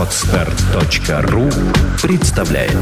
Отстар.ру 0.00 1.50
представляет. 2.00 2.72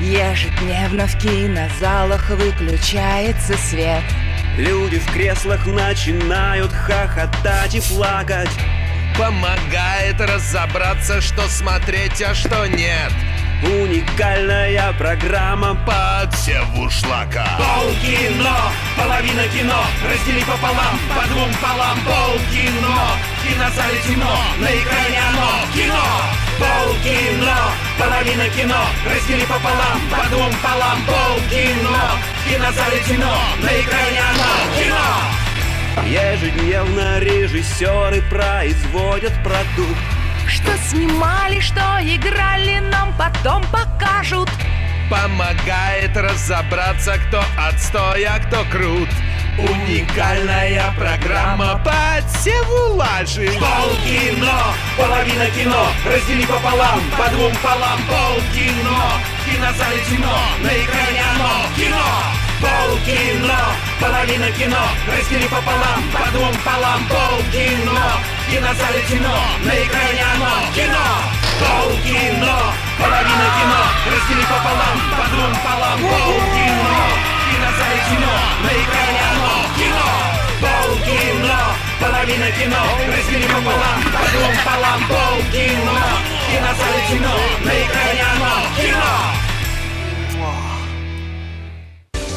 Ежедневно 0.00 1.06
в 1.06 1.16
кинозалах 1.16 2.28
выключается 2.30 3.56
свет. 3.56 4.02
Люди 4.58 4.98
в 4.98 5.12
креслах 5.12 5.64
начинают 5.68 6.72
хохотать 6.72 7.76
и 7.76 7.80
плакать. 7.94 8.50
Помогает 9.16 10.20
разобраться, 10.20 11.20
что 11.20 11.42
смотреть, 11.42 12.20
а 12.20 12.34
что 12.34 12.66
нет 12.66 13.12
Уникальная 13.62 14.92
программа 14.98 15.74
Подсеву 15.86 16.90
шлака 16.90 17.46
Полкино, 17.56 18.54
половина 18.94 19.48
кино 19.48 19.82
Раздели 20.04 20.40
пополам, 20.40 20.98
по 21.08 21.26
двум 21.28 21.50
полам. 21.62 21.98
Полкино, 22.04 23.16
в 23.32 23.48
кинозале 23.48 23.98
темно 24.06 24.36
На 24.58 24.66
экране 24.66 25.20
оно, 25.30 25.50
кино! 25.74 26.04
Полкино, 26.58 27.56
половина 27.98 28.48
кино 28.50 28.84
Раздели 29.06 29.46
пополам, 29.46 30.00
по 30.10 30.28
двум 30.28 30.52
полам. 30.62 30.98
Полкино, 31.06 32.12
в 32.44 32.50
кинозале 32.50 33.00
темно 33.08 33.38
На 33.62 33.80
экране 33.80 34.20
оно, 34.32 34.52
кино! 34.78 35.36
Ежедневно 36.04 37.20
режиссеры 37.20 38.20
производят 38.28 39.32
продукт 39.42 40.15
Что 40.66 40.76
снимали, 40.78 41.60
что 41.60 41.80
играли, 42.02 42.80
нам 42.80 43.14
потом 43.16 43.62
покажут. 43.70 44.50
Помогает 45.08 46.16
разобраться, 46.16 47.18
кто 47.28 47.40
отстой, 47.56 48.24
а 48.24 48.40
кто 48.40 48.64
крут. 48.64 49.08
Уникальная 49.58 50.92
программа 50.98 51.80
подсеву 51.84 52.96
лажи. 52.96 53.48
Полкино, 53.60 54.74
половина 54.98 55.46
кино 55.50 55.86
Раздели 56.04 56.44
пополам, 56.44 57.00
по 57.16 57.30
двум 57.30 57.52
полам. 57.62 58.00
Полкино, 58.08 59.22
кинозале 59.46 60.02
темно 60.10 60.36
На 60.62 60.68
экране 60.68 61.22
оно, 61.34 61.74
кино! 61.76 62.06
Полкино, 62.60 63.58
половина 64.00 64.50
кино 64.50 64.84
Раздели 65.06 65.46
пополам, 65.46 66.02
по 66.12 66.30
двум 66.32 66.54
полам. 66.64 67.06
Полкино, 67.08 68.35
кинозале 68.50 69.02
темно 69.08 69.36
На 69.64 69.74
экране 69.82 70.22
оно, 70.34 70.52
кино. 70.74 71.06
Полкино, 71.60 72.56
половина 72.98 73.46
кино 73.56 73.82
Раздели 74.06 74.44
пополам, 74.46 74.96
по 75.16 75.24
двум 75.30 75.54
полам. 75.64 75.98
Полкино, 76.00 76.98
в 77.26 77.46
кинозале 77.50 77.98
темно 78.08 78.34
На 78.62 78.70
экране 78.82 79.22
оно, 79.32 79.52
кино. 79.76 80.08
Полкино, 80.62 81.58
половина 82.00 82.50
кино 82.52 82.82
Раздели 83.08 83.46
пополам, 83.46 83.98
по 84.14 84.24
двум 84.30 84.54
полам. 84.64 85.00
Полкино, 85.08 85.98
в 86.30 86.50
кинозале 86.50 87.00
темно 87.08 87.34
На 87.64 87.72
экране 87.82 88.24
оно, 88.34 88.54
кино 88.76 89.45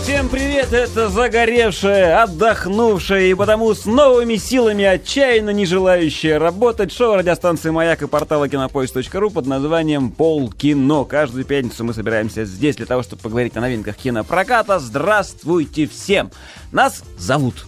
Всем 0.09 0.27
привет, 0.27 0.73
это 0.73 1.07
загоревшая, 1.07 2.23
отдохнувшая 2.23 3.27
и 3.27 3.35
потому 3.35 3.75
с 3.75 3.85
новыми 3.85 4.38
силами 4.38 4.83
отчаянно 4.83 5.52
не 5.52 5.67
желающая 5.67 6.39
работать 6.39 6.91
шоу 6.91 7.15
радиостанции 7.15 7.69
«Маяк» 7.69 8.02
и 8.02 8.07
портала 8.07 8.49
кинопоиск.ру 8.49 9.30
под 9.30 9.45
названием 9.45 10.09
«Полкино». 10.09 11.03
Каждую 11.03 11.45
пятницу 11.45 11.83
мы 11.83 11.93
собираемся 11.93 12.43
здесь 12.43 12.77
для 12.77 12.87
того, 12.87 13.03
чтобы 13.03 13.21
поговорить 13.21 13.55
о 13.55 13.61
новинках 13.61 13.97
кинопроката. 13.97 14.80
Здравствуйте 14.80 15.85
всем! 15.85 16.31
Нас 16.71 17.03
зовут, 17.19 17.67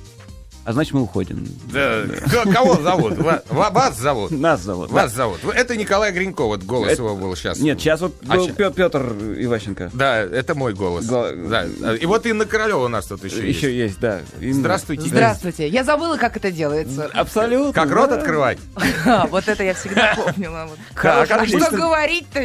а 0.64 0.74
значит 0.74 0.94
мы 0.94 1.02
уходим. 1.02 1.48
Да, 1.74 2.04
к- 2.08 2.54
Кого 2.54 2.76
зовут? 2.82 3.18
Ва- 3.18 3.44
ва- 3.50 3.70
Вас 3.72 3.98
зовут? 3.98 4.32
Нас 4.32 4.62
зовут. 4.62 4.92
Вас 4.92 5.12
зовут. 5.14 5.40
Это 5.54 5.76
Николай 5.76 6.12
Гринько, 6.12 6.44
вот 6.46 6.64
голос 6.64 6.92
Это- 6.92 7.02
его 7.04 7.16
был 7.16 7.36
сейчас. 7.36 7.60
Нет, 7.60 7.80
сейчас 7.80 8.02
вот 8.02 8.14
А 8.28 8.36
был 8.36 8.48
ща- 8.48 8.54
Пё- 8.54 8.72
Петр 8.72 9.02
Иващенко. 9.40 9.90
Да, 9.94 10.20
это 10.20 10.56
мой 10.56 10.74
голос. 10.74 11.06
Го- 11.06 11.30
Да. 11.50 11.66
И 11.96 12.06
вот 12.06 12.26
Инна 12.26 12.46
Королева 12.46 12.86
у 12.86 12.88
нас 12.88 13.06
тут 13.08 13.24
еще, 13.24 13.38
Еще 13.48 13.74
есть. 13.76 13.92
есть, 13.98 14.00
да. 14.00 14.22
Инна. 14.40 14.54
Здравствуйте. 14.60 15.08
Здравствуйте, 15.10 15.68
я 15.68 15.84
забыла, 15.84 16.18
как 16.18 16.38
это 16.38 16.52
делается 16.52 17.10
Абсолютно. 17.14 17.74
Как 17.74 17.92
рот 17.92 18.10
да. 18.10 18.18
открывать? 18.18 18.58
Ха, 19.04 19.26
Вот 19.32 19.48
это 19.48 19.64
я 19.64 19.74
всегда 19.74 20.14
помнила 20.36 20.70
А 21.04 21.26
что 21.26 21.72
говорить-то? 21.72 22.40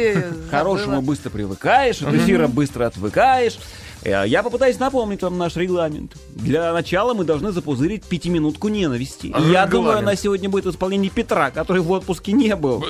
К 0.47 0.51
хорошему 0.51 1.01
быстро 1.01 1.29
привыкаешь, 1.29 2.01
от 2.01 2.13
эфира 2.13 2.47
быстро 2.47 2.85
отвыкаешь. 2.87 3.57
Э, 4.07 4.23
Я 4.27 4.41
попытаюсь 4.43 4.79
напомнить 4.79 5.21
вам 5.21 5.37
наш 5.37 5.55
регламент. 5.57 6.13
Для 6.29 6.71
начала 6.73 7.13
мы 7.13 7.23
должны 7.25 7.51
запузырить 7.51 8.03
пятиминутку 8.05 8.69
ненависти. 8.69 9.27
И 9.27 9.29
я 9.29 9.37
Регламент. 9.37 9.69
думаю, 9.71 9.97
она 9.99 10.15
сегодня 10.15 10.49
будет 10.49 10.65
в 10.65 10.71
исполнении 10.71 11.09
Петра, 11.09 11.51
который 11.51 11.81
в 11.81 11.91
отпуске 11.91 12.31
не 12.31 12.55
был. 12.55 12.85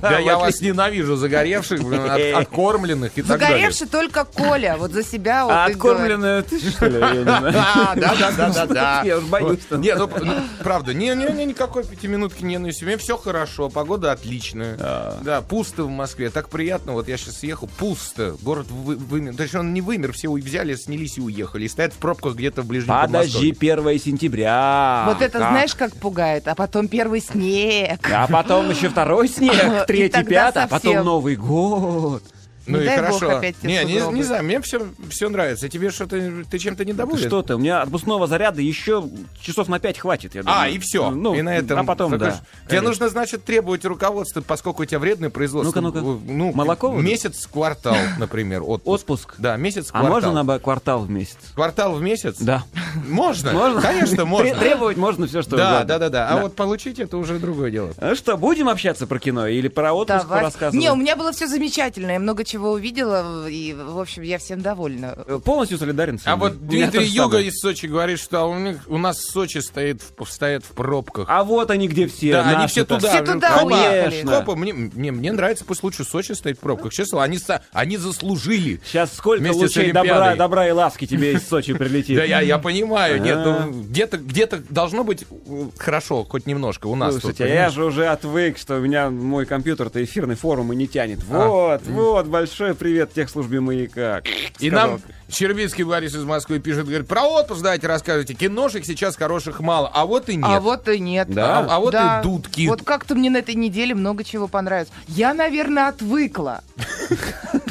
Да, 0.00 0.18
я 0.20 0.38
вас 0.38 0.60
ненавижу, 0.60 1.16
загоревших, 1.16 1.82
блин, 1.82 2.02
от- 2.08 2.42
откормленных 2.42 3.12
и 3.16 3.22
так 3.22 3.38
далее. 3.40 3.48
Загоревший 3.56 3.86
только 3.88 4.24
Коля, 4.24 4.76
вот 4.78 4.92
за 4.92 5.02
себя 5.02 5.42
А 5.42 5.46
говорит. 5.46 5.76
откормленная 5.76 6.42
ты, 6.42 6.60
что 6.70 6.86
ли? 6.86 6.98
Знаю. 7.22 7.52
Да, 7.52 7.94
да, 7.96 8.14
да, 8.18 8.30
да, 8.30 8.48
да, 8.52 8.66
да. 8.66 9.02
Я 9.04 9.18
уж 9.18 9.24
боюсь, 9.24 9.58
Не, 9.70 9.94
ну, 9.96 10.08
ну, 10.20 10.32
правда, 10.62 10.94
не, 10.94 11.08
не, 11.14 11.32
не, 11.32 11.44
никакой 11.46 11.84
пятиминутки 11.84 12.42
не 12.42 12.54
ненависти. 12.54 12.84
Мне 12.84 12.96
все 12.96 13.16
хорошо, 13.16 13.68
погода 13.70 14.12
отличная. 14.12 14.76
А. 14.78 15.18
Да, 15.22 15.40
пусто 15.42 15.82
в 15.84 15.88
Москве, 15.90 16.30
так 16.30 16.48
приятно. 16.48 16.92
Вот 16.92 17.08
я 17.08 17.16
сейчас 17.16 17.42
ехал, 17.42 17.68
пусто. 17.78 18.36
Город 18.42 18.66
вы- 18.70 18.94
вымер. 18.96 19.34
Точнее, 19.34 19.60
он 19.60 19.74
не 19.74 19.80
вымер, 19.80 20.12
все 20.12 20.28
у- 20.28 20.43
взяли, 20.44 20.74
снялись 20.74 21.18
и 21.18 21.20
уехали. 21.20 21.64
И 21.64 21.68
стоят 21.68 21.92
в 21.92 21.96
пробках 21.96 22.34
где-то 22.34 22.62
в 22.62 22.66
ближнем 22.66 22.94
Подожди, 22.94 23.50
1 23.58 23.98
сентября. 23.98 25.04
Вот 25.06 25.22
это 25.22 25.38
Как? 25.38 25.50
знаешь, 25.50 25.74
как 25.74 25.92
пугает, 25.94 26.46
а 26.46 26.54
потом 26.54 26.88
первый 26.88 27.20
снег. 27.20 28.00
А 28.12 28.26
потом 28.28 28.70
еще 28.70 28.88
второй 28.88 29.28
снег, 29.28 29.84
третий, 29.86 30.24
пятый, 30.24 30.64
а 30.64 30.68
потом. 30.68 31.04
Новый 31.04 31.36
год. 31.36 32.22
Ну 32.66 32.78
Не 32.78 32.84
и 32.84 32.86
дай 32.86 32.96
бог 32.98 33.18
хорошо. 33.18 33.36
опять 33.38 33.62
не, 33.62 33.84
не, 33.84 34.00
не 34.12 34.22
знаю, 34.22 34.44
мне 34.44 34.60
все, 34.60 34.86
все 35.10 35.28
нравится. 35.28 35.68
Тебе 35.68 35.90
что-то, 35.90 36.44
ты 36.50 36.58
чем-то 36.58 36.84
недоволен? 36.84 37.26
Что 37.26 37.42
ты, 37.42 37.54
у 37.56 37.58
меня 37.58 37.82
отпускного 37.82 38.26
заряда 38.26 38.62
еще 38.62 39.04
часов 39.40 39.68
на 39.68 39.78
5 39.78 39.98
хватит, 39.98 40.34
я 40.34 40.42
думаю. 40.42 40.60
А, 40.60 40.68
и 40.68 40.78
все. 40.78 41.10
Ну, 41.10 41.34
и 41.34 41.42
на 41.42 41.56
этом. 41.56 41.80
а 41.80 41.84
потом, 41.84 42.16
да. 42.18 42.30
Тебе 42.30 42.40
конечно. 42.68 42.88
нужно, 42.88 43.08
значит, 43.10 43.44
требовать 43.44 43.84
руководства, 43.84 44.40
поскольку 44.40 44.82
у 44.82 44.86
тебя 44.86 44.98
вредное 44.98 45.30
производство. 45.30 45.80
Ну-ка, 45.80 46.00
ну-ка. 46.00 46.20
Ну, 46.26 46.52
Молоко? 46.52 46.92
Месяц, 46.92 47.46
квартал, 47.46 47.96
например, 48.18 48.62
отпуск. 48.62 48.86
Отпуск. 49.04 49.34
Да, 49.38 49.56
месяц, 49.56 49.88
А 49.92 50.00
квартал. 50.00 50.32
можно 50.32 50.42
на 50.42 50.58
квартал 50.58 51.00
в 51.02 51.10
месяц? 51.10 51.36
Квартал 51.54 51.94
в 51.94 52.02
месяц? 52.02 52.36
Да. 52.38 52.64
Можно? 53.06 53.52
Можно? 53.52 53.80
Конечно, 53.82 54.24
можно. 54.24 54.50
Тре- 54.50 54.54
Требовать 54.60 54.96
можно 54.96 55.26
все, 55.26 55.42
что 55.42 55.56
Да, 55.56 55.68
угодно. 55.76 55.84
да, 55.86 55.98
да, 55.98 56.08
да. 56.08 56.28
А 56.30 56.40
вот 56.42 56.56
получить 56.56 56.98
это 56.98 57.16
уже 57.18 57.38
другое 57.38 57.70
дело. 57.70 57.90
Ну 58.00 58.14
что, 58.14 58.36
будем 58.36 58.68
общаться 58.68 59.06
про 59.06 59.18
кино 59.18 59.46
или 59.48 59.68
про 59.68 59.92
отпуск 59.92 60.26
рассказывать? 60.30 60.80
Не, 60.80 60.90
у 60.90 60.96
меня 60.96 61.16
было 61.16 61.32
все 61.32 61.46
замечательно, 61.46 62.12
я 62.12 62.20
много 62.20 62.44
чего 62.44 62.53
увидела, 62.58 63.48
и, 63.48 63.72
в 63.72 63.98
общем, 63.98 64.22
я 64.22 64.38
всем 64.38 64.60
довольна. 64.60 65.14
Э, 65.26 65.38
Полностью 65.44 65.78
солидарен 65.78 66.18
с 66.18 66.26
А 66.26 66.36
вот 66.36 66.66
Дмитрий 66.66 67.06
Юга 67.06 67.38
из 67.38 67.58
Сочи 67.58 67.86
говорит, 67.86 68.18
что 68.18 68.44
у, 68.44 68.58
них, 68.58 68.78
у 68.86 68.98
нас 68.98 69.20
Сочи 69.22 69.58
стоит 69.58 70.02
в, 70.16 70.24
стоят 70.26 70.64
в 70.64 70.68
пробках. 70.68 71.26
А 71.28 71.44
вот 71.44 71.70
они 71.70 71.88
где 71.88 72.06
все. 72.06 72.32
да, 72.32 72.58
они 72.58 72.66
все 72.66 72.84
туда. 72.84 73.08
Все 73.08 73.24
туда 73.24 73.58
Копа, 73.58 73.74
уехали. 73.74 74.22
Копа, 74.22 74.56
мне, 74.56 74.72
мне, 74.72 75.12
мне 75.12 75.32
нравится, 75.32 75.64
пусть 75.64 75.82
лучше 75.82 76.04
Сочи 76.04 76.32
стоит 76.32 76.58
в 76.58 76.60
пробках. 76.60 76.92
Честно, 76.92 77.22
они, 77.22 77.38
они 77.72 77.96
заслужили. 77.96 78.80
Сейчас 78.84 79.12
сколько 79.14 79.50
лучей 79.52 79.92
добра, 79.92 80.36
добра 80.36 80.68
и 80.68 80.72
ласки 80.72 81.06
тебе 81.06 81.32
из 81.32 81.46
Сочи 81.48 81.72
прилетит. 81.74 82.16
Да, 82.16 82.24
я, 82.24 82.40
я 82.40 82.58
понимаю. 82.58 83.20
Нет, 83.20 83.38
А. 83.38 83.66
ну, 83.66 83.82
где-то, 83.82 84.18
где-то 84.18 84.62
должно 84.68 85.04
быть 85.04 85.24
э, 85.46 85.66
хорошо, 85.78 86.24
хоть 86.24 86.46
немножко 86.46 86.86
у 86.86 86.94
нас. 86.94 87.12
Слушайте, 87.14 87.44
а 87.44 87.48
я 87.48 87.70
же 87.70 87.84
уже 87.84 88.06
отвык, 88.06 88.58
что 88.58 88.76
у 88.76 88.80
меня 88.80 89.10
мой 89.10 89.46
компьютер-то 89.46 90.02
эфирный 90.02 90.34
форум 90.34 90.72
и 90.72 90.76
не 90.76 90.86
тянет. 90.86 91.20
А. 91.30 91.46
Вот, 91.48 91.82
вот, 91.86 92.26
большой 92.44 92.74
привет 92.74 93.10
техслужбе 93.14 93.60
«Маяка». 93.60 94.20
И 94.58 94.68
Сказал. 94.68 94.90
нам 94.90 95.00
Щербицкий 95.30 95.82
Борис 95.84 96.14
из 96.14 96.24
Москвы 96.24 96.58
пишет, 96.58 96.86
говорит, 96.86 97.08
про 97.08 97.22
отпуск 97.22 97.62
давайте 97.62 97.86
рассказывайте. 97.86 98.34
Киношек 98.34 98.84
сейчас 98.84 99.16
хороших 99.16 99.60
мало, 99.60 99.90
а 99.94 100.04
вот 100.04 100.28
и 100.28 100.36
нет. 100.36 100.44
А 100.46 100.60
вот 100.60 100.86
и 100.90 100.98
нет. 100.98 101.28
Да? 101.30 101.60
А- 101.60 101.76
а 101.76 101.80
вот 101.80 101.92
Да. 101.92 102.20
и 102.20 102.22
дудки. 102.22 102.66
Вот 102.68 102.82
как-то 102.82 103.14
мне 103.14 103.30
на 103.30 103.38
этой 103.38 103.54
неделе 103.54 103.94
много 103.94 104.24
чего 104.24 104.46
понравилось. 104.46 104.90
Я, 105.08 105.32
наверное, 105.32 105.88
отвыкла. 105.88 106.62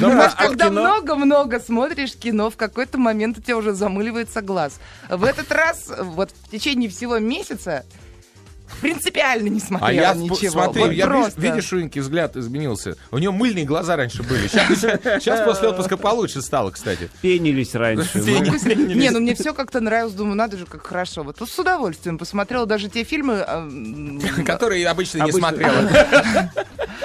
А 0.00 0.30
когда 0.36 0.70
много-много 0.70 1.60
смотришь 1.60 2.16
кино, 2.16 2.50
в 2.50 2.56
какой-то 2.56 2.98
момент 2.98 3.38
у 3.38 3.40
тебя 3.40 3.56
уже 3.56 3.74
замыливается 3.74 4.42
глаз. 4.42 4.80
В 5.08 5.22
этот 5.22 5.52
раз, 5.52 5.92
вот 6.00 6.30
в 6.30 6.50
течение 6.50 6.90
всего 6.90 7.18
месяца, 7.18 7.84
принципиально 8.80 9.48
не 9.48 9.60
смотрела 9.60 9.88
А 9.88 9.92
я 9.92 10.14
ничего. 10.14 10.50
смотри, 10.50 10.82
Вот 10.82 10.92
я, 10.92 11.06
просто. 11.06 11.40
видишь, 11.40 11.54
видишь, 11.54 11.72
у 11.72 11.80
Инки 11.80 11.98
взгляд 11.98 12.36
изменился. 12.36 12.96
У 13.10 13.18
нее 13.18 13.30
мыльные 13.30 13.64
глаза 13.64 13.96
раньше 13.96 14.22
были. 14.22 14.46
Сейчас, 14.48 15.40
после 15.44 15.68
отпуска 15.68 15.96
получше 15.96 16.42
стало, 16.42 16.70
кстати. 16.70 17.10
Пенились 17.22 17.74
раньше. 17.74 18.18
Не, 18.20 19.10
ну 19.10 19.20
мне 19.20 19.34
все 19.34 19.52
как-то 19.54 19.80
нравилось, 19.80 20.14
думаю, 20.14 20.36
надо 20.36 20.56
же, 20.56 20.66
как 20.66 20.86
хорошо. 20.86 21.22
Вот 21.22 21.36
тут 21.38 21.50
с 21.50 21.58
удовольствием 21.58 22.18
посмотрела 22.18 22.66
даже 22.66 22.88
те 22.88 23.04
фильмы, 23.04 23.44
а, 23.46 23.68
Которые 24.46 24.86
обычно 24.88 25.24
не 25.24 25.32
смотрела. 25.32 25.74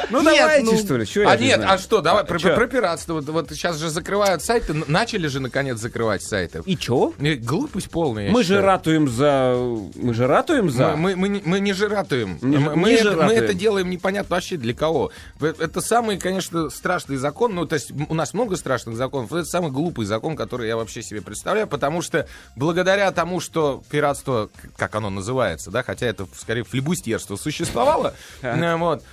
Ну 0.10 0.24
давайте, 0.24 0.78
что 0.78 0.98
ли, 0.98 1.06
А 1.26 1.36
не 1.36 1.48
нет, 1.48 1.62
а 1.66 1.78
что, 1.78 2.02
давай 2.02 2.24
про, 2.24 2.40
чё? 2.40 2.56
про 2.56 2.68
пиратство. 2.68 3.22
Вот, 3.22 3.50
сейчас 3.52 3.78
же 3.78 3.90
закрывают 3.90 4.44
сайты, 4.44 4.74
начали 4.74 5.28
же 5.28 5.40
наконец 5.40 5.80
закрывать 5.80 6.24
сайты. 6.24 6.62
И 6.66 6.78
чё? 6.78 7.14
Глупость 7.20 7.90
полная. 7.90 8.32
Мы 8.32 8.44
же 8.44 8.62
ратуем 8.62 9.08
за... 9.08 9.56
Мы 9.96 10.14
же 10.14 10.28
ратуем 10.28 10.70
за... 10.70 10.96
Мы, 10.96 11.14
не- 11.14 11.74
жиратуем. 11.74 12.40
Мы, 12.42 12.92
это, 12.92 13.54
делаем 13.54 13.90
непонятно 13.90 14.36
вообще 14.36 14.58
для 14.58 14.74
кого. 14.74 15.12
Это 15.40 15.82
самый, 15.82 16.18
конечно, 16.18 16.70
страшный 16.70 17.18
закон. 17.18 17.56
Ну, 17.56 17.66
то 17.66 17.76
есть 17.76 17.92
у 17.92 18.14
нас 18.14 18.34
много 18.34 18.56
страшных 18.56 18.96
законов. 18.96 19.32
Это 19.32 19.46
самый 19.46 19.72
глупый 19.72 20.06
закон, 20.06 20.36
который 20.36 20.68
я 20.68 20.76
вообще 20.78 21.02
себе 21.02 21.22
представляю, 21.22 21.68
потому 21.68 22.02
что 22.02 22.28
благодаря 22.56 23.12
тому, 23.12 23.40
что 23.40 23.84
пиратство, 23.90 24.50
как 24.78 24.96
оно 24.96 25.10
называется, 25.10 25.72
да, 25.72 25.84
хотя 25.84 26.08
это 26.08 26.28
скорее 26.36 26.64
флебустерство 26.64 27.36
существовало, 27.36 28.14
э, 28.42 28.76
вот, 28.76 29.04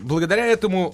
благодаря 0.00 0.46
этому 0.46 0.92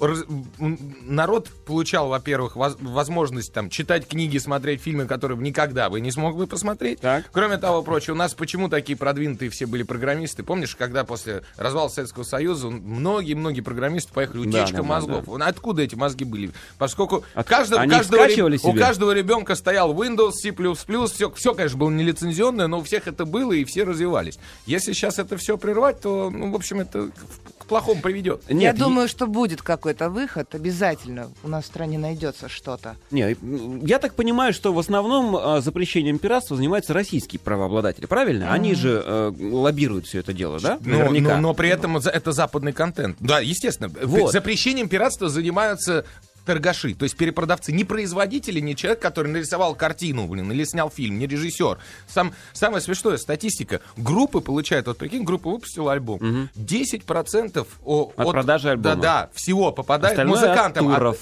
народ 0.59 1.49
получал, 1.67 2.09
во-первых, 2.09 2.57
воз- 2.57 2.77
возможность 2.81 3.53
там 3.53 3.71
читать 3.71 4.07
книги, 4.09 4.39
смотреть 4.39 4.81
фильмы, 4.83 5.07
которые 5.07 5.37
бы 5.37 5.43
никогда 5.45 5.91
бы 5.91 6.01
не 6.01 6.11
смог 6.11 6.37
бы 6.37 6.47
посмотреть. 6.47 7.01
Так. 7.01 7.27
Кроме 7.33 7.59
того 7.59 7.83
прочего, 7.83 8.15
у 8.15 8.19
нас 8.19 8.35
почему 8.35 8.69
такие 8.69 8.97
продвинутые 8.97 9.51
все 9.51 9.67
были 9.67 9.83
программисты? 9.83 10.43
Помнишь, 10.43 10.77
когда 10.77 11.05
после 11.05 11.43
развала 11.57 11.89
Советского 11.89 12.25
Союза 12.25 12.69
многие-многие 12.71 13.61
программисты 13.61 14.13
поехали, 14.13 14.45
Да, 14.45 14.49
утечка 14.61 14.77
да, 14.79 14.83
да, 14.83 14.89
мозгов. 14.89 15.25
Ну, 15.27 15.39
Откуда 15.45 15.83
эти 15.83 15.95
мозги 15.95 16.25
были? 16.25 16.51
Поскольку 16.79 17.25
От- 17.35 17.47
каждого, 17.47 17.85
каждого 17.87 18.27
ре- 18.27 18.59
у 18.63 18.75
каждого 18.75 19.13
ребенка 19.13 19.55
стоял 19.55 19.93
Windows, 19.95 20.33
C++, 20.33 20.53
все, 21.07 21.31
все, 21.31 21.55
конечно, 21.55 21.79
было 21.79 21.91
нелицензионное, 21.91 22.67
но 22.67 22.79
у 22.79 22.83
всех 22.83 23.07
это 23.07 23.25
было, 23.25 23.53
и 23.53 23.65
все 23.65 23.85
развивались. 23.85 24.39
Если 24.67 24.93
сейчас 24.93 25.19
это 25.19 25.37
все 25.37 25.59
прервать, 25.59 26.01
то, 26.01 26.31
ну, 26.31 26.51
в 26.51 26.55
общем, 26.57 26.81
это 26.81 27.11
плохому 27.73 28.03
приведет. 28.03 28.43
Я 28.49 28.55
Нет, 28.55 28.77
думаю, 28.79 29.09
что 29.09 29.27
будет 29.27 29.63
какой-то 29.63 30.11
выход. 30.11 30.55
Обязательно 30.55 31.31
у 31.43 31.49
нас 31.49 31.65
в 31.65 31.67
стране 31.67 31.99
найдется 31.99 32.49
что-то. 32.49 32.97
Не, 33.11 33.33
м, 33.33 33.85
я 33.85 33.99
так 33.99 34.15
понимаю, 34.15 34.53
что 34.53 34.73
в 34.73 34.79
основном 34.79 35.35
а, 35.37 35.61
запрещением 35.61 36.19
пиратства 36.19 36.57
занимаются 36.57 36.93
российские 36.93 37.41
правообладатели, 37.41 38.07
правильно? 38.07 38.53
Они 38.53 38.75
же 38.75 39.03
э, 39.05 39.33
лоббируют 39.41 40.07
все 40.07 40.19
это 40.21 40.33
дело, 40.33 40.61
да? 40.61 40.79
Но, 40.85 40.99
Наверняка. 40.99 41.37
но- 41.37 41.41
но 41.49 41.55
при 41.55 41.71
этом 41.71 41.97
это 41.97 42.33
западный 42.33 42.73
контент. 42.73 43.17
Да, 43.21 43.41
естественно. 43.41 43.91
Вот. 44.03 44.33
Запрещением 44.33 44.89
пиратства 44.89 45.29
занимаются 45.29 46.05
торгаши, 46.45 46.95
то 46.95 47.05
есть 47.05 47.17
перепродавцы, 47.17 47.73
не 47.73 47.85
производители, 47.85 48.61
не 48.61 48.75
человек, 48.77 49.01
который 49.01 49.29
нарисовал 49.29 49.75
картину, 49.75 50.27
блин, 50.27 50.51
или 50.53 50.65
снял 50.65 50.91
фильм, 50.91 51.19
не 51.19 51.27
режиссер. 51.27 51.79
Сам, 52.09 52.33
самое 52.53 52.81
смешное, 52.83 53.17
статистика. 53.17 53.81
Группы 53.97 54.41
получают, 54.41 54.87
вот 54.87 54.99
прикинь, 54.99 55.23
группа 55.25 55.51
выпустила 55.51 55.93
альбом. 55.93 56.49
10% 56.55 57.67
о- 57.85 58.13
От 58.17 58.31
продажи 58.31 58.71
альбома. 58.71 58.97
Да, 58.97 59.01
да, 59.01 59.31
всего 59.35 59.73
попадает 59.73 60.13
Остальное 60.19 60.37
от 60.39 60.43
музыкантам. 60.49 60.89
А 60.89 60.95
туров. 60.97 61.19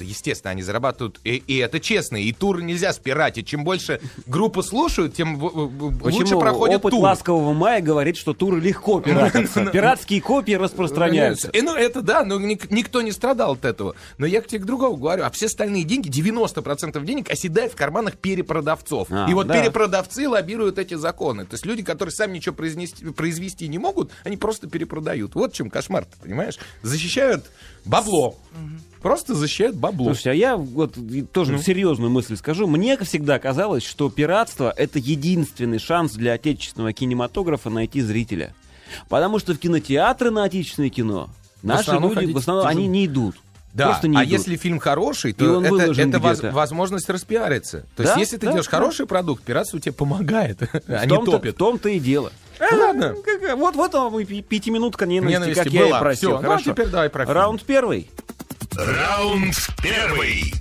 естественно, 0.00 0.50
они 0.52 0.62
зарабатывают, 0.62 1.20
и, 1.24 1.36
и 1.46 1.56
это 1.58 1.80
честно, 1.80 2.16
и 2.16 2.32
туры 2.32 2.62
нельзя 2.62 2.92
спиратить. 2.92 3.46
Чем 3.46 3.64
больше 3.64 4.00
группы 4.26 4.62
слушают, 4.62 5.14
тем 5.14 5.36
в- 5.36 5.44
лучше 6.02 6.18
Почему 6.24 6.40
проходит 6.40 6.76
опыт 6.76 6.90
тур. 6.92 7.00
ласкового 7.02 7.52
мая 7.52 7.80
говорит, 7.80 8.16
что 8.16 8.32
туры 8.34 8.60
легко 8.60 9.00
пиратятся. 9.00 9.66
Пиратские 9.72 10.20
копии 10.20 10.52
распространяются. 10.52 11.48
И, 11.50 11.60
ну, 11.62 11.74
это 11.74 12.02
да, 12.02 12.24
но 12.24 12.38
ник- 12.38 12.70
никто 12.70 13.02
не 13.02 13.12
страдал 13.12 13.52
от 13.52 13.64
этого. 13.64 13.94
Но 14.18 14.26
я 14.26 14.37
к 14.42 14.46
тебе 14.46 14.60
к 14.60 14.64
другому 14.64 14.96
говорю, 14.96 15.24
а 15.24 15.30
все 15.30 15.46
остальные 15.46 15.84
деньги, 15.84 16.08
90% 16.08 17.04
денег 17.04 17.30
оседает 17.30 17.72
в 17.72 17.76
карманах 17.76 18.16
перепродавцов. 18.16 19.08
А, 19.10 19.26
и 19.28 19.34
вот 19.34 19.46
да. 19.46 19.60
перепродавцы 19.60 20.28
лоббируют 20.28 20.78
эти 20.78 20.94
законы. 20.94 21.44
То 21.44 21.54
есть 21.54 21.66
люди, 21.66 21.82
которые 21.82 22.12
сами 22.12 22.36
ничего 22.36 22.54
произнести, 22.54 23.04
произвести 23.06 23.68
не 23.68 23.78
могут, 23.78 24.10
они 24.24 24.36
просто 24.36 24.68
перепродают. 24.68 25.34
Вот 25.34 25.52
в 25.52 25.56
чем 25.56 25.70
кошмар, 25.70 26.04
ты 26.04 26.16
понимаешь? 26.22 26.58
Защищают 26.82 27.46
бабло. 27.84 28.36
Просто 29.02 29.34
защищают 29.34 29.76
бабло. 29.76 30.06
Слушайте, 30.06 30.30
а 30.30 30.34
я 30.34 30.56
вот 30.56 30.98
тоже 31.32 31.52
Ну. 31.52 31.58
серьезную 31.58 32.10
мысль 32.10 32.36
скажу. 32.36 32.66
Мне 32.66 32.98
всегда 32.98 33.38
казалось, 33.38 33.84
что 33.84 34.10
пиратство— 34.10 34.74
это 34.76 34.98
единственный 34.98 35.78
шанс 35.78 36.12
для 36.14 36.32
отечественного 36.32 36.92
кинематографа 36.92 37.70
найти 37.70 38.00
зрителя. 38.00 38.54
Потому 39.08 39.38
что 39.38 39.54
в 39.54 39.58
кинотеатры 39.58 40.30
на 40.30 40.44
отечественное 40.44 40.90
кино 40.90 41.30
наши 41.62 41.92
люди, 41.92 42.32
в 42.32 42.38
основном, 42.38 42.66
они 42.66 42.86
не 42.86 43.06
идут. 43.06 43.36
Да, 43.74 43.88
Просто 43.88 44.08
не 44.08 44.16
а 44.16 44.22
идут. 44.22 44.32
если 44.32 44.56
фильм 44.56 44.78
хороший, 44.80 45.32
то 45.34 45.62
это, 45.62 45.92
это 46.00 46.18
воз- 46.18 46.42
возможность 46.42 47.08
распиариться. 47.10 47.84
То 47.96 48.02
Да, 48.02 48.08
есть, 48.10 48.16
если 48.18 48.36
ты 48.36 48.46
да, 48.46 48.52
делаешь 48.52 48.66
да. 48.66 48.70
хороший 48.78 49.06
продукт, 49.06 49.42
пиратство 49.44 49.78
тебе 49.78 49.92
помогает, 49.92 50.58
а 50.88 51.02
в 51.02 51.06
не 51.06 51.24
топит. 51.24 51.54
в 51.54 51.58
том-то 51.58 51.88
и 51.90 51.98
дело. 52.00 52.32
Ну, 52.58 52.78
ладно. 52.80 53.14
Как- 53.24 53.56
Вот, 53.56 53.76
вот 53.76 53.92
вам 53.94 54.18
и 54.18 54.24
пи- 54.24 54.42
пятиминутка 54.42 55.06
ненависти, 55.06 55.38
Ненависти 55.38 55.62
как 55.64 55.72
я 55.72 55.80
и 55.82 55.88
была. 55.88 56.00
просил. 56.00 56.30
Всё, 56.30 56.30
ну, 56.30 56.38
а 56.38 56.42
Хорошо. 56.52 56.70
теперь 56.72 56.86
давай 56.88 57.08
про 57.10 57.24
фильм. 57.24 57.36
Раунд 57.36 57.62
первый. 57.64 58.10
Раунд 58.78 59.56
первый. 59.82 60.54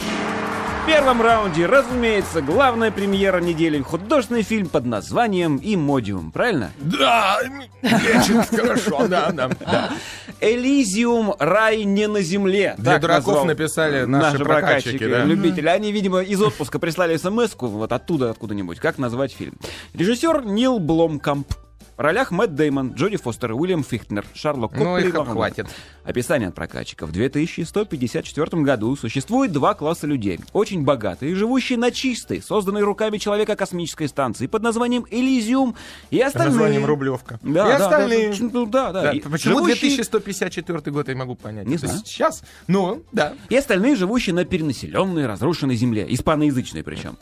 В 0.81 0.87
первом 0.87 1.21
раунде, 1.21 1.67
разумеется, 1.67 2.41
главная 2.41 2.89
премьера 2.89 3.39
недели— 3.39 3.79
художественный 3.83 4.41
фильм 4.41 4.69
под 4.69 4.87
названием 4.87 5.59
«Имодиум». 5.61 6.31
Правильно? 6.31 6.71
Да, 6.79 7.37
лечит 7.83 8.49
хорошо, 8.49 9.07
да, 9.07 9.31
да. 9.31 9.49
да. 9.59 9.91
Элизиум 10.39 11.35
рай 11.37 11.83
не 11.83 12.07
на 12.07 12.21
земле. 12.23 12.73
Для 12.79 12.93
Так 12.93 13.01
дураков 13.03 13.27
назвал 13.27 13.45
написали 13.45 14.05
наши 14.05 14.39
прокатчики, 14.39 15.07
да. 15.07 15.23
любители. 15.23 15.67
Они, 15.67 15.91
видимо, 15.91 16.21
из 16.23 16.41
отпуска 16.41 16.79
прислали 16.79 17.17
смс 17.17 17.51
вот 17.59 17.91
оттуда, 17.91 18.31
откуда-нибудь, 18.31 18.79
как 18.79 18.97
назвать 18.97 19.31
фильм. 19.31 19.53
Режиссер 19.93 20.43
Нил 20.43 20.79
Бломкамп. 20.79 21.47
В 21.97 21.99
ролях 21.99 22.29
Мэтт 22.29 22.53
Деймон, 22.53 22.93
Джоди 22.93 23.17
Фостер, 23.17 23.53
Уильям 23.53 23.83
Фихтнер, 23.83 24.23
Шарлок 24.35 24.73
Ну, 24.77 24.83
Коппер 24.83 25.05
и 25.05 25.09
их 25.09 25.15
Ван 25.15 25.25
хватит. 25.25 25.65
Описание 26.03 26.49
от 26.49 26.53
прокатчика. 26.55 27.07
В 27.07 27.11
2154 27.11 28.61
году 28.61 28.95
существует 28.95 29.51
два 29.51 29.73
класса 29.73 30.05
людей. 30.05 30.39
Очень 30.53 30.83
богатые, 30.83 31.33
живущие 31.33 31.79
на 31.79 31.89
чистой, 31.89 32.43
созданной 32.43 32.83
руками 32.83 33.17
человека 33.17 33.55
космической 33.55 34.07
станции 34.07 34.45
под 34.45 34.61
названием 34.61 35.07
Элизиум 35.09 35.75
и 36.11 36.21
остальные... 36.21 36.51
Названием 36.51 36.85
Рублевка. 36.85 37.39
Да, 37.41 37.49
И 37.49 37.77
да, 37.79 37.85
остальные. 37.85 38.29
Да, 38.29 38.49
ну, 38.53 38.65
да, 38.67 38.91
да. 38.91 39.01
Да, 39.01 39.11
И 39.13 39.19
Почему 39.19 39.55
живущие- 39.57 39.95
2154 39.95 40.91
год, 40.91 41.09
я 41.09 41.15
могу 41.15 41.33
понять. 41.33 41.65
Не 41.65 41.77
знаю. 41.77 41.97
Сейчас, 42.05 42.43
ну, 42.67 43.01
да. 43.11 43.33
И 43.49 43.55
остальные, 43.55 43.95
живущие 43.95 44.35
на 44.35 44.45
перенаселенной, 44.45 45.25
разрушенной 45.25 45.75
земле, 45.75 46.05
испаноязычной 46.07 46.83
причем. 46.83 47.17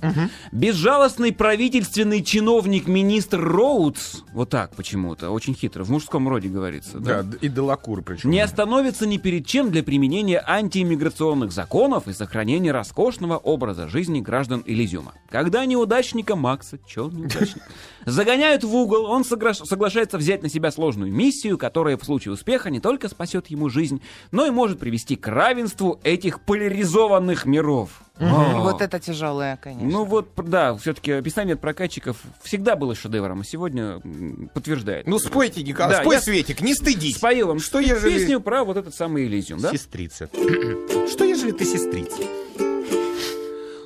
Безжалостный 0.51 1.31
правительственный 1.31 2.21
чиновник 2.21 2.87
министр 2.89 3.39
Роудс, 3.41 4.23
вот 4.33 4.49
так 4.49 4.64
почему-то, 4.71 5.29
очень 5.29 5.53
хитро, 5.53 5.83
в 5.83 5.89
мужском 5.89 6.27
роде 6.27 6.47
говорится, 6.47 6.99
да? 6.99 7.23
Да, 7.23 7.37
и 7.41 7.49
Делакур 7.49 8.01
причем. 8.01 8.29
не 8.29 8.39
остановится 8.39 9.05
ни 9.05 9.17
перед 9.17 9.45
чем 9.45 9.71
для 9.71 9.83
применения 9.83 10.43
антииммиграционных 10.45 11.51
законов 11.51 12.07
и 12.07 12.13
сохранения 12.13 12.71
роскошного 12.71 13.37
образа 13.37 13.87
жизни 13.87 14.21
граждан 14.21 14.63
Элизиума. 14.65 15.13
Когда 15.29 15.65
неудачника 15.65 16.35
Макса, 16.35 16.79
чё 16.87 17.09
неудачник, 17.09 17.63
загоняют 18.05 18.63
в 18.63 18.73
угол, 18.73 19.05
он 19.05 19.23
соглашается 19.25 20.17
взять 20.17 20.43
на 20.43 20.49
себя 20.49 20.71
сложную 20.71 21.11
миссию, 21.11 21.57
которая 21.57 21.97
в 21.97 22.03
случае 22.05 22.33
успеха 22.33 22.69
не 22.69 22.79
только 22.79 23.09
спасет 23.09 23.47
ему 23.47 23.69
жизнь, 23.69 24.01
но 24.31 24.45
и 24.45 24.51
может 24.51 24.79
привести 24.79 25.15
к 25.15 25.27
равенству 25.27 25.99
этих 26.03 26.41
поляризованных 26.41 27.45
миров. 27.45 28.04
О. 28.19 28.61
Вот 28.61 28.81
это 28.81 28.99
тяжелое, 28.99 29.57
конечно. 29.61 29.89
Ну 29.89 30.05
вот, 30.05 30.29
да, 30.37 30.73
все-таки 30.75 31.11
описание 31.11 31.55
от 31.55 31.61
прокатчиков 31.61 32.17
всегда 32.43 32.75
было 32.77 32.95
шедевром, 32.95 33.41
а 33.41 33.43
сегодня 33.43 33.99
подтверждает. 34.53 35.05
Ну, 35.05 35.19
спойте, 35.19 35.63
Николай, 35.63 35.97
Да, 35.97 36.01
спой, 36.01 36.15
я 36.15 36.21
Светик, 36.21 36.61
не 36.61 36.73
стыдись. 36.73 37.17
Спою 37.17 37.47
вам 37.47 37.59
Что 37.59 37.79
ежели- 37.79 38.09
песню 38.11 38.39
про 38.39 38.63
вот 38.63 38.77
этот 38.77 38.95
самый 38.95 39.25
Элизиум, 39.25 39.59
да? 39.59 39.71
Сестрица. 39.71 40.29
Что, 41.11 41.25
ежели 41.25 41.51
ты 41.51 41.65
сестрица? 41.65 42.21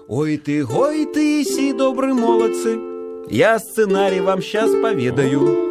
Ой 0.08 0.38
ты, 0.38 0.66
ой 0.66 1.06
ты, 1.06 1.44
си 1.44 1.74
добрые 1.74 2.14
молодцы, 2.14 2.80
я 3.30 3.60
сценарий 3.60 4.20
вам 4.20 4.42
сейчас 4.42 4.72
поведаю. 4.72 5.68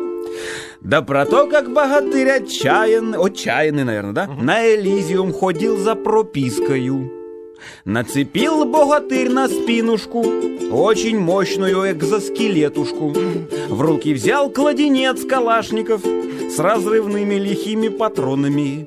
Да 0.80 1.02
про 1.02 1.26
то, 1.26 1.48
как 1.48 1.72
богатырь 1.72 2.30
отчаянный, 2.30 3.18
отчаянный, 3.18 3.82
наверное, 3.84 4.12
да? 4.12 4.26
На 4.28 4.64
Элизиум 4.64 5.32
ходил 5.32 5.76
за 5.76 5.96
пропискою. 5.96 7.17
Нацепил 7.84 8.64
богатырь 8.64 9.30
на 9.30 9.48
спинушку 9.48 10.24
Очень 10.70 11.18
мощную 11.18 11.92
экзоскелетушку. 11.92 13.14
В 13.68 13.80
руки 13.80 14.12
взял 14.12 14.50
кладенец 14.50 15.24
калашников 15.24 16.02
С 16.04 16.58
разрывными 16.58 17.34
лихими 17.34 17.88
патронами. 17.88 18.86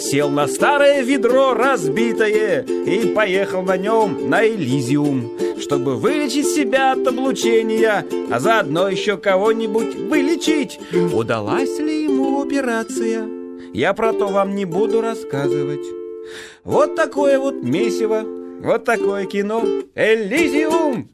Сел 0.00 0.30
на 0.30 0.48
старое 0.48 1.02
ведро 1.02 1.54
разбитое 1.54 2.62
И 2.62 3.12
поехал 3.14 3.62
на 3.62 3.76
нем 3.76 4.30
на 4.30 4.46
Элизиум 4.46 5.30
Чтобы 5.60 5.96
вылечить 5.96 6.48
себя 6.48 6.92
от 6.92 7.06
облучения 7.06 8.06
А 8.30 8.40
заодно 8.40 8.88
еще 8.88 9.18
кого-нибудь 9.18 9.94
вылечить. 9.94 10.80
Удалась 11.12 11.78
ли 11.78 12.04
ему 12.04 12.42
операция? 12.42 13.28
Я 13.72 13.92
про 13.92 14.12
то 14.12 14.28
вам 14.28 14.54
не 14.54 14.64
буду 14.64 15.00
рассказывать 15.00 15.99
вот 16.64 16.96
такое 16.96 17.38
вот 17.38 17.62
месиво, 17.62 18.22
вот 18.62 18.84
такое 18.84 19.26
кино. 19.26 19.62
Элизиум! 19.94 21.08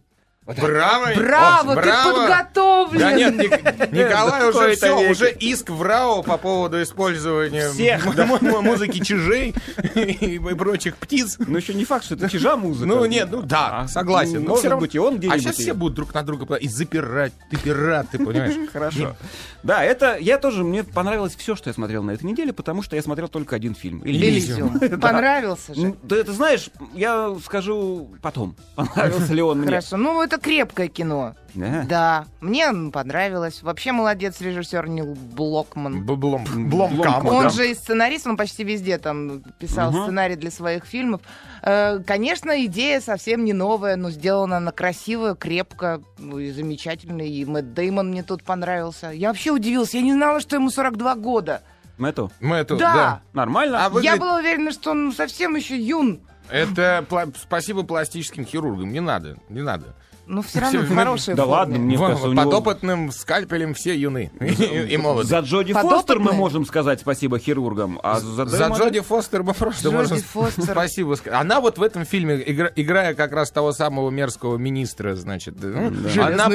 Браво! 0.47 1.07
Браво, 1.17 1.73
Ох, 1.73 1.83
ты 1.83 1.91
подготовлен! 2.13 3.01
Да 3.01 3.13
нет, 3.13 3.37
Ник- 3.37 3.91
Николай 3.93 4.49
уже 4.49 4.77
все, 4.77 4.97
веке. 4.97 5.11
уже 5.11 5.31
иск 5.33 5.71
в 5.71 5.83
РАО 5.83 6.23
по 6.23 6.37
поводу 6.37 6.81
использования 6.83 7.71
Всех, 7.71 8.07
м- 8.07 8.13
м- 8.21 8.47
м- 8.55 8.65
музыки 8.65 9.01
чижей 9.01 9.55
и 9.97 10.39
прочих 10.57 10.97
птиц. 10.99 11.37
Ну 11.45 11.57
еще 11.57 11.75
не 11.75 11.85
факт, 11.85 12.05
что 12.05 12.15
это 12.15 12.29
чижа 12.31 12.57
музыка. 12.57 12.87
Ну 12.87 13.05
нет, 13.07 13.29
ну 13.31 13.43
да, 13.43 13.81
А, 13.81 13.89
согласен. 13.89 14.43
но 14.45 14.51
Может 14.51 14.61
всё 14.61 14.71
равно- 14.71 14.81
быть, 14.83 14.95
и 14.95 14.99
он 15.01 15.15
А 15.15 15.17
где-нибудь. 15.17 15.41
сейчас 15.43 15.59
и- 15.59 15.63
все 15.63 15.75
будут 15.75 15.95
друг 15.95 16.15
на 16.15 16.23
друга 16.23 16.55
и 16.55 16.69
запирать. 16.69 17.33
Ты 17.51 17.57
пират, 17.57 18.07
ты 18.13 18.19
понимаешь? 18.19 18.55
Хорошо. 18.73 19.17
Да, 19.65 19.83
это 19.83 20.17
я 20.17 20.39
тоже, 20.39 20.63
мне 20.63 20.85
понравилось 20.85 21.35
все, 21.37 21.57
что 21.57 21.71
я 21.71 21.75
смотрел 21.75 22.05
на 22.05 22.13
этой 22.13 22.25
неделе, 22.25 22.53
потому 22.53 22.83
что 22.83 22.95
я 22.95 23.03
смотрел 23.03 23.27
только 23.29 23.57
один 23.57 23.75
фильм. 23.75 24.01
Элизиум. 24.05 24.79
Понравился 25.01 25.75
же. 25.75 25.81
Ну, 25.89 25.97
Да, 26.05 26.23
ты 26.23 26.31
знаешь, 26.33 26.71
я 26.95 27.35
скажу 27.45 28.11
потом, 28.23 28.55
понравился 28.77 29.35
ли 29.35 29.43
он 29.43 29.59
мне. 29.59 29.67
Хорошо. 29.67 29.97
Ну, 29.97 30.23
это 30.23 30.36
крепкое 30.39 30.89
кино. 30.89 31.35
Да. 31.55 31.85
Да, 31.89 32.27
мне 32.41 32.71
понравилось. 32.93 33.63
Вообще 33.63 33.93
молодец 33.93 34.41
режиссер 34.41 34.89
Нил 34.89 35.15
Блокман. 35.15 36.05
Блом, 36.05 36.45
Бломкам, 36.45 36.69
бломкам. 36.69 37.27
Он 37.29 37.45
да. 37.45 37.49
же 37.51 37.71
и 37.71 37.75
сценарист, 37.75 38.27
он 38.27 38.37
почти 38.37 38.63
везде 38.65 38.99
там 38.99 39.43
писал 39.59 39.91
Мгм. 39.91 40.03
сценарий 40.05 40.37
для 40.37 40.51
своих 40.51 40.85
фильмов. 40.85 41.23
Э, 41.63 42.01
Конечно, 42.07 42.65
идея 42.67 43.01
совсем 43.01 43.45
не 43.45 43.53
новая, 43.55 43.97
но 43.97 44.11
сделана 44.11 44.59
она 44.59 44.71
красиво, 44.73 45.35
крепко 45.35 46.03
ну, 46.19 46.39
и 46.39 46.51
замечательно. 46.51 47.23
И 47.23 47.45
Мэтт 47.45 47.73
Деймон 47.73 48.11
мне 48.11 48.23
тут 48.23 48.43
понравился. 48.43 49.11
Я 49.11 49.29
вообще 49.29 49.51
удивился, 49.51 49.97
я 49.97 50.03
не 50.03 50.13
знала, 50.13 50.41
что 50.41 50.57
ему 50.57 50.69
42 50.71 51.15
года. 51.15 51.63
Мэту, 51.97 52.31
Мы 52.41 52.57
это, 52.57 52.77
Да. 52.77 52.95
да. 52.95 53.21
нормально? 53.33 53.85
А 53.85 53.89
вы- 53.89 54.03
Я 54.03 54.13
Выглядит- 54.13 54.21
была 54.21 54.37
уверена, 54.41 54.71
что 54.73 54.91
он 54.91 55.13
совсем 55.15 55.57
еще 55.57 55.79
юн. 55.81 56.21
Это 56.51 57.05
пла- 57.09 57.35
спасибо 57.41 57.83
пластическим 57.83 58.45
хирургам. 58.45 58.93
Не 58.93 59.01
надо, 59.01 59.37
не 59.49 59.63
надо. 59.63 59.95
Но 60.27 60.43
все 60.43 60.61
равно 60.61 60.83
Всё, 60.83 60.93
в 60.93 60.95
хорошей 60.97 61.35
да 61.35 61.43
форме. 61.45 61.53
ладно, 61.57 61.79
мне 61.79 61.97
Вон, 61.97 62.09
кажется, 62.09 62.29
у 62.29 62.33
него... 62.33 62.43
Подопытным 62.45 63.13
скальпелем 63.13 63.75
все 63.75 63.97
юны 63.97 64.33
и 64.41 64.97
молоды. 64.97 65.29
За 65.29 65.39
Джоди? 65.39 65.73
Фостер 65.73 66.19
мы 66.19 66.33
можем 66.33 66.67
сказать 66.67 67.01
спасибо 67.01 67.39
хирургам, 67.39 68.01
а 68.03 68.19
за, 68.21 68.45
За 68.47 68.67
Джоди 68.69 69.01
Фостер 69.01 69.43
мы 69.45 69.55
просто 69.55 69.91
можем 69.91 70.19
спасибо 70.19 71.15
сказать. 71.15 71.41
Она 71.41 71.61
вот 71.61 71.79
в 71.79 71.83
этом 71.83 72.05
фильме, 72.05 72.43
игра- 72.45 72.73
играя 72.75 73.15
как 73.15 73.33
раз 73.33 73.51
того 73.51 73.73
самого 73.73 74.11
мерзкого 74.11 74.57
министра, 74.57 75.15
значит, 75.15 75.55
ну, 75.61 75.93
она 76.21 76.49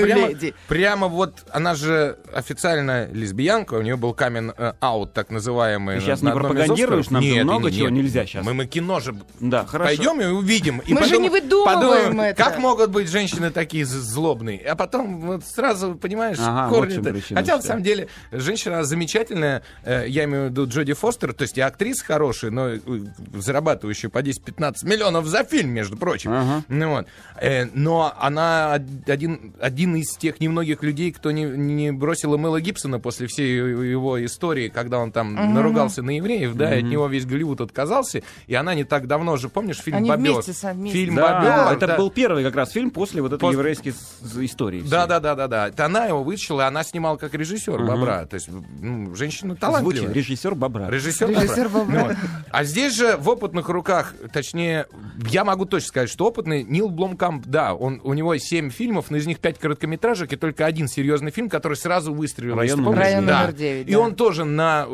прямо, 0.68 1.08
вот, 1.08 1.46
она 1.52 1.76
же 1.76 2.18
официально 2.34 3.08
лесбиянка, 3.08 3.76
у 3.76 3.82
нее 3.82 3.96
был 3.96 4.14
камен 4.14 4.54
аут, 4.80 5.14
так 5.14 5.30
называемый. 5.30 6.02
Ты 6.02 6.08
на 6.24 6.30
не 6.30 6.32
пропагандируешь, 6.34 7.10
нам 7.10 7.24
много 7.24 7.72
чего 7.72 7.90
нельзя 7.90 8.26
щас. 8.26 8.46
Мы, 8.46 8.54
мы 8.54 8.66
кино 8.66 9.00
же. 9.00 9.16
Пойдем 9.72 10.20
и 10.20 10.26
увидим. 10.26 10.82
Мы 10.88 11.04
же 11.06 11.18
не 11.18 11.30
выдумываем 11.30 12.20
это. 12.20 12.44
Как 12.44 12.60
могут 12.60 12.90
быть 12.92 13.10
женщины 13.10 13.50
такие 13.50 13.61
з- 13.66 14.00
злобные? 14.00 14.60
А 14.60 14.76
потом 14.76 15.20
вот 15.22 15.44
сразу, 15.46 15.96
понимаешь, 15.96 16.38
Ага, 16.40 16.70
корни 16.74 16.98
вот 16.98 17.10
причина, 17.14 17.40
Хотя, 17.40 17.56
на 17.58 17.62
самом 17.62 17.84
деле, 17.84 18.08
женщина 18.32 18.84
замечательная. 18.84 19.64
э, 19.84 20.06
Я 20.08 20.26
имею 20.26 20.48
в 20.48 20.50
виду 20.52 20.68
Джоди 20.68 20.94
Фостер. 20.94 21.34
То 21.34 21.44
есть 21.44 21.58
и 21.58 21.62
актриса 21.62 22.04
хорошая, 22.06 22.52
но 22.52 22.70
э, 22.70 22.80
зарабатывающая 23.34 24.10
по 24.10 24.20
10-15 24.22 24.86
миллионов 24.86 25.26
за 25.28 25.44
фильм, 25.44 25.70
между 25.72 25.98
прочим. 25.98 26.32
Ага. 26.32 26.64
Ну 26.68 26.90
вот. 26.90 27.08
Э, 27.40 27.66
Но 27.74 28.14
она 28.20 28.74
од- 28.76 29.10
один, 29.10 29.54
один 29.60 29.96
из 29.96 30.16
тех 30.18 30.40
немногих 30.40 30.84
людей, 30.84 31.12
кто 31.12 31.32
не, 31.32 31.44
не 31.46 31.92
бросил 31.92 32.38
Мэла 32.38 32.62
Гибсона 32.62 33.00
после 33.00 33.28
всей 33.28 33.56
его 33.58 34.24
истории, 34.26 34.70
когда 34.70 35.00
он 35.00 35.12
там 35.12 35.54
наругался 35.54 36.02
на 36.04 36.12
евреев, 36.18 36.56
да, 36.56 36.76
и 36.76 36.80
от 36.80 36.86
него 36.86 37.08
весь 37.08 37.26
Голливуд 37.26 37.62
отказался. 37.62 38.22
И 38.48 38.54
она 38.56 38.74
не 38.76 38.84
так 38.84 39.08
давно 39.08 39.38
же, 39.38 39.50
помнишь, 39.50 39.78
фильм 39.80 39.98
Они 39.98 40.10
«Бобер»? 40.10 40.34
вместе 40.34 40.72
вместе. 40.74 40.98
Фильм 41.00 41.16
Да, 41.16 41.40
«Бобер», 41.40 41.78
это 41.78 41.88
да. 41.88 41.98
был 41.98 42.10
первый 42.10 42.44
как 42.44 42.56
раз 42.56 42.72
фильм 42.72 42.92
после 42.92 43.22
вот 43.22 43.34
этой 43.34 43.40
С- 43.96 44.38
истории. 44.38 44.82
Да, 44.82 45.08
да, 45.08 45.20
да, 45.20 45.36
да, 45.36 45.48
да. 45.48 45.68
Это 45.70 45.86
она 45.86 46.06
его 46.06 46.24
вытащила, 46.24 46.62
и 46.62 46.64
она 46.66 46.84
снимала 46.84 47.18
как 47.18 47.34
режиссер 47.34 47.84
Бобра. 47.84 48.26
То 48.26 48.36
есть, 48.36 48.50
ну, 48.80 49.16
женщина 49.16 49.56
талантливая. 49.56 49.98
Звучит 49.98 50.16
режиссер 50.16 50.56
Бобра. 50.56 50.90
Режиссер, 50.90 51.30
Режиссер 51.30 51.70
Бобра. 51.70 51.86
Бобра. 51.86 52.02
Ну 52.02 52.08
вот. 52.08 52.16
А 52.52 52.64
здесь 52.64 52.96
же 52.96 53.18
в 53.18 53.30
опытных 53.30 53.70
руках, 53.70 54.14
точнее, 54.32 54.88
я 55.30 55.44
могу 55.44 55.66
точно 55.66 55.88
сказать, 55.88 56.10
что 56.10 56.28
опытный 56.28 56.64
Нил 56.64 56.90
Бломкамп, 56.90 57.46
да, 57.46 57.74
он, 57.74 58.02
у 58.04 58.14
него 58.14 58.36
семь 58.38 58.70
фильмов, 58.70 59.10
но 59.10 59.18
из 59.18 59.28
них 59.28 59.40
пять 59.40 59.60
короткометражек 59.60 60.34
и 60.34 60.36
только 60.36 60.66
один 60.66 60.88
серьезный 60.88 61.32
фильм, 61.32 61.50
который 61.50 61.78
сразу 61.78 62.14
выстрелил. 62.14 62.56
«Район 62.56 62.82
номер 62.82 62.98
помнишь? 62.98 63.08
девять». 63.12 63.26
Да. 63.26 63.32
«Район 63.34 63.42
номер 63.42 63.58
девять», 63.58 63.88
И 63.88 63.94
да. 63.94 64.00
он 64.00 64.16
тоже 64.16 64.46
на 64.46 64.88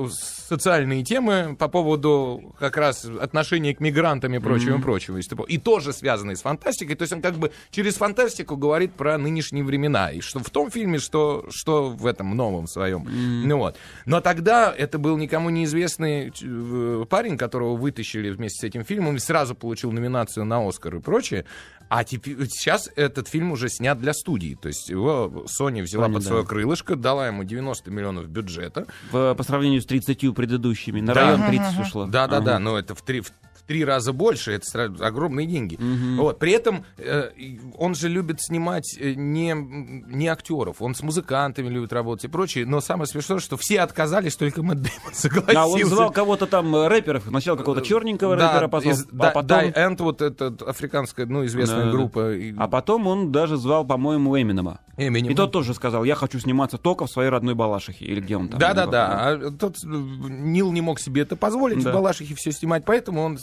социальные 0.48 1.04
темы 1.04 1.56
по 1.60 1.68
поводу 1.68 2.56
как 2.60 2.78
раз 2.78 3.06
отношения 3.06 3.76
к 3.76 3.80
мигрантам 3.80 4.34
и 4.34 4.40
прочего 4.40 4.78
и 4.78 4.82
прочего. 4.82 5.18
И 5.18 5.58
тоже 5.58 5.92
связанные 5.94 6.36
с 6.38 6.42
фантастикой. 6.42 6.96
То 6.96 7.04
есть 7.04 7.14
он 7.14 7.22
как 7.22 7.36
бы 7.36 7.52
через 7.72 7.96
фантастику 7.96 8.47
говорит 8.56 8.94
про 8.94 9.18
нынешние 9.18 9.64
времена. 9.64 10.12
И 10.12 10.22
что 10.22 10.40
в 10.40 10.50
том 10.50 10.72
фильме, 10.72 11.00
что, 11.00 11.46
что 11.50 11.90
в 11.90 12.06
этом 12.06 12.36
новом 12.38 12.68
своем. 12.68 13.08
Ну 13.48 13.58
вот. 13.58 13.78
Но 14.06 14.22
тогда 14.22 14.74
это 14.76 14.98
был 15.00 15.18
никому 15.18 15.50
неизвестный 15.50 16.32
э, 16.42 17.06
парень, 17.10 17.38
которого 17.38 17.76
вытащили 17.76 18.30
вместе 18.30 18.60
с 18.62 18.64
этим 18.64 18.84
фильмом 18.86 19.16
и 19.16 19.20
сразу 19.20 19.56
получил 19.56 19.92
номинацию 19.92 20.46
на 20.46 20.68
Оскар 20.68 20.96
и 20.96 21.00
прочее. 21.00 21.46
А 21.90 22.04
теперь, 22.04 22.36
сейчас 22.50 22.90
этот 22.98 23.28
фильм 23.30 23.52
уже 23.52 23.70
снят 23.70 23.98
для 24.00 24.14
студии. 24.14 24.58
То 24.62 24.68
есть 24.68 24.90
его 24.90 25.46
Sony 25.60 25.82
взяла 25.84 26.08
Sony, 26.08 26.14
под 26.14 26.24
да. 26.24 26.28
свое 26.28 26.46
крылышко, 26.46 26.96
дала 26.96 27.28
ему 27.28 27.44
90 27.46 27.90
миллионов 27.92 28.28
бюджета. 28.28 28.88
В- 29.12 29.34
по 29.36 29.44
сравнению 29.44 29.82
с 29.82 29.86
30 29.86 30.34
предыдущими. 30.34 31.00
На 31.00 31.14
Да. 31.14 31.26
район 31.26 31.48
30 31.48 31.80
ушло. 31.80 32.06
Да, 32.06 32.28
да, 32.28 32.38
Ага. 32.38 32.46
да, 32.46 32.60
но 32.60 32.78
это 32.78 32.94
в 32.94 33.02
три, 33.02 33.22
в 33.22 33.32
три 33.68 33.84
раза 33.86 34.14
больше, 34.14 34.54
это 34.54 34.86
огромные 35.00 35.46
деньги. 35.46 35.78
Вот, 36.18 36.40
при 36.40 36.52
этом 36.54 36.86
э, 36.98 37.30
он 37.78 37.96
же 37.96 38.08
любит 38.10 38.42
снимать 38.42 38.98
э, 39.00 39.14
не, 39.14 39.54
не 39.54 40.28
актеров, 40.28 40.82
он 40.82 40.96
с 40.96 41.04
музыкантами 41.04 41.68
любит 41.68 41.92
работать 41.94 42.26
и 42.26 42.28
прочее, 42.28 42.66
но 42.66 42.82
самое 42.82 43.08
смешное, 43.08 43.40
что 43.40 43.58
все 43.58 43.82
отказались, 43.82 44.36
только 44.36 44.64
Мэтт 44.64 44.82
Дэймон 44.82 45.00
согласился. 45.14 45.62
А 45.62 45.68
он 45.68 45.84
звал 45.86 46.12
кого-то 46.12 46.48
там 46.48 46.76
э, 46.76 46.88
рэперов. 46.88 47.24
Сначала 47.28 47.58
какого-то 47.58 47.82
черненького 47.86 48.36
Да, 48.38 48.54
рэпера 48.54 48.68
позвал, 48.70 48.94
из- 48.94 49.04
а 49.04 49.08
да, 49.12 49.32
потом... 49.32 49.60
Die 49.60 49.74
End, 49.76 49.98
вот 50.02 50.22
эта 50.22 50.56
африканская, 50.66 51.26
ну, 51.26 51.46
известная 51.46 51.78
Да-да-да. 51.80 51.98
группа. 51.98 52.34
и- 52.34 52.54
А 52.58 52.68
потом 52.68 53.08
он 53.08 53.32
даже 53.32 53.58
звал, 53.58 53.86
по-моему, 53.86 54.40
Эминема. 54.40 54.80
Эминем. 54.98 55.32
И 55.32 55.36
тот 55.36 55.52
тоже 55.52 55.74
сказал, 55.74 56.04
я 56.06 56.16
хочу 56.16 56.40
сниматься 56.40 56.78
только 56.78 57.06
в 57.06 57.12
своей 57.12 57.30
родной 57.30 57.54
Балашихе. 57.54 58.06
Или 58.06 58.20
где 58.22 58.38
он 58.38 58.48
там. 58.50 58.60
Да, 58.60 58.74
да, 58.74 58.88
да. 58.88 59.30
помню. 59.40 59.48
А 59.48 59.52
тот 59.52 59.78
Нил 59.84 60.72
не 60.72 60.82
мог 60.82 61.00
себе 61.00 61.22
это 61.22 61.36
позволить, 61.36 61.84
Да. 61.84 61.92
в 61.92 61.94
Балашихе 61.94 62.34
все 62.36 62.52
снимать, 62.52 62.84
поэтому 62.86 63.22
он 63.22 63.38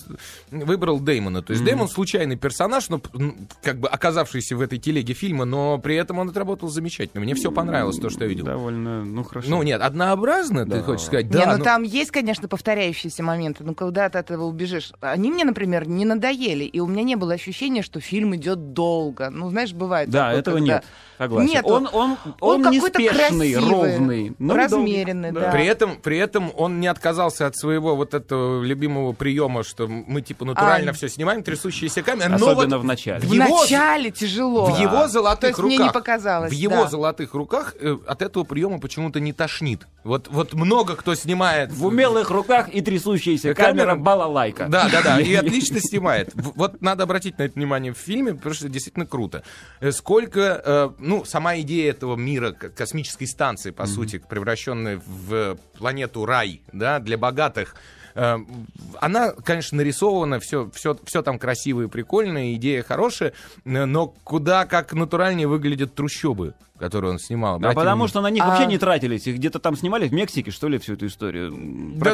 выбрал 0.51 1.01
Дэймона. 1.01 1.43
То 1.43 1.53
есть 1.53 1.65
Дэймон 1.65 1.89
случайный 1.89 2.37
персонаж, 2.37 2.89
но 2.89 3.01
ну, 3.13 3.35
как 3.63 3.79
бы 3.79 3.89
оказавшийся 3.89 4.57
в 4.57 4.61
этой 4.61 4.79
телеге 4.79 5.15
фильма, 5.15 5.45
но 5.45 5.79
при 5.79 5.97
этом 5.97 6.19
он 6.19 6.29
отработал 6.31 6.69
замечательно. 6.69 7.23
Мне 7.23 7.35
все 7.35 7.51
понравилось, 7.51 7.99
то, 7.99 8.11
что 8.11 8.25
я 8.25 8.29
видел. 8.29 8.45
Довольно, 8.45 9.05
ну 9.05 9.23
хорошо. 9.25 9.49
Ну 9.51 9.63
нет, 9.63 9.81
однообразно, 9.81 10.65
ты 10.65 10.71
Да. 10.71 10.83
хочешь 10.83 11.07
сказать? 11.07 11.27
Не, 11.27 11.33
Да, 11.33 11.53
ну 11.53 11.59
ну, 11.59 11.65
там 11.65 11.83
есть, 11.83 12.11
конечно, 12.11 12.49
повторяющиеся 12.49 13.23
моменты, 13.23 13.65
но 13.65 13.75
когда 13.75 14.07
от 14.07 14.15
этого 14.17 14.45
убежишь. 14.45 14.93
Они 15.01 15.31
мне, 15.31 15.45
например, 15.45 15.89
не 15.89 16.05
надоели, 16.05 16.65
и 16.65 16.81
у 16.81 16.87
меня 16.87 17.03
не 17.03 17.17
было 17.17 17.35
ощущения, 17.35 17.83
что 17.83 18.01
фильм 18.01 18.35
идет 18.37 18.73
долго. 18.73 19.31
Ну, 19.31 19.51
знаешь, 19.51 19.73
бывает. 19.73 20.11
Да, 20.11 20.27
такое, 20.29 20.41
этого 20.41 20.55
когда- 20.57 20.75
нет. 20.75 20.85
Согласен. 21.17 21.49
Нет, 21.49 21.65
он, 21.65 21.89
он, 21.93 22.17
он, 22.41 22.63
какой-то 22.65 22.99
неспешный, 23.01 23.53
красивый, 23.53 23.71
ровный. 23.71 24.33
но 24.41 24.55
размеренный, 24.57 25.31
долгий. 25.31 25.47
да. 25.47 25.53
При 25.53 25.65
этом, 25.67 25.97
при 26.03 26.19
этом 26.19 26.51
он 26.57 26.81
не 26.81 26.89
отказался 26.89 27.47
от 27.47 27.57
своего 27.57 27.95
вот 27.95 28.15
этого 28.15 28.63
любимого 28.65 29.13
приема, 29.13 29.63
что 29.63 29.87
мы 30.07 30.23
типа 30.23 30.45
натурально 30.45 30.91
А. 30.91 30.95
все 30.95 31.09
снимаем, 31.09 31.43
трясущиеся 31.43 32.03
камеры. 32.03 32.29
но 32.31 32.37
Особенно 32.37 32.77
вот 32.79 32.83
в 32.85 32.87
начале. 32.87 33.21
В 33.21 33.31
в 33.31 33.33
его- 33.33 33.63
начале 33.63 34.11
тяжело. 34.11 34.67
В 34.73 34.79
его 34.81 35.09
золотых 35.09 35.59
руках. 35.59 35.65
мне 35.67 35.79
не 35.79 35.91
показалось, 35.93 36.51
В 36.51 36.55
его 36.55 36.85
да. 36.85 36.89
золотых 36.89 37.35
руках 37.35 37.75
э, 37.81 37.97
от 38.07 38.23
этого 38.23 38.45
приема 38.45 38.79
почему-то 38.81 39.21
не 39.21 39.33
тошнит. 39.33 39.87
Вот, 40.05 40.29
вот 40.29 40.53
много 40.55 40.97
кто 40.97 41.15
снимает. 41.15 41.73
В 41.73 41.87
умелых 41.87 42.31
руках 42.31 42.69
и 42.69 42.81
трясущаяся 42.83 43.55
Камера- 43.55 43.65
камера 43.85 43.95
балалайка. 43.97 44.67
Да, 44.69 44.89
да, 44.91 45.03
да, 45.03 45.21
и 45.21 45.35
отлично 45.35 45.81
снимает. 45.81 46.31
Вот 46.35 46.83
надо 46.83 47.05
обратить 47.05 47.39
на 47.39 47.45
это 47.45 47.55
внимание 47.55 47.93
в 47.93 47.99
фильме, 47.99 48.35
потому 48.35 48.55
что 48.55 48.69
действительно 48.69 49.07
круто. 49.07 49.43
Э, 49.81 49.93
Сколько, 49.93 50.63
э, 50.65 50.91
ну, 50.99 51.25
сама 51.25 51.59
идея 51.61 51.91
этого 51.91 52.17
мира, 52.17 52.53
космической 52.53 53.27
станции, 53.27 53.71
по 53.71 53.87
сути, 53.87 54.19
превращенной 54.29 55.01
в 55.07 55.57
планету 55.79 56.27
рай, 56.27 56.61
да, 56.73 56.99
для 56.99 57.17
богатых, 57.17 57.75
она, 58.15 59.33
конечно, 59.33 59.79
нарисована, 59.79 60.39
все, 60.41 60.71
все, 60.73 60.97
все 61.05 61.23
там 61.23 61.39
красиво 61.39 61.83
и 61.83 61.89
прикольно, 61.89 62.55
идея 62.55 62.83
хорошая, 62.83 63.33
но 63.65 64.07
куда 64.07 64.67
как 64.67 64.93
натуральнее 64.93 65.49
выглядят 65.49 65.95
трущобы, 65.95 66.55
которые 66.79 67.13
он 67.13 67.19
снимал. 67.19 67.59
Да, 67.61 67.73
потому 67.73 68.09
что 68.09 68.21
на 68.21 68.29
них 68.31 68.43
А- 68.43 68.49
вообще 68.49 68.67
не 68.67 68.79
тратились. 68.79 69.27
Их 69.27 69.37
где-то 69.37 69.59
там 69.61 69.77
снимали 69.77 70.09
в 70.09 70.13
Мексике, 70.13 70.51
что 70.51 70.69
ли, 70.69 70.79
всю 70.79 70.95
эту 70.95 71.07
историю. 71.07 71.53
Пр- 71.53 71.61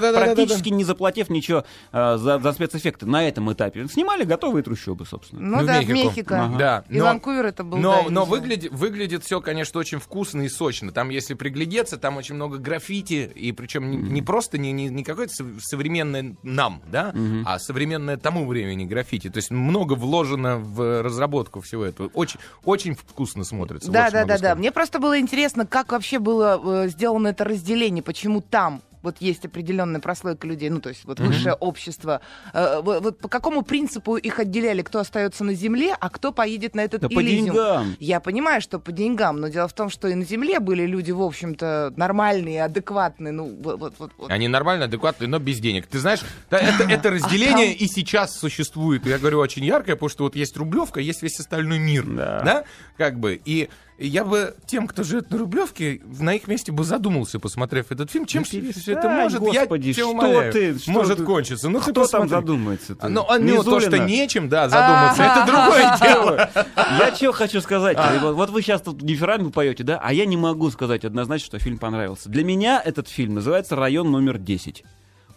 Да-да-да-да-да-да. 0.00 0.34
Практически 0.34 0.68
не 0.68 0.84
заплатив 0.84 1.30
ничего 1.30 1.64
а, 1.92 2.18
за, 2.18 2.38
за 2.38 2.52
спецэффекты 2.52 3.06
на 3.06 3.26
этом 3.26 3.50
этапе. 3.52 3.86
Снимали 3.88 4.24
готовые 4.24 4.62
трущобы, 4.62 5.06
собственно. 5.06 5.40
Ну 5.40 5.56
Ну, 5.58 5.62
в 5.62 5.66
да, 5.66 5.80
в 5.80 5.88
Мехико. 5.88 5.94
Мехико. 6.08 6.44
Ага. 6.44 6.58
Да, 6.58 6.84
И 6.90 6.98
но- 6.98 7.04
Ванкувер 7.04 7.46
это 7.46 7.64
был. 7.64 7.78
Но, 7.78 8.02
да, 8.04 8.10
но 8.10 8.24
выглядит, 8.26 8.70
выглядит 8.72 9.24
все, 9.24 9.40
конечно, 9.40 9.80
очень 9.80 9.98
вкусно 9.98 10.42
и 10.42 10.48
сочно. 10.48 10.92
Там, 10.92 11.08
если 11.08 11.34
приглядеться, 11.34 11.96
там 11.96 12.18
очень 12.18 12.34
много 12.34 12.58
граффити, 12.58 13.30
и 13.34 13.52
причем 13.52 13.90
не, 13.90 13.96
не 13.96 14.22
просто 14.22 14.58
не, 14.58 14.72
не, 14.72 14.88
не 14.88 15.04
какое-то 15.04 15.32
сов- 15.32 15.60
современное 15.60 16.36
нам, 16.42 16.82
да, 16.92 17.14
а 17.46 17.58
современное 17.58 18.16
тому 18.18 18.46
времени 18.46 18.84
граффити. 18.84 19.30
То 19.30 19.38
есть 19.38 19.50
много 19.50 19.94
вложено 19.94 20.58
в 20.58 21.02
разработку 21.02 21.60
всего 21.60 21.84
этого. 21.84 22.10
Очень, 22.14 22.40
очень 22.64 22.94
вкусно 22.94 23.44
смотрится. 23.44 23.90
Да, 23.90 24.10
да, 24.10 24.18
могу 24.26 24.28
да, 24.28 24.49
да. 24.54 24.58
Мне 24.58 24.72
просто 24.72 24.98
было 24.98 25.18
интересно, 25.18 25.66
как 25.66 25.92
вообще 25.92 26.18
было 26.18 26.84
э, 26.84 26.88
сделано 26.88 27.28
это 27.28 27.44
разделение, 27.44 28.02
почему 28.02 28.40
там 28.40 28.82
вот 29.02 29.16
есть 29.20 29.44
определенная 29.44 30.00
прослойка 30.00 30.46
людей, 30.46 30.68
ну, 30.70 30.80
то 30.80 30.90
есть 30.90 31.04
вот 31.04 31.20
высшее 31.20 31.54
общество. 31.54 32.20
Э, 32.52 32.80
вот, 32.82 33.02
вот 33.02 33.18
по 33.18 33.28
какому 33.28 33.62
принципу 33.62 34.16
их 34.16 34.38
отделяли, 34.38 34.82
кто 34.82 35.00
остается 35.00 35.44
на 35.44 35.54
земле, 35.54 35.96
а 35.98 36.10
кто 36.10 36.32
поедет 36.32 36.74
на 36.74 36.80
этот 36.80 37.02
Да 37.02 37.08
по 37.08 37.22
Элизиум? 37.22 37.46
деньгам. 37.46 37.96
Я 37.98 38.20
понимаю, 38.20 38.60
что 38.60 38.78
по 38.78 38.92
деньгам, 38.92 39.40
но 39.40 39.48
дело 39.48 39.68
в 39.68 39.72
том, 39.72 39.90
что 39.90 40.08
и 40.08 40.14
на 40.14 40.24
земле 40.24 40.60
были 40.60 40.84
люди, 40.84 41.12
в 41.12 41.22
общем-то, 41.22 41.94
нормальные, 41.96 42.64
адекватные, 42.64 43.32
ну, 43.32 43.56
вот, 43.62 43.80
вот, 43.80 43.94
вот. 43.98 44.30
Они 44.30 44.48
нормально, 44.48 44.84
адекватные, 44.84 45.28
но 45.28 45.38
без 45.38 45.58
денег. 45.60 45.86
Ты 45.86 45.98
знаешь, 45.98 46.20
да, 46.50 46.58
это, 46.58 46.84
А 46.84 46.90
это 46.90 47.10
разделение 47.10 47.72
и 47.72 47.86
сейчас 47.86 48.38
существует. 48.38 49.06
Я 49.06 49.18
говорю, 49.18 49.38
очень 49.38 49.64
яркое, 49.64 49.96
потому 49.96 50.10
что 50.10 50.24
вот 50.24 50.36
есть 50.36 50.56
Рублевка, 50.56 51.00
есть 51.00 51.22
весь 51.22 51.40
остальной 51.40 51.78
мир. 51.78 52.04
Да. 52.04 52.42
Да. 52.44 52.64
Как 52.96 53.18
бы. 53.18 53.40
И 53.44 53.70
я 54.06 54.24
бы 54.24 54.54
тем, 54.66 54.86
кто 54.86 55.02
живет 55.02 55.30
на 55.30 55.38
Рублевке, 55.38 56.00
на 56.18 56.34
их 56.34 56.48
месте 56.48 56.72
бы 56.72 56.84
задумался, 56.84 57.38
посмотрев 57.38 57.92
этот 57.92 58.10
фильм, 58.10 58.24
чем 58.24 58.44
все 58.44 58.60
это 58.92 59.08
может, 59.08 59.40
господи, 59.40 59.88
я 59.88 59.94
тебя 59.94 60.02
что 60.04 60.10
умоляю, 60.12 60.52
ты, 60.52 60.78
что 60.78 60.90
может 60.90 61.18
ты? 61.18 61.24
кончиться. 61.24 61.68
Ну, 61.68 61.80
Кто 61.80 62.06
там 62.06 62.28
задумается? 62.28 62.96
А, 62.98 63.08
Ну, 63.08 63.26
а, 63.28 63.38
ну, 63.38 63.62
то, 63.62 63.78
что 63.80 63.98
нечем, 63.98 64.48
да, 64.48 64.68
задуматься, 64.68 65.22
это 65.22 65.46
другое 65.46 65.98
дело. 66.00 66.50
Я 66.98 67.14
что 67.14 67.32
хочу 67.32 67.60
сказать. 67.60 67.98
Вот, 68.20 68.34
вот 68.34 68.50
вы 68.50 68.62
сейчас 68.62 68.80
тут 68.80 68.98
дифирамбы 69.02 69.50
поете, 69.50 69.84
да? 69.84 70.00
А 70.02 70.12
я 70.12 70.24
не 70.24 70.36
могу 70.36 70.70
сказать 70.70 71.04
однозначно, 71.04 71.46
что 71.46 71.58
фильм 71.58 71.78
понравился. 71.78 72.28
Для 72.28 72.44
меня 72.44 72.80
этот 72.82 73.08
фильм 73.08 73.34
называется 73.34 73.76
«Район 73.76 74.10
номер 74.10 74.36
10». 74.36 74.82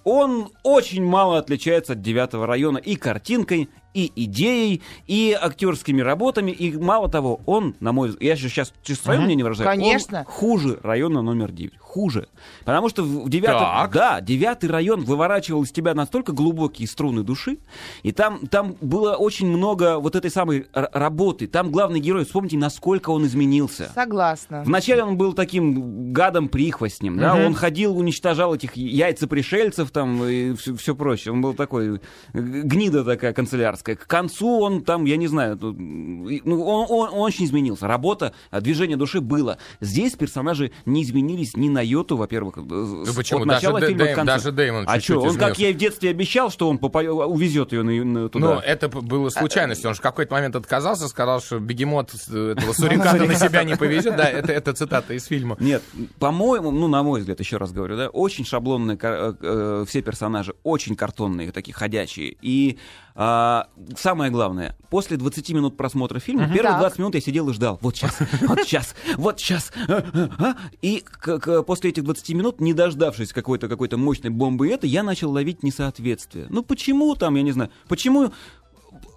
Он 0.03 0.49
очень 0.63 1.03
мало 1.03 1.37
отличается 1.37 1.93
от 1.93 2.01
девятого 2.01 2.45
района 2.45 2.77
и 2.77 2.95
картинкой, 2.95 3.69
и 3.93 4.11
идеей, 4.15 4.81
и 5.07 5.37
актерскими 5.39 6.01
работами, 6.01 6.51
и 6.51 6.75
мало 6.77 7.09
того, 7.09 7.41
он, 7.45 7.75
на 7.79 7.91
мой 7.91 8.09
взгляд, 8.09 8.23
я 8.23 8.35
же 8.35 8.49
сейчас 8.49 8.73
чисто 8.83 9.05
свое 9.05 9.19
мнение 9.19 9.43
выражаю, 9.43 9.69
он 9.69 9.75
Конечно. 9.75 10.25
хуже 10.27 10.79
района 10.83 11.21
номер 11.21 11.51
9. 11.51 11.77
Хуже. 11.77 12.27
Потому 12.65 12.89
что 12.89 13.03
в 13.03 13.29
девятом... 13.29 13.91
Да, 13.93 14.19
девятый 14.19 14.69
район 14.69 15.03
выворачивал 15.03 15.61
из 15.63 15.71
тебя 15.71 15.93
настолько 15.93 16.31
глубокие 16.31 16.87
струны 16.87 17.23
души, 17.23 17.59
и 18.01 18.11
там, 18.11 18.47
там 18.47 18.75
было 18.81 19.13
очень 19.15 19.47
много 19.47 19.99
вот 19.99 20.15
этой 20.15 20.31
самой 20.31 20.65
р- 20.73 20.89
работы. 20.91 21.45
Там 21.45 21.71
главный 21.71 21.99
герой, 21.99 22.25
вспомните, 22.25 22.57
насколько 22.57 23.11
он 23.11 23.25
изменился. 23.25 23.91
Согласна. 23.93 24.63
Вначале 24.65 25.03
он 25.03 25.17
был 25.17 25.33
таким 25.33 26.13
гадом-прихвостнем, 26.13 27.17
да, 27.19 27.35
он 27.35 27.53
ходил, 27.53 27.95
уничтожал 27.97 28.55
этих 28.55 28.75
яйца 28.75 29.27
пришельцев 29.27 29.91
там 29.91 30.23
и 30.23 30.53
все, 30.55 30.95
прочее. 30.95 31.31
Он 31.31 31.41
был 31.41 31.53
такой, 31.53 31.97
э, 31.97 31.99
гнида 32.33 33.03
такая 33.03 33.33
канцелярская. 33.33 33.82
К 33.83 34.07
концу 34.07 34.59
он 34.61 34.81
там, 34.83 35.05
я 35.05 35.17
не 35.17 35.27
знаю, 35.27 35.57
ну, 35.61 35.73
ну, 35.73 36.63
он, 36.65 36.85
он- 36.89 37.09
он 37.13 37.19
очень 37.19 37.45
изменился. 37.45 37.87
Работа, 37.87 38.33
а, 38.49 38.61
движение 38.61 38.95
души 38.97 39.19
было. 39.21 39.57
Здесь 39.81 40.13
персонажи 40.13 40.71
не 40.85 41.03
изменились 41.03 41.55
ни 41.57 41.67
на 41.69 41.81
йоту, 41.81 42.15
во-первых, 42.17 42.57
э, 42.57 43.05
с- 43.05 43.13
почему? 43.15 43.41
от 43.41 43.45
начала 43.47 43.79
Даже 43.79 43.91
фильма 43.93 44.05
Дэ- 44.05 44.11
к 44.13 44.15
концу. 44.15 44.25
даже 44.33 44.51
Дэймон 44.53 44.85
А 44.87 44.99
что, 44.99 45.19
он, 45.21 45.35
как 45.37 45.59
я 45.59 45.69
и 45.69 45.73
в 45.73 45.77
детстве 45.77 46.09
обещал, 46.11 46.49
что 46.49 46.69
он 46.69 46.77
попо- 46.77 47.03
увезет 47.25 47.73
ее 47.73 47.83
на, 47.83 47.91
на- 48.05 48.29
туда. 48.29 48.55
Ну, 48.55 48.59
это 48.61 48.87
было 48.87 49.29
случайностью. 49.29 49.89
Он 49.89 49.93
же 49.95 49.99
в 49.99 50.03
какой-то 50.03 50.33
момент 50.33 50.55
отказался, 50.55 51.07
сказал, 51.07 51.41
что 51.41 51.59
бегемот 51.59 52.11
с- 52.11 52.29
этого 52.29 52.71
суриката 52.73 53.25
на 53.25 53.35
себя 53.35 53.63
не 53.63 53.75
повезет. 53.75 54.15
Да, 54.15 54.29
это, 54.29 54.51
это 54.53 54.73
цитата 54.73 55.13
из 55.13 55.25
фильма. 55.25 55.57
Нет, 55.59 55.83
по-моему, 56.19 56.71
ну, 56.71 56.87
на 56.87 57.03
мой 57.03 57.19
взгляд, 57.19 57.39
еще 57.39 57.57
раз 57.57 57.71
говорю, 57.73 57.97
да, 57.97 58.07
очень 58.09 58.45
шаблонные 58.45 58.97
э, 59.01 59.33
э, 59.41 59.85
все 59.87 60.01
персонажи, 60.01 60.53
очень 60.63 60.95
картонные, 60.95 61.51
такие 61.51 61.73
ходячие. 61.73 62.35
И 62.41 62.77
а, 63.15 63.67
самое 63.97 64.31
главное, 64.31 64.75
после 64.89 65.17
20 65.17 65.49
минут 65.51 65.77
просмотра 65.77 66.19
фильма, 66.19 66.45
первые 66.45 66.73
Так. 66.73 66.79
20 66.79 66.99
минут 66.99 67.15
я 67.15 67.21
сидел 67.21 67.49
и 67.49 67.53
ждал. 67.53 67.79
Вот 67.81 67.95
сейчас, 67.95 68.17
вот 68.41 68.59
сейчас, 68.61 68.95
вот 69.17 69.39
сейчас. 69.39 69.71
а, 69.87 70.03
а, 70.13 70.29
а. 70.39 70.55
И 70.81 71.03
после 71.65 71.89
этих 71.89 72.03
20 72.03 72.29
минут, 72.29 72.61
не 72.61 72.73
дождавшись 72.73 73.33
какой-то 73.33 73.67
какой-то 73.67 73.97
мощной 73.97 74.31
бомбы, 74.31 74.69
это, 74.69 74.87
я 74.87 75.03
начал 75.03 75.31
ловить 75.31 75.63
несоответствие. 75.63 76.47
Ну, 76.49 76.63
почему 76.63 77.15
там, 77.15 77.35
я 77.35 77.41
не 77.41 77.51
знаю, 77.51 77.71
почему... 77.87 78.31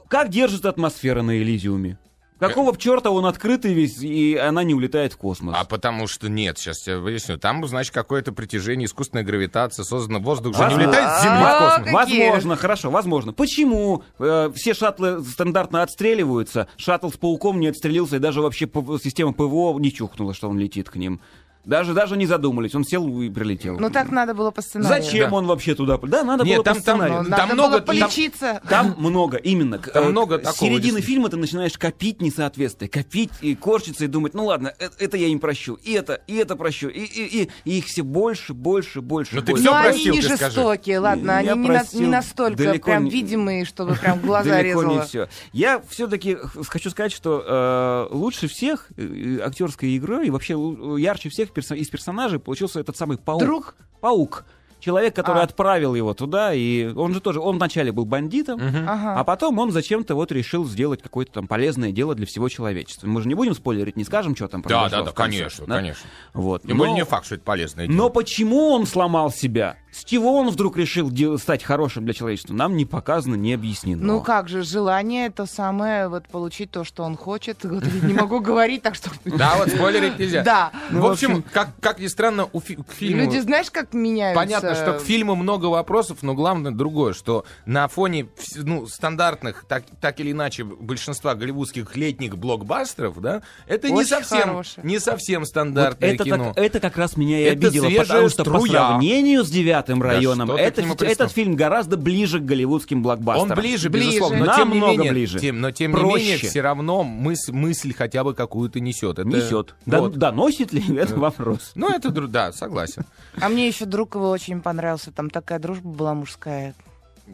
Как 0.08 0.28
держится 0.28 0.68
атмосфера 0.68 1.22
на 1.22 1.36
Элизиуме? 1.36 1.98
Какого 2.38 2.76
черта 2.76 3.10
он 3.10 3.24
открытый 3.26 3.72
весь, 3.72 3.98
и 4.02 4.36
она 4.36 4.62
не 4.62 4.74
улетает 4.74 5.14
в 5.14 5.16
космос? 5.16 5.54
А 5.58 5.64
потому 5.64 6.06
что 6.06 6.28
нет, 6.28 6.58
сейчас 6.58 6.86
я 6.86 6.98
выясню. 6.98 7.38
Там, 7.38 7.66
значит, 7.66 7.94
какое-то 7.94 8.32
притяжение, 8.32 8.86
искусственная 8.86 9.24
гравитация, 9.24 9.84
создана 9.84 10.18
воздух 10.18 10.56
же 10.56 10.66
не 10.68 10.74
улетает 10.74 11.18
с 11.18 11.22
Земли 11.22 11.42
в 11.42 11.58
космос. 11.58 11.92
Возможно, 11.92 12.56
хорошо, 12.56 12.90
возможно. 12.90 13.32
Почему 13.32 14.04
э, 14.18 14.50
все 14.54 14.74
шаттлы 14.74 15.24
стандартно 15.24 15.82
отстреливаются, 15.82 16.68
шаттл 16.76 17.08
с 17.08 17.16
пауком 17.16 17.58
не 17.58 17.68
отстрелился, 17.68 18.16
и 18.16 18.18
даже 18.18 18.42
вообще 18.42 18.68
система 19.02 19.32
ПВО 19.32 19.78
не 19.78 19.92
чухнула, 19.92 20.34
что 20.34 20.48
он 20.48 20.58
летит 20.58 20.90
к 20.90 20.96
ним? 20.96 21.20
Даже, 21.66 21.94
даже 21.94 22.16
не 22.16 22.26
задумались, 22.26 22.74
он 22.76 22.84
сел 22.84 23.20
и 23.20 23.28
прилетел. 23.28 23.76
Ну 23.78 23.90
так 23.90 24.10
надо 24.12 24.34
было 24.34 24.52
по 24.52 24.62
сценарию. 24.62 25.02
Зачем 25.04 25.30
Да. 25.30 25.36
он 25.36 25.46
вообще 25.46 25.74
туда? 25.74 25.98
Да, 25.98 26.22
надо 26.22 26.44
Нет, 26.44 26.56
было 26.58 26.64
там- 26.64 26.76
по 26.76 26.82
там, 26.82 26.82
сценарию. 26.82 27.22
Ну, 27.24 27.30
Там 27.30 27.38
надо 27.40 27.54
много- 27.54 27.70
было 27.70 27.80
там- 27.80 27.86
полечиться. 27.86 28.60
Там 28.68 28.94
много, 28.98 29.36
именно. 29.36 29.78
Там 29.78 30.04
Э, 30.04 30.08
много 30.10 30.38
С 30.38 30.42
такого, 30.42 30.70
середины 30.70 31.00
фильма 31.00 31.28
ты 31.28 31.36
начинаешь 31.36 31.76
копить 31.76 32.22
несоответствие, 32.22 32.88
копить 32.88 33.30
и 33.40 33.56
корчиться 33.56 34.04
и 34.04 34.06
думать, 34.06 34.32
ну 34.34 34.46
ладно, 34.46 34.72
э- 34.78 34.88
это 35.00 35.16
я 35.16 35.26
им 35.26 35.40
прощу, 35.40 35.74
и 35.74 35.92
это, 35.92 36.22
и 36.28 36.36
это 36.36 36.54
прощу, 36.54 36.88
и, 36.88 37.00
и, 37.00 37.42
и, 37.42 37.50
и 37.64 37.78
их 37.78 37.86
все 37.86 38.02
больше, 38.02 38.54
больше, 38.54 39.00
больше. 39.00 39.34
Ну 39.34 39.42
ты 39.42 39.52
больше. 39.52 39.64
всё 39.64 39.74
Но 39.74 39.82
простил, 39.82 40.12
они 40.12 40.20
не 40.22 40.28
ты 40.28 40.36
скажи. 40.36 40.54
жестокие, 40.54 40.98
ладно, 41.00 41.30
Я 41.42 41.52
они 41.52 41.62
не, 41.62 41.68
на- 41.68 41.84
не 41.94 42.06
настолько 42.06 42.56
далеко 42.58 42.84
прям 42.90 43.04
не- 43.06 43.10
видимые, 43.10 43.64
чтобы 43.64 43.96
прям 43.96 44.20
в 44.20 44.24
глаза 44.24 44.50
Далеко 44.62 44.84
не 44.84 44.90
резало. 44.90 45.04
все. 45.08 45.28
Я 45.52 45.82
все-таки 45.90 46.36
хочу 46.68 46.90
сказать, 46.90 47.10
что 47.12 47.42
э, 47.44 48.14
лучше 48.14 48.46
всех 48.46 48.86
э, 48.96 49.40
актерской 49.44 49.96
игрой 49.96 50.28
и 50.28 50.30
вообще 50.30 50.54
ярче 50.98 51.28
всех 51.28 51.50
из 51.58 51.88
персонажей 51.88 52.38
получился 52.38 52.80
этот 52.80 52.96
самый 52.96 53.18
паук. 53.18 53.40
Друг? 53.40 53.76
Паук. 54.00 54.44
Человек, 54.86 55.16
который 55.16 55.40
А. 55.40 55.42
отправил 55.42 55.96
его 55.96 56.14
туда, 56.14 56.54
и 56.54 56.86
он 56.94 57.12
же 57.12 57.20
тоже, 57.20 57.40
он 57.40 57.56
вначале 57.56 57.90
был 57.90 58.04
бандитом, 58.04 58.60
Ага. 58.62 59.16
а 59.18 59.24
потом 59.24 59.58
он 59.58 59.72
зачем-то 59.72 60.14
вот 60.14 60.30
решил 60.30 60.64
сделать 60.64 61.02
какое-то 61.02 61.32
там 61.32 61.48
полезное 61.48 61.90
дело 61.90 62.14
для 62.14 62.24
всего 62.24 62.48
человечества. 62.48 63.08
Мы 63.08 63.20
же 63.20 63.26
не 63.26 63.34
будем 63.34 63.54
спойлерить, 63.56 63.96
не 63.96 64.04
скажем, 64.04 64.36
что 64.36 64.46
там 64.46 64.62
Да, 64.62 64.68
произошло 64.68 64.98
да, 64.98 65.04
да, 65.06 65.12
конце, 65.12 65.38
конечно, 65.38 65.66
да? 65.66 65.76
конечно. 65.78 66.08
Вот. 66.34 66.62
Тем 66.62 66.78
более 66.78 66.94
не 66.94 67.04
факт, 67.04 67.26
что 67.26 67.34
это 67.34 67.42
полезное 67.42 67.88
дело. 67.88 67.96
но 67.96 68.10
почему 68.10 68.68
он 68.68 68.86
сломал 68.86 69.32
себя? 69.32 69.76
С 69.90 70.04
чего 70.04 70.36
он 70.36 70.50
вдруг 70.50 70.76
решил 70.76 71.10
стать 71.38 71.64
хорошим 71.64 72.04
для 72.04 72.12
человечества? 72.12 72.52
Нам 72.52 72.76
не 72.76 72.84
показано, 72.84 73.34
не 73.34 73.54
объяснено. 73.54 74.04
Ну 74.04 74.20
как 74.20 74.46
же, 74.48 74.62
желание 74.62 75.30
то 75.30 75.46
самое, 75.46 76.08
вот 76.08 76.28
получить 76.28 76.70
то, 76.70 76.84
что 76.84 77.02
он 77.02 77.16
хочет. 77.16 77.64
Вот 77.64 77.82
не 78.02 78.12
могу 78.12 78.40
говорить, 78.40 78.82
так 78.82 78.94
что... 78.94 79.10
Да, 79.24 79.56
вот 79.56 79.70
спойлерить 79.70 80.18
нельзя. 80.18 80.42
Да. 80.42 80.70
Ну, 80.90 81.00
в 81.00 81.06
общем, 81.10 81.42
как, 81.50 81.70
как 81.80 81.98
ни 81.98 82.06
странно, 82.08 82.46
у 82.52 82.60
к 82.60 82.92
фильму... 82.92 83.22
Люди, 83.24 83.38
знаешь, 83.38 83.70
как 83.70 83.94
меняются? 83.94 84.38
Понятно, 84.38 84.74
что 84.76 84.94
к 84.94 85.02
фильму 85.02 85.34
много 85.34 85.66
вопросов, 85.66 86.18
но 86.22 86.34
главное 86.34 86.72
другое, 86.72 87.12
что 87.14 87.44
на 87.66 87.88
фоне 87.88 88.28
ну, 88.56 88.86
стандартных, 88.86 89.64
так, 89.68 89.84
так 90.00 90.20
или 90.20 90.32
иначе, 90.32 90.64
большинства 90.64 91.34
голливудских 91.34 91.96
летних 91.96 92.36
блокбастеров, 92.38 93.20
да, 93.20 93.42
это 93.66 93.88
не 93.90 93.96
Очень 94.00 94.08
совсем, 94.08 94.40
хорошее. 94.42 94.86
не 94.86 94.98
совсем 94.98 95.40
Вот 95.40 95.48
стандартное 95.48 96.14
это, 96.14 96.24
кино. 96.24 96.52
так- 96.54 96.64
это 96.64 96.80
как 96.80 96.96
раз 96.96 97.16
меня 97.16 97.38
и 97.40 97.44
Это 97.44 97.66
обидело, 97.68 97.88
потому 98.02 98.28
что 98.28 98.44
по 98.44 98.50
струя. 98.50 98.70
сравнению 98.88 99.44
с 99.44 99.50
девятым 99.50 100.02
районом, 100.02 100.48
ты 100.48 100.60
это, 100.62 100.82
этот 101.04 101.32
фильм 101.32 101.56
гораздо 101.56 101.96
ближе 101.96 102.40
к 102.40 102.44
голливудским 102.44 103.02
блокбастерам. 103.02 103.50
Он 103.52 103.56
ближе, 103.58 103.90
Ближе. 103.90 104.08
безусловно, 104.08 104.38
но 104.44 104.54
тем 104.56 104.68
не 104.68 104.74
Намного 104.80 104.92
менее, 104.98 105.12
ближе. 105.12 105.38
Тем, 105.40 105.60
но 105.60 105.70
тем 105.70 105.92
Проще. 105.92 106.06
не 106.06 106.14
менее, 106.32 106.38
все 106.38 106.60
равно 106.60 107.02
мыс- 107.02 107.52
мысль 107.52 107.94
хотя 107.94 108.24
бы 108.24 108.34
какую-то 108.34 108.80
несет. 108.80 109.18
Это, 109.18 109.28
Несет. 109.28 109.74
Да- 109.86 110.00
вот. 110.00 110.16
доносит 110.16 110.72
ли 110.72 110.82
это 110.98 111.16
вопрос? 111.16 111.72
Ну, 111.74 111.88
это, 111.90 112.10
да, 112.10 112.52
согласен. 112.52 113.04
А 113.40 113.48
мне 113.48 113.66
еще 113.68 113.84
друг 113.84 114.14
его 114.14 114.30
очень 114.30 114.60
понравился. 114.66 115.12
Там 115.12 115.30
такая 115.30 115.60
дружба 115.60 115.88
была 115.88 116.14
мужская. 116.14 116.74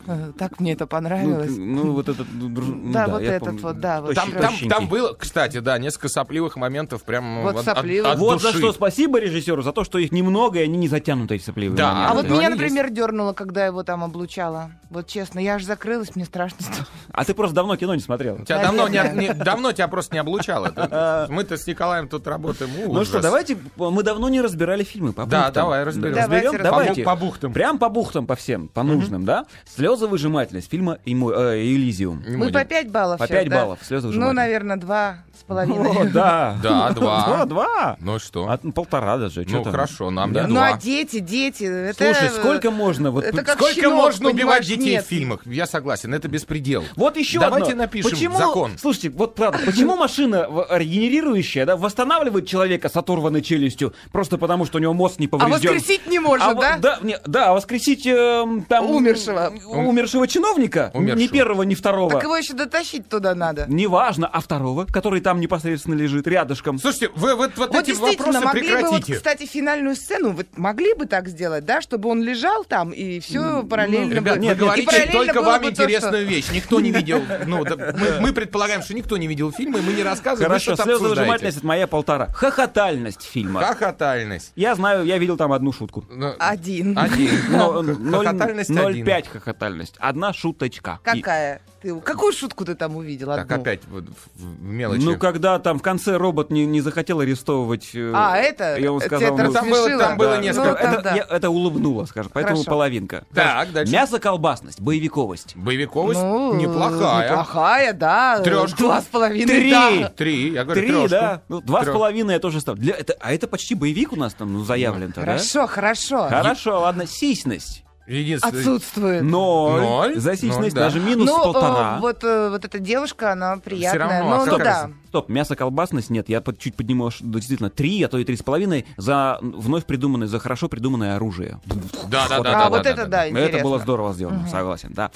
Э, 0.07 0.33
Так 0.38 0.59
мне 0.59 0.72
это 0.72 0.85
Ну, 0.85 0.88
понравилось. 0.88 1.50
ну, 1.57 1.92
вот 1.92 2.09
этот... 2.09 2.26
ну, 2.33 2.48
ну 2.48 2.92
Да, 2.92 3.07
вот 3.09 3.22
я 3.22 3.35
этот 3.35 3.48
помню. 3.50 3.62
вот, 3.62 3.81
да, 3.81 4.00
вот 4.00 4.14
Там, 4.14 4.33
там, 4.33 4.55
там 4.68 4.88
было, 4.88 5.12
кстати, 5.12 5.59
да, 5.61 5.78
несколько 5.78 6.09
сопливых 6.09 6.57
моментов 6.57 7.05
прям 7.05 7.42
Вот 7.42 7.57
от- 7.57 7.64
сопливых. 7.64 8.12
от 8.12 8.18
Вот 8.18 8.40
за 8.40 8.48
души. 8.48 8.59
что 8.59 8.72
спасибо 8.72 9.20
режиссеру, 9.20 9.62
за 9.62 9.72
то, 9.72 9.85
что 9.85 9.98
их 9.98 10.11
немного, 10.11 10.59
и 10.61 10.62
они 10.64 10.78
не 10.78 10.88
затянуты, 10.88 11.35
эти 11.37 11.44
сопливые 11.44 11.76
Да, 11.76 11.92
моменты. 11.92 12.11
А 12.11 12.14
вот 12.14 12.28
но 12.28 12.37
меня, 12.37 12.50
например, 12.50 12.90
дернуло, 12.90 13.33
когда 13.35 13.66
его 13.66 13.83
там 13.83 14.02
облучала. 14.02 14.70
Вот 14.90 15.07
честно, 15.07 15.38
я 15.38 15.55
аж 15.57 15.64
закрылась, 15.64 16.16
мне 16.16 16.24
страшно 16.24 16.62
стало. 16.62 16.87
А 17.12 17.24
ты 17.24 17.35
просто 17.35 17.55
давно 17.55 17.76
кино 17.76 17.94
не 17.94 18.00
смотрел. 18.00 18.38
Тебя 18.44 18.62
давно, 18.62 18.88
не, 18.88 18.98
не- 19.14 19.35
давно 19.35 19.72
тебя 19.72 19.88
просто 19.88 20.14
не 20.14 20.20
облучало. 20.20 21.26
Мы-то 21.28 21.57
с 21.57 21.66
Николаем 21.66 22.09
тут 22.09 22.26
работаем. 22.26 22.70
Ну 22.87 22.92
ужас. 22.92 23.09
что, 23.09 23.20
давайте, 23.20 23.57
мы 23.76 24.02
давно 24.02 24.28
не 24.31 24.40
разбирали 24.40 24.85
фильмы 24.85 25.12
по 25.12 25.26
Да, 25.26 25.50
давай, 25.50 25.85
разберем. 25.85 26.14
Давайте 26.14 26.46
Разберем? 26.48 26.62
Давайте. 26.64 27.02
По 27.05 27.14
бухтам. 27.16 27.52
Прям 27.52 27.78
по 27.78 27.88
бухтам, 27.88 28.26
по 28.26 28.37
всем, 28.37 28.68
по 28.68 28.83
нужным, 28.83 29.24
да? 29.24 29.44
Слезовыжимательность 29.83 30.71
фильма 30.71 30.99
«Ему- 31.05 31.33
э, 31.33 31.57
Мы 31.61 32.38
будем. 32.38 32.53
по 32.53 32.64
5 32.64 32.88
баллов 32.90 33.18
По 33.18 33.27
щас, 33.27 33.37
5 33.37 33.49
да? 33.49 33.57
баллов, 33.62 33.79
Ну, 33.81 33.87
слезовыжимательность. 33.88 34.37
наверное, 34.37 34.77
два 34.77 35.16
с 35.37 35.42
половиной. 35.42 35.90
О, 35.90 36.05
да. 36.05 36.57
Да, 36.62 36.90
два. 36.90 37.27
Два, 37.27 37.45
два. 37.47 37.97
Ну 37.99 38.18
что? 38.21 38.49
А, 38.49 38.61
ну, 38.62 38.71
полтора 38.73 39.16
даже. 39.18 39.45
чё 39.45 39.57
Ну, 39.57 39.62
там? 39.64 39.73
хорошо, 39.73 40.11
нам 40.11 40.33
Да. 40.33 40.42
не 40.42 40.47
Ну, 40.49 40.55
два. 40.55 40.68
а 40.68 40.79
дети, 40.79 41.18
дети, 41.18 41.64
это... 41.64 42.14
Слушай, 42.14 42.29
сколько 42.31 42.71
можно? 42.71 43.11
Вот, 43.11 43.25
Это 43.25 43.42
как 43.42 43.57
Сколько 43.57 43.75
щенок, 43.75 43.95
можно 43.95 44.29
убивать 44.29 44.61
понимаешь, 44.61 44.66
детей 44.66 44.92
нет. 44.92 45.05
в 45.05 45.09
фильмах? 45.09 45.40
Я 45.47 45.66
согласен, 45.66 46.14
это 46.14 46.29
беспредел. 46.29 46.85
Вот 46.95 47.16
еще 47.16 47.40
Давайте 47.40 47.73
одно. 47.73 47.83
напишем 47.83 48.11
почему, 48.12 48.38
закон. 48.38 48.79
Слушайте, 48.79 49.11
вот 49.11 49.35
правда, 49.35 49.59
почему 49.66 49.97
машина 49.97 50.47
в- 50.49 50.68
регенерирующая, 50.71 51.66
да, 51.66 51.77
восстанавливает 51.77 52.47
человека 52.47 52.88
с 52.88 52.95
оторванной 52.97 53.42
челюстью 53.42 53.95
просто 54.12 54.38
потому, 54.38 54.64
что 54.64 54.79
у 54.79 54.81
него 54.81 54.92
мозг 54.95 55.18
не 55.18 55.27
А 55.27 55.31
поврежден? 55.31 55.75
воскресить 55.75 56.07
не 56.07 56.21
может, 56.21 56.47
А 56.47 56.55
вот- 56.55 56.61
да? 56.61 56.79
Да, 56.79 56.99
не- 57.03 57.18
да, 57.27 57.51
а 57.51 57.55
воскресить 57.55 58.07
эм, 58.07 58.62
там... 58.68 58.88
Умершего. 58.88 59.53
Умершего 59.79 60.27
чиновника? 60.29 60.91
Умершего. 60.95 61.23
Ни 61.23 61.27
первого, 61.29 61.63
ни 61.63 61.75
второго. 61.75 62.11
Так 62.13 62.23
его 62.25 62.37
еще 62.37 62.55
дотащить 62.55 63.09
туда 63.09 63.35
надо. 63.35 63.67
Неважно, 63.69 64.27
а 64.27 64.41
второго, 64.41 64.87
который 64.87 65.21
там 65.21 65.41
непосредственно 65.41 65.95
лежит 65.95 66.27
рядышком. 66.27 66.79
Слушайте, 66.79 67.11
вы 67.15 67.35
вот, 67.35 67.53
вот, 67.57 67.69
Вот 67.73 67.83
эти 67.83 67.87
действительно, 67.89 68.41
вопросы 68.41 68.45
могли 68.47 68.63
бы, 68.63 68.69
вот, 68.75 68.81
прекратите. 68.91 69.15
кстати, 69.15 69.47
финальную 69.47 69.97
сцену 69.97 70.33
вот 70.33 70.47
могли 70.57 70.95
бы 70.95 71.07
так 71.07 71.29
сделать, 71.29 71.65
да, 71.65 71.81
чтобы 71.81 72.09
он 72.09 72.23
лежал 72.23 72.65
там 72.65 72.91
и 72.91 73.21
все 73.21 73.63
параллельно 73.65 74.13
Ребят, 74.13 74.35
бы- 74.37 74.41
вы 74.41 74.47
нет, 74.47 74.59
говорите 74.59 74.87
параллельно 74.87 75.13
только 75.13 75.43
вам 75.43 75.61
то, 75.63 75.63
что- 75.63 75.71
интересную 75.85 76.27
вещь. 76.27 76.47
Никто 76.53 76.81
не 76.81 76.91
видел. 76.91 77.23
Ну, 77.47 77.65
да, 77.65 77.77
мы, 77.77 78.21
мы 78.21 78.33
предполагаем, 78.33 78.83
что 78.83 78.95
никто 78.95 79.17
не 79.17 79.27
видел 79.27 79.51
фильмы, 79.53 79.81
мы 79.83 79.93
не 79.93 80.03
рассказываем. 80.03 80.51
вы 80.51 80.59
Хорошо, 80.61 80.77
слезовыжимательность 80.83 81.59
это 81.59 81.67
моя 81.67 81.87
полтора. 81.87 82.29
Хохотальность 82.33 83.23
фильма. 83.23 83.63
Хохотальность. 83.63 84.53
Я 84.57 84.75
знаю, 84.75 85.05
я 85.05 85.19
видел 85.19 85.37
там 85.37 85.53
одну 85.53 85.73
шутку. 85.73 86.05
Ну, 86.11 86.33
Один. 86.39 86.97
Один. 86.99 87.31
Но- 87.51 87.83
Хохотальность 88.19 88.71
ноль- 88.71 88.93
один. 88.93 89.07
0,5 89.07 89.29
хохотальность. 89.29 89.62
Одна 89.98 90.33
шуточка. 90.33 90.98
И- 91.05 91.20
Какая? 91.20 91.61
Ты, 91.83 91.98
какую 92.01 92.33
шутку 92.33 92.64
ты 92.64 92.77
там 92.77 92.94
увидел? 92.96 93.27
Так, 93.27 93.40
одну? 93.51 93.57
опять 93.61 93.81
вот 93.90 94.05
в 94.05 94.40
в 94.44 94.62
мелочи. 94.62 95.03
Ну, 95.03 95.18
когда 95.18 95.59
там 95.59 95.81
в 95.81 95.83
конце 95.83 96.16
робот 96.16 96.51
не, 96.51 96.64
не 96.64 96.81
захотел 96.81 97.18
арестовывать... 97.18 97.90
э, 97.94 98.12
А, 98.14 98.37
это? 98.37 98.77
И 98.77 98.87
он 98.87 99.01
Тебя 99.01 99.07
сказал... 99.18 99.35
это 99.35 99.44
ну, 99.48 99.53
там 99.53 99.68
было- 99.68 99.98
там 99.98 100.16
было 100.16 100.37
Ну, 100.37 100.42
несколько- 100.42 100.68
это, 100.81 100.92
тогда. 100.94 101.14
я- 101.16 101.27
это 101.29 101.51
улыбнуло, 101.51 102.05
скажем, 102.05 102.31
поэтому 102.33 102.57
Хорошо. 102.59 102.70
половинка. 102.70 103.25
Так, 103.35 103.72
дальше. 103.72 103.92
Мясо-колбасность, 103.92 104.81
боевиковость. 104.81 105.57
Боевиковость 105.57 106.20
Ну, 106.22 106.55
неплохая. 106.55 107.31
Неплохая, 107.31 107.92
да. 107.94 108.38
Трёшку? 108.44 108.79
Два 108.79 109.01
с 109.01 109.05
половиной, 109.07 109.46
Три. 109.46 109.70
да. 109.72 110.09
Три, 110.11 110.53
я 110.53 110.62
говорю, 110.62 110.81
Три, 110.83 110.88
трёшку. 110.90 111.09
да? 111.11 111.42
Ну, 111.48 111.61
два 111.62 111.81
с 111.81 111.83
Трёшку. 111.87 111.98
половиной 111.98 112.35
я 112.35 112.38
тоже 112.38 112.61
ставлю. 112.61 112.81
Для, 112.81 112.94
это, 112.94 113.16
а 113.18 113.33
это 113.33 113.48
почти 113.48 113.75
боевик 113.75 114.12
у 114.12 114.16
нас 114.16 114.35
там 114.35 114.53
ну, 114.53 114.62
заявлен-то, 114.64 115.20
да? 115.22 115.27
Хорошо, 115.33 115.66
хорошо. 115.66 116.29
Хорошо, 116.29 116.79
ладно, 116.81 117.07
сисьность. 117.09 117.83
Единственное. 118.07 118.59
Отсутствует. 118.61 119.23
Ноль. 119.23 119.81
Ноль? 119.81 120.19
За 120.19 120.35
сисьность 120.35 120.59
Ноль, 120.59 120.73
да. 120.73 120.81
даже 120.83 121.01
минус 121.01 121.29
Ну, 121.29 121.43
полтора. 121.43 121.97
э, 121.97 122.01
вот, 122.01 122.25
э, 122.25 122.49
вот 122.51 122.65
эта 122.65 122.79
девушка, 122.79 123.33
она 123.33 123.57
приятная. 123.59 124.01
равно, 124.01 124.33
а 124.35 124.45
ну, 124.45 124.53
ну 124.53 124.59
да. 124.59 124.91
Стоп, 125.12 125.29
мясо-колбасность 125.29 126.09
нет, 126.09 126.31
я 126.31 126.40
под- 126.40 126.59
чуть 126.59 126.75
подниму 126.75 127.11
действительно 127.20 127.68
три, 127.68 128.03
а 128.03 128.09
то 128.09 128.16
и 128.16 128.25
три 128.25 128.35
с 128.35 128.42
половиной 128.42 128.87
за 128.96 129.37
вновь 129.42 129.85
придуманное, 129.85 130.27
за 130.27 130.38
хорошо 130.38 130.70
придуманное 130.70 131.16
оружие. 131.16 131.61
Да, 132.09 132.29
да, 132.31 132.40
да, 132.40 132.51
а 132.51 132.53
да, 132.64 132.70
вот 132.70 132.83
да, 132.83 132.90
это 132.90 133.03
да, 133.03 133.09
да, 133.09 133.29
интересно. 133.29 133.57
Это 133.57 133.62
было 133.62 133.79
здорово 133.79 134.14
сделано, 134.14 134.48
согласен, 134.48 134.94
да. 134.94 135.11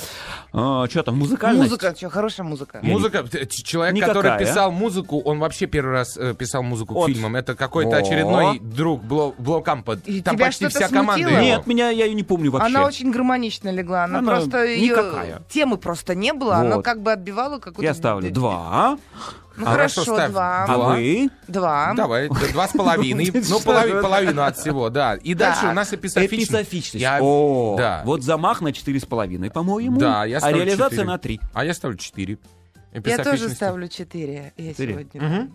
что 0.53 1.03
там, 1.03 1.17
музыкальность? 1.19 1.71
Музыка, 1.71 1.95
что, 1.97 2.11
хорошая 2.11 2.47
музыка. 2.47 2.81
Музыка, 2.83 3.25
человек, 3.49 3.95
Никакая. 3.95 4.15
который 4.15 4.39
писал 4.39 4.71
музыку, 4.71 5.19
он 5.21 5.39
вообще 5.39 5.65
первый 5.65 5.93
раз 5.93 6.19
э, 6.19 6.35
писал 6.35 6.63
музыку 6.63 7.01
к 7.01 7.07
фильмам. 7.07 7.35
Это 7.35 7.55
какой-то 7.55 7.97
очередной 7.97 8.59
друг 8.59 9.03
Бло, 9.03 9.35
Блокампа. 9.39 9.97
Там 9.97 10.13
тебя 10.37 10.37
почти 10.37 10.69
что-то 10.69 10.85
вся 10.85 10.95
команда. 10.95 11.41
Нет, 11.41 11.67
меня, 11.67 11.89
я 11.89 12.05
ее 12.05 12.13
не 12.13 12.23
помню 12.23 12.51
вообще. 12.51 12.67
Она 12.69 12.85
очень 12.85 13.11
гармонично 13.11 13.71
легла. 13.71 14.05
Она, 14.05 14.19
Она 14.19 14.31
просто 14.31 14.63
ее 14.63 14.91
никакая. 14.91 15.43
темы 15.49 15.79
просто 15.79 16.15
не 16.15 16.35
было. 16.35 16.57
Она 16.57 16.83
как 16.83 17.01
бы 17.01 17.13
отбивала 17.13 17.59
какую-то. 17.61 17.83
Я 17.83 17.95
ставлю 17.95 18.31
два. 18.31 18.99
Ну 19.57 19.67
А 19.67 19.71
хорошо, 19.73 20.03
хорошо, 20.05 20.15
ставь 20.17 20.31
два. 20.33 20.65
А 20.69 20.79
вы? 20.79 21.31
Два. 21.49 21.95
Давай, 21.97 22.29
два 22.29 22.69
с 22.69 22.73
половиной. 22.73 23.33
Ну, 23.49 23.61
половину 23.61 24.43
от 24.43 24.57
всего, 24.59 24.91
да. 24.91 25.15
И 25.15 25.35
дальше 25.35 25.67
у 25.67 25.73
нас 25.73 25.93
эписофичность. 25.93 26.51
Эписофичность. 26.51 27.03
Я- 27.03 27.19
О, 27.23 27.77
да. 27.79 28.03
вот 28.05 28.23
замах 28.23 28.61
на 28.61 28.73
четыре 28.73 29.01
с 29.01 29.05
половиной, 29.07 29.51
по-моему. 29.51 29.99
Да, 29.99 30.25
я 30.25 30.39
А 30.39 30.41
ставлю 30.41 30.59
реализация 30.59 30.91
четыре. 30.91 31.05
на 31.05 31.19
три. 31.19 31.41
А 31.55 31.65
я 31.65 31.75
ставлю 31.75 31.97
4. 31.97 32.39
Я 33.05 33.19
тоже 33.19 33.49
ставлю 33.51 33.89
четыре. 33.89 34.53
Я 34.57 34.71
Четыре. 34.71 34.93
сегодня. 35.13 35.51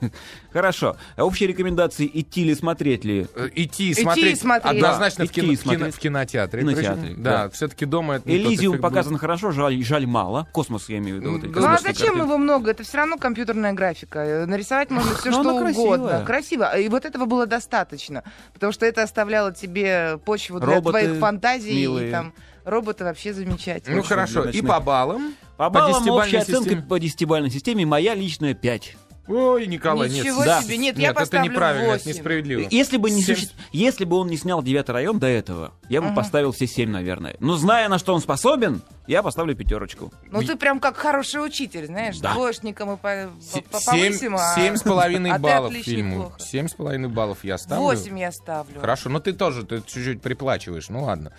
Хорошо. 0.52 0.96
А 1.16 1.24
общие 1.24 1.48
рекомендации 1.48 2.08
идти 2.12 2.44
ли, 2.44 2.54
смотреть 2.54 3.04
ли? 3.04 3.26
Э, 3.34 3.48
Идти 3.54 3.88
и 3.88 3.92
Идти 3.92 4.02
смотреть, 4.02 4.40
смотреть. 4.40 4.74
однозначно 4.82 5.24
Да, 5.24 5.30
в, 5.30 5.34
кино- 5.34 5.46
идти 5.46 5.56
в 5.56 5.62
кино- 5.62 5.72
смотреть. 5.74 5.94
в 5.94 5.98
кинотеатре. 5.98 6.60
Кинотеатре, 6.62 7.14
да. 7.16 7.30
да, 7.44 7.50
все-таки 7.50 7.84
дома 7.86 8.16
это 8.16 8.30
Элизиум 8.30 8.78
показан 8.78 9.12
будет. 9.14 9.20
хорошо, 9.20 9.52
жаль, 9.52 9.82
жаль 9.82 10.06
мало. 10.06 10.46
Космос, 10.52 10.88
я 10.88 10.98
имею 10.98 11.16
в 11.16 11.20
виду. 11.20 11.32
вот 11.32 11.44
эти 11.44 11.52
Ну, 11.52 11.66
а 11.66 11.78
зачем 11.78 11.94
картинки. 12.08 12.18
его 12.18 12.38
много? 12.38 12.70
Это 12.70 12.82
все 12.84 12.96
равно 12.98 13.16
компьютерная 13.16 13.72
графика. 13.72 14.18
Э, 14.20 14.46
Нарисовать 14.46 14.90
можно 14.90 15.14
все 15.14 15.30
что 15.32 15.40
она 15.40 15.58
красивая. 15.60 15.84
угодно. 15.98 16.22
Красиво. 16.26 16.78
И 16.78 16.88
вот 16.88 17.04
этого 17.04 17.24
было 17.24 17.46
достаточно. 17.46 18.22
Потому 18.54 18.72
что 18.72 18.86
это 18.86 19.02
оставляло 19.02 19.52
тебе 19.52 20.18
почву 20.24 20.58
для 20.60 20.74
Роботы 20.76 21.00
твоих 21.00 21.18
фантазий. 21.20 21.74
милые. 21.74 22.08
И 22.08 22.10
там 22.12 22.32
роботы 22.66 23.04
вообще 23.04 23.32
замечательные. 23.32 23.94
Ну 23.96 24.00
Очень 24.00 24.08
хорошо, 24.08 24.44
и 24.50 24.60
по 24.60 24.80
баллам? 24.80 25.34
По 25.56 25.70
баллам 25.70 25.92
десятибалльной 25.92 26.24
общая 26.24 26.38
оценка 26.38 26.76
по 26.86 26.98
десятибалльной 26.98 27.50
системе 27.50 27.86
моя 27.86 28.14
личная 28.14 28.52
5. 28.54 28.96
Ой, 29.28 29.66
Николай, 29.66 30.08
нет. 30.08 30.24
Ничего 30.24 30.44
Да. 30.44 30.62
себе. 30.62 30.76
Нет, 30.76 30.96
я 30.98 31.10
это 31.10 31.38
неправильно, 31.40 31.82
это 31.94 32.04
8. 32.04 32.10
несправедливо. 32.12 32.68
Если 32.70 32.96
бы, 32.96 33.10
не 33.10 33.22
Семь- 33.22 33.34
суще- 33.34 33.48
Если 33.72 34.04
бы 34.04 34.18
он 34.18 34.28
не 34.28 34.36
снял 34.36 34.62
девятый 34.62 34.92
район 34.94 35.18
до 35.18 35.26
этого, 35.26 35.72
я 35.88 36.00
бы 36.00 36.14
поставил 36.14 36.52
все 36.52 36.68
семь, 36.68 36.90
наверное. 36.90 37.34
Но 37.40 37.56
зная, 37.56 37.88
на 37.88 37.98
что 37.98 38.14
он 38.14 38.20
способен, 38.20 38.82
я 39.08 39.24
поставлю 39.24 39.56
пятерочку. 39.56 40.12
Ну 40.30 40.42
ты 40.42 40.54
прям 40.54 40.78
как 40.78 40.96
хороший 40.96 41.44
учитель, 41.44 41.86
знаешь, 41.86 42.18
Да. 42.18 42.34
двоечником 42.34 42.92
и 42.92 42.96
по, 42.96 43.28
по- 43.72 43.80
Семь 43.80 44.34
а- 44.36 44.76
с 44.76 44.82
половиной 44.82 45.30
а 45.34 45.38
баллов 45.40 45.72
фильму. 45.74 46.16
плохо. 46.22 46.38
Семь 46.40 46.68
с 46.68 46.74
половиной 46.74 47.08
баллов 47.08 47.38
я 47.42 47.58
ставлю. 47.58 47.82
Восемь 47.82 48.16
я 48.20 48.30
ставлю. 48.30 48.78
Хорошо, 48.80 49.08
но 49.08 49.18
ты 49.18 49.32
тоже 49.32 49.64
ты 49.64 49.78
чуть-чуть 49.84 50.22
приплачиваешь, 50.22 50.88
ну 50.88 51.02
ладно. 51.02 51.32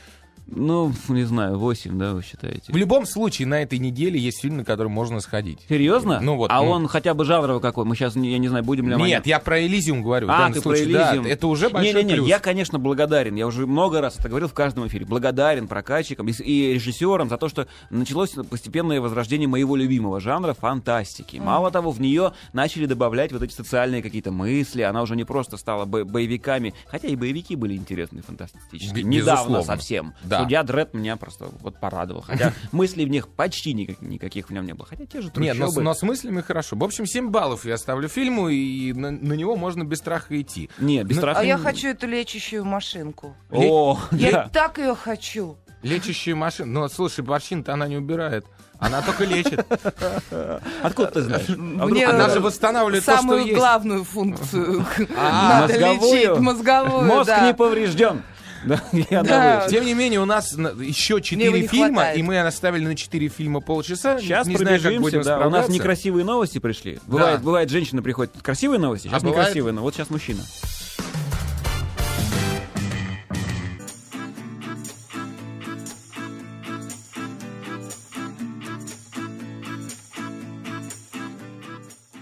Ну, 0.49 0.93
не 1.09 1.23
знаю, 1.25 1.57
8, 1.59 1.97
да, 1.99 2.13
вы 2.13 2.23
считаете? 2.23 2.71
В 2.71 2.75
любом 2.77 3.05
случае, 3.05 3.47
на 3.47 3.61
этой 3.61 3.79
неделе 3.79 4.17
есть 4.19 4.41
фильм, 4.41 4.57
на 4.57 4.63
который 4.65 4.87
можно 4.87 5.19
сходить. 5.19 5.59
Серьезно? 5.67 6.19
Ну 6.21 6.37
вот, 6.37 6.49
А 6.51 6.61
ну. 6.61 6.69
он 6.69 6.87
хотя 6.87 7.13
бы 7.13 7.25
жанровый 7.25 7.61
какой? 7.61 7.83
Мы 7.83 7.95
сейчас, 7.95 8.15
я 8.15 8.37
не 8.37 8.47
знаю, 8.47 8.63
будем 8.63 8.87
ли 8.89 8.95
мы- 8.95 9.07
Нет, 9.07 9.27
я 9.27 9.39
про 9.39 9.59
Элизиум 9.65 10.03
говорю. 10.03 10.27
А, 10.29 10.49
ты 10.51 10.61
случае. 10.61 10.85
про 10.85 10.93
Да, 10.93 11.09
Элизиум. 11.11 11.25
это 11.27 11.47
уже 11.47 11.69
большой 11.69 11.93
Не-не-не, 11.93 12.13
плюс. 12.15 12.27
я, 12.29 12.39
конечно, 12.39 12.79
благодарен. 12.79 13.35
Я 13.35 13.45
уже 13.45 13.67
много 13.67 13.99
раз 13.99 14.17
это 14.19 14.29
говорил 14.29 14.47
в 14.47 14.53
каждом 14.53 14.87
эфире. 14.87 15.05
Благодарен 15.05 15.67
прокатчикам 15.67 16.27
и, 16.29 16.31
и 16.31 16.73
режиссерам 16.75 17.27
за 17.27 17.37
то, 17.37 17.49
что 17.49 17.67
началось 17.89 18.31
постепенное 18.49 19.01
возрождение 19.01 19.49
моего 19.49 19.75
любимого 19.75 20.21
жанра 20.21 20.53
фантастики. 20.53 21.37
Мало 21.37 21.71
того, 21.71 21.91
в 21.91 21.99
нее 21.99 22.31
начали 22.53 22.85
добавлять 22.85 23.33
вот 23.33 23.43
эти 23.43 23.53
социальные 23.53 24.01
какие-то 24.01 24.31
мысли. 24.31 24.81
Она 24.81 25.01
уже 25.01 25.15
не 25.17 25.25
просто 25.25 25.57
стала 25.57 25.83
бо- 25.85 26.05
боевиками, 26.05 26.73
хотя 26.87 27.09
и 27.09 27.15
боевики 27.17 27.55
были 27.57 27.75
интересные, 27.75 28.23
фантастические. 28.23 28.93
Бе- 28.93 29.03
Недавно 29.03 29.61
совсем. 29.63 30.13
Да. 30.23 30.36
Судья 30.39 30.63
Дред 30.63 30.93
меня 30.93 31.15
просто 31.17 31.49
вот 31.61 31.79
порадовал. 31.79 32.21
Хотя 32.21 32.53
мыслей 32.71 33.05
в 33.05 33.09
них 33.09 33.27
почти 33.27 33.73
никак- 33.73 34.01
никаких 34.01 34.49
в 34.49 34.53
нем 34.53 34.65
не 34.65 34.73
было. 34.73 34.87
Хотя 34.87 35.05
те 35.05 35.21
же 35.21 35.31
Нет, 35.35 35.55
но, 35.57 35.65
трущобы. 35.65 35.81
но 35.83 35.93
с 35.93 36.01
мыслями 36.01 36.41
хорошо. 36.41 36.75
В 36.75 36.83
общем, 36.83 37.05
7 37.05 37.29
баллов 37.29 37.65
я 37.65 37.77
ставлю 37.77 38.07
фильму, 38.07 38.49
и 38.49 38.93
на, 38.93 39.11
на 39.11 39.33
него 39.33 39.55
можно 39.55 39.83
без 39.83 39.99
страха 39.99 40.39
идти. 40.41 40.69
Не, 40.79 41.03
без 41.03 41.15
Ну, 41.17 41.21
страха. 41.21 41.39
А 41.39 41.43
я 41.43 41.57
хочу 41.57 41.87
эту 41.89 42.07
лечащую 42.07 42.65
машинку. 42.65 43.35
О, 43.51 43.99
Я 44.11 44.31
да. 44.31 44.49
так 44.51 44.77
ее 44.77 44.95
хочу. 44.95 45.57
Лечащую 45.83 46.35
машину. 46.37 46.81
Ну, 46.81 46.89
слушай, 46.89 47.23
морщин-то 47.23 47.73
она 47.73 47.87
не 47.87 47.97
убирает. 47.97 48.45
Она 48.79 49.01
только 49.01 49.25
лечит. 49.25 49.65
Откуда 50.81 51.11
ты 51.11 51.21
знаешь? 51.21 51.45
А 51.49 51.53
Мне 51.55 52.05
Она 52.07 52.29
же 52.29 52.39
восстанавливает 52.39 53.05
то, 53.05 53.11
что 53.13 53.21
самую 53.21 53.45
есть. 53.45 53.55
главную 53.57 54.03
функцию 54.03 54.85
А, 55.17 55.61
надо 55.61 55.73
мозговую? 55.73 56.13
лечить. 56.13 56.39
Мозговую, 56.39 57.03
Мозг 57.05 57.27
да. 57.27 57.45
не 57.47 57.53
поврежден. 57.53 58.23
Да, 58.67 58.83
я 59.09 59.23
Да. 59.23 59.67
Тем 59.69 59.85
не 59.85 59.93
менее, 59.93 60.19
у 60.21 60.25
нас 60.25 60.53
на- 60.55 60.69
еще 60.69 61.15
его 61.15 61.19
4 61.21 61.51
не 61.61 61.67
фильма, 61.67 61.87
хватает. 61.95 62.17
и 62.17 62.23
мы 62.23 62.39
оставили 62.41 62.85
на 62.85 62.95
4 62.95 63.27
фильма 63.29 63.61
полчаса. 63.61 64.19
Сейчас 64.19 64.47
не 64.47 64.55
знаю, 64.57 64.75
как 64.75 64.83
пробежимся, 64.83 65.01
будем 65.01 65.21
да. 65.23 65.47
У 65.47 65.49
нас 65.49 65.69
некрасивые 65.69 66.25
новости 66.25 66.59
пришли. 66.59 66.99
Бывает, 67.07 67.41
бывает, 67.41 67.69
женщина 67.69 68.01
приходит, 68.01 68.31
красивые 68.41 68.79
новости, 68.79 69.07
сейчас 69.07 69.21
А 69.23 69.25
бывает? 69.25 69.39
некрасивые, 69.47 69.73
но 69.73 69.81
вот 69.81 69.93
сейчас 69.95 70.09
мужчина. 70.09 70.41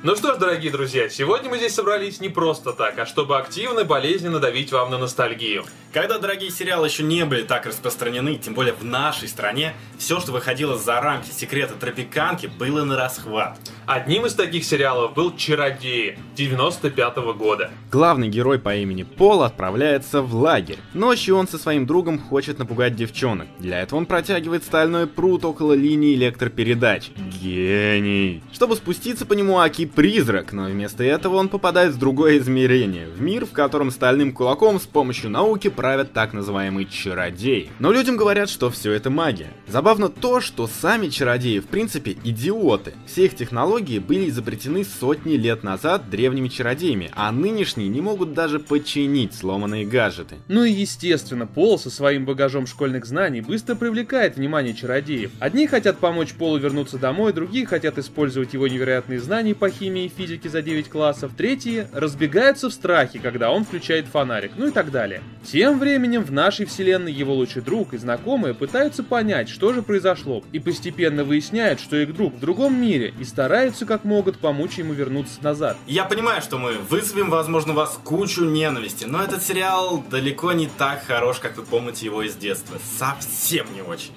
Ну 0.05 0.15
что 0.15 0.35
ж, 0.35 0.37
дорогие 0.37 0.71
друзья, 0.71 1.09
сегодня 1.09 1.49
мы 1.49 1.57
здесь 1.57 1.73
собрались 1.73 2.19
не 2.19 2.29
просто 2.29 2.73
так, 2.73 2.99
а 2.99 3.07
чтобы 3.07 3.39
активно 3.39 3.79
и 3.79 3.83
болезненно 3.85 4.39
давить 4.39 4.71
вам 4.71 4.91
на 4.91 4.99
ностальгию. 4.99 5.63
Когда 5.91 6.19
дорогие 6.19 6.51
сериалы 6.51 6.85
еще 6.85 7.01
не 7.01 7.25
были 7.25 7.41
так 7.41 7.65
распространены, 7.65 8.35
тем 8.35 8.53
более 8.53 8.73
в 8.73 8.83
нашей 8.83 9.27
стране, 9.27 9.73
все, 9.97 10.19
что 10.19 10.31
выходило 10.31 10.77
за 10.77 11.01
рамки 11.01 11.31
секрета 11.31 11.73
тропиканки, 11.73 12.45
было 12.45 12.83
на 12.83 12.95
расхват. 12.97 13.57
Одним 13.87 14.27
из 14.27 14.35
таких 14.35 14.63
сериалов 14.63 15.15
был 15.15 15.35
«Чародеи» 15.35 16.19
95 16.35 17.17
года. 17.35 17.71
Главный 17.91 18.27
герой 18.27 18.59
по 18.59 18.75
имени 18.75 19.03
Пол 19.03 19.41
отправляется 19.41 20.21
в 20.21 20.35
лагерь. 20.35 20.79
Ночью 20.93 21.35
он 21.35 21.47
со 21.47 21.57
своим 21.57 21.87
другом 21.87 22.19
хочет 22.19 22.59
напугать 22.59 22.95
девчонок. 22.95 23.47
Для 23.57 23.81
этого 23.81 23.97
он 23.97 24.05
протягивает 24.05 24.63
стальной 24.63 25.07
прут 25.07 25.45
около 25.45 25.73
линии 25.73 26.13
электропередач. 26.13 27.09
Гений! 27.41 28.43
Чтобы 28.53 28.75
спуститься 28.75 29.25
по 29.25 29.33
нему 29.33 29.57
Аки 29.59 29.85
призрак, 29.95 30.51
но 30.51 30.65
вместо 30.65 31.03
этого 31.03 31.35
он 31.35 31.49
попадает 31.49 31.93
в 31.93 31.97
другое 31.97 32.37
измерение. 32.37 33.07
В 33.07 33.21
мир, 33.21 33.45
в 33.45 33.51
котором 33.51 33.91
стальным 33.91 34.33
кулаком 34.33 34.79
с 34.79 34.83
помощью 34.83 35.29
науки 35.29 35.69
правят 35.69 36.11
так 36.13 36.33
называемые 36.33 36.85
чародеи. 36.85 37.69
Но 37.79 37.91
людям 37.91 38.17
говорят, 38.17 38.49
что 38.49 38.69
все 38.69 38.91
это 38.91 39.09
магия. 39.09 39.53
Забавно 39.67 40.09
то, 40.09 40.41
что 40.41 40.67
сами 40.67 41.07
чародеи 41.07 41.59
в 41.59 41.67
принципе 41.67 42.17
идиоты. 42.23 42.93
Все 43.07 43.25
их 43.25 43.35
технологии 43.35 43.99
были 43.99 44.29
изобретены 44.29 44.83
сотни 44.83 45.35
лет 45.35 45.63
назад 45.63 46.09
древними 46.09 46.49
чародеями, 46.49 47.11
а 47.15 47.31
нынешние 47.31 47.87
не 47.87 48.01
могут 48.01 48.33
даже 48.33 48.59
починить 48.59 49.33
сломанные 49.33 49.85
гаджеты. 49.85 50.35
Ну 50.47 50.63
и 50.63 50.71
естественно, 50.71 51.47
Пол 51.47 51.79
со 51.79 51.89
своим 51.89 52.25
багажом 52.25 52.67
школьных 52.67 53.05
знаний 53.05 53.39
быстро 53.39 53.75
привлекает 53.75 54.35
внимание 54.35 54.73
чародеев. 54.73 55.31
Одни 55.39 55.67
хотят 55.67 55.99
помочь 55.99 56.33
Полу 56.33 56.57
вернуться 56.57 56.97
домой, 56.97 57.31
другие 57.31 57.65
хотят 57.65 57.97
использовать 57.97 58.53
его 58.53 58.67
невероятные 58.67 59.19
знания 59.19 59.55
по 59.55 59.69
химии 59.85 60.05
и 60.05 60.09
физике 60.09 60.49
за 60.49 60.63
9 60.63 60.89
классов, 60.89 61.31
третьи 61.37 61.87
разбегаются 61.93 62.69
в 62.69 62.73
страхе, 62.73 63.19
когда 63.19 63.51
он 63.51 63.65
включает 63.65 64.07
фонарик, 64.07 64.53
ну 64.57 64.67
и 64.67 64.71
так 64.71 64.89
далее. 64.89 65.21
Тем 65.43 65.77
временем 65.77 66.23
в 66.23 66.31
нашей 66.31 66.65
вселенной 66.65 67.11
его 67.11 67.35
лучший 67.35 67.61
друг 67.61 67.93
и 67.93 67.97
знакомые 67.97 68.55
пытаются 68.55 69.03
понять, 69.03 69.47
что 69.47 69.73
же 69.73 69.83
произошло, 69.83 70.43
и 70.51 70.59
постепенно 70.59 71.23
выясняют, 71.23 71.79
что 71.79 71.97
их 71.97 72.15
друг 72.15 72.33
в 72.33 72.39
другом 72.39 72.81
мире, 72.81 73.13
и 73.19 73.23
стараются 73.23 73.85
как 73.85 74.05
могут 74.05 74.39
помочь 74.39 74.79
ему 74.79 74.93
вернуться 74.93 75.43
назад. 75.43 75.77
Я 75.85 76.05
понимаю, 76.05 76.41
что 76.41 76.57
мы 76.57 76.73
вызовем, 76.73 77.29
возможно, 77.29 77.73
вас 77.73 77.99
кучу 78.03 78.43
ненависти, 78.43 79.05
но 79.05 79.21
этот 79.21 79.43
сериал 79.43 80.03
далеко 80.09 80.53
не 80.53 80.67
так 80.67 81.05
хорош, 81.05 81.37
как 81.37 81.57
вы 81.57 81.63
помните 81.63 82.05
его 82.05 82.23
из 82.23 82.35
детства. 82.35 82.77
Совсем 82.97 83.67
не 83.75 83.83
очень. 83.83 84.11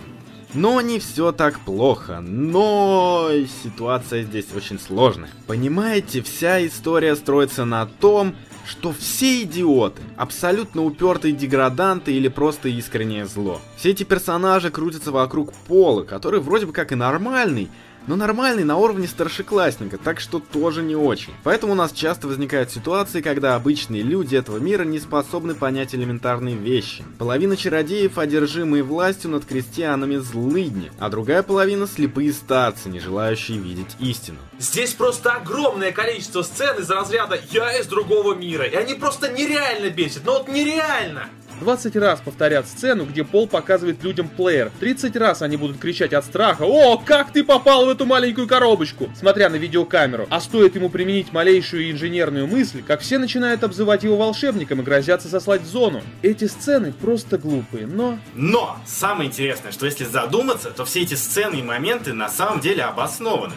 Но 0.55 0.81
не 0.81 0.99
все 0.99 1.33
так 1.33 1.61
плохо, 1.61 2.21
но 2.21 3.31
ситуация 3.63 4.23
здесь 4.23 4.47
очень 4.57 4.81
сложная. 4.81 5.31
Понимаете, 5.47 6.23
вся 6.23 6.67
история 6.67 7.17
строится 7.17 7.67
на 7.67 7.85
том, 7.85 8.35
что 8.65 8.93
все 8.93 9.43
идиоты, 9.43 10.03
абсолютно 10.17 10.85
упертые 10.85 11.33
деграданты 11.33 12.13
или 12.13 12.29
просто 12.29 12.69
искреннее 12.69 13.27
зло. 13.27 13.61
Все 13.77 13.91
эти 13.91 14.05
персонажи 14.05 14.71
крутятся 14.71 15.13
вокруг 15.13 15.53
Пола, 15.67 16.03
который 16.03 16.41
вроде 16.41 16.67
бы 16.67 16.73
как 16.73 16.93
и 16.93 16.95
нормальный, 16.95 17.69
но 18.07 18.17
нормальный 18.17 18.65
на 18.65 18.77
уровне 18.77 19.07
старшеклассника, 19.07 19.99
так 19.99 20.21
что 20.21 20.39
тоже 20.39 20.83
не 20.83 20.97
очень. 20.97 21.35
Поэтому 21.45 21.73
у 21.73 21.77
нас 21.77 21.93
часто 21.93 22.27
возникают 22.27 22.71
ситуации, 22.71 23.21
когда 23.21 23.55
обычные 23.55 24.03
люди 24.03 24.37
этого 24.37 24.59
мира 24.59 24.85
не 24.85 24.99
способны 24.99 25.55
понять 25.55 25.95
элементарные 25.95 26.57
вещи. 26.57 27.05
Половина 27.19 27.57
чародеев, 27.57 28.19
одержимые 28.19 28.83
властью 28.83 29.31
над 29.31 29.45
крестьянами, 29.45 30.17
злыдни, 30.17 30.91
а 30.99 31.09
другая 31.09 31.43
половина 31.43 31.87
слепые 31.87 32.33
старцы, 32.33 32.89
не 32.89 33.01
желающие 33.01 33.59
видеть 33.59 33.97
истину. 33.99 34.39
Здесь 34.59 34.93
просто 34.93 35.33
огромное 35.33 35.93
количество 35.93 36.43
сцен 36.43 36.79
из 36.79 36.91
разряда 36.91 37.39
«Я 37.51 37.79
из 37.79 37.87
другого 37.87 38.35
мира», 38.35 38.65
и 38.65 38.75
они 38.75 38.95
просто 38.95 39.31
нереально 39.31 39.91
бесят, 39.91 40.23
ну 40.25 40.33
вот 40.39 40.49
нереально! 40.49 41.29
20 41.59 41.97
раз 41.97 42.21
повторят 42.21 42.66
сцену, 42.66 43.05
где 43.05 43.25
Пол 43.25 43.47
показывает 43.47 44.03
людям 44.03 44.29
плеер. 44.29 44.71
30 44.81 45.16
раз 45.16 45.42
они 45.42 45.57
будут 45.57 45.79
кричать 45.79 46.12
от 46.12 46.25
страха 46.25 46.62
«О, 46.62 46.99
как 46.99 47.33
ты 47.33 47.44
попал 47.44 47.87
в 47.87 47.88
эту 47.88 48.07
маленькую 48.07 48.47
коробочку!» 48.47 49.11
смотря 49.18 49.49
на 49.49 49.57
видеокамеру. 49.57 50.27
А 50.31 50.40
стоит 50.40 50.77
ему 50.77 50.88
применить 50.88 51.33
малейшую 51.33 51.90
инженерную 51.90 52.47
мысль, 52.47 52.83
как 52.83 53.01
все 53.01 53.18
начинают 53.18 53.64
обзывать 53.64 54.05
его 54.05 54.16
волшебником 54.16 54.81
и 54.81 54.85
грозятся 54.85 55.29
сослать 55.29 55.62
в 55.62 55.66
зону. 55.66 56.03
Эти 56.23 56.47
сцены 56.47 56.92
просто 56.92 57.38
глупые, 57.38 57.87
но... 57.87 58.18
Но 58.35 58.79
самое 58.87 59.29
интересное, 59.29 59.73
что 59.73 59.87
если 59.87 60.05
задуматься, 60.05 60.71
то 60.71 60.85
все 60.85 61.03
эти 61.03 61.14
сцены 61.14 61.57
и 61.57 61.62
моменты 61.62 62.12
на 62.12 62.29
самом 62.29 62.61
деле 62.61 62.83
обоснованы. 62.83 63.55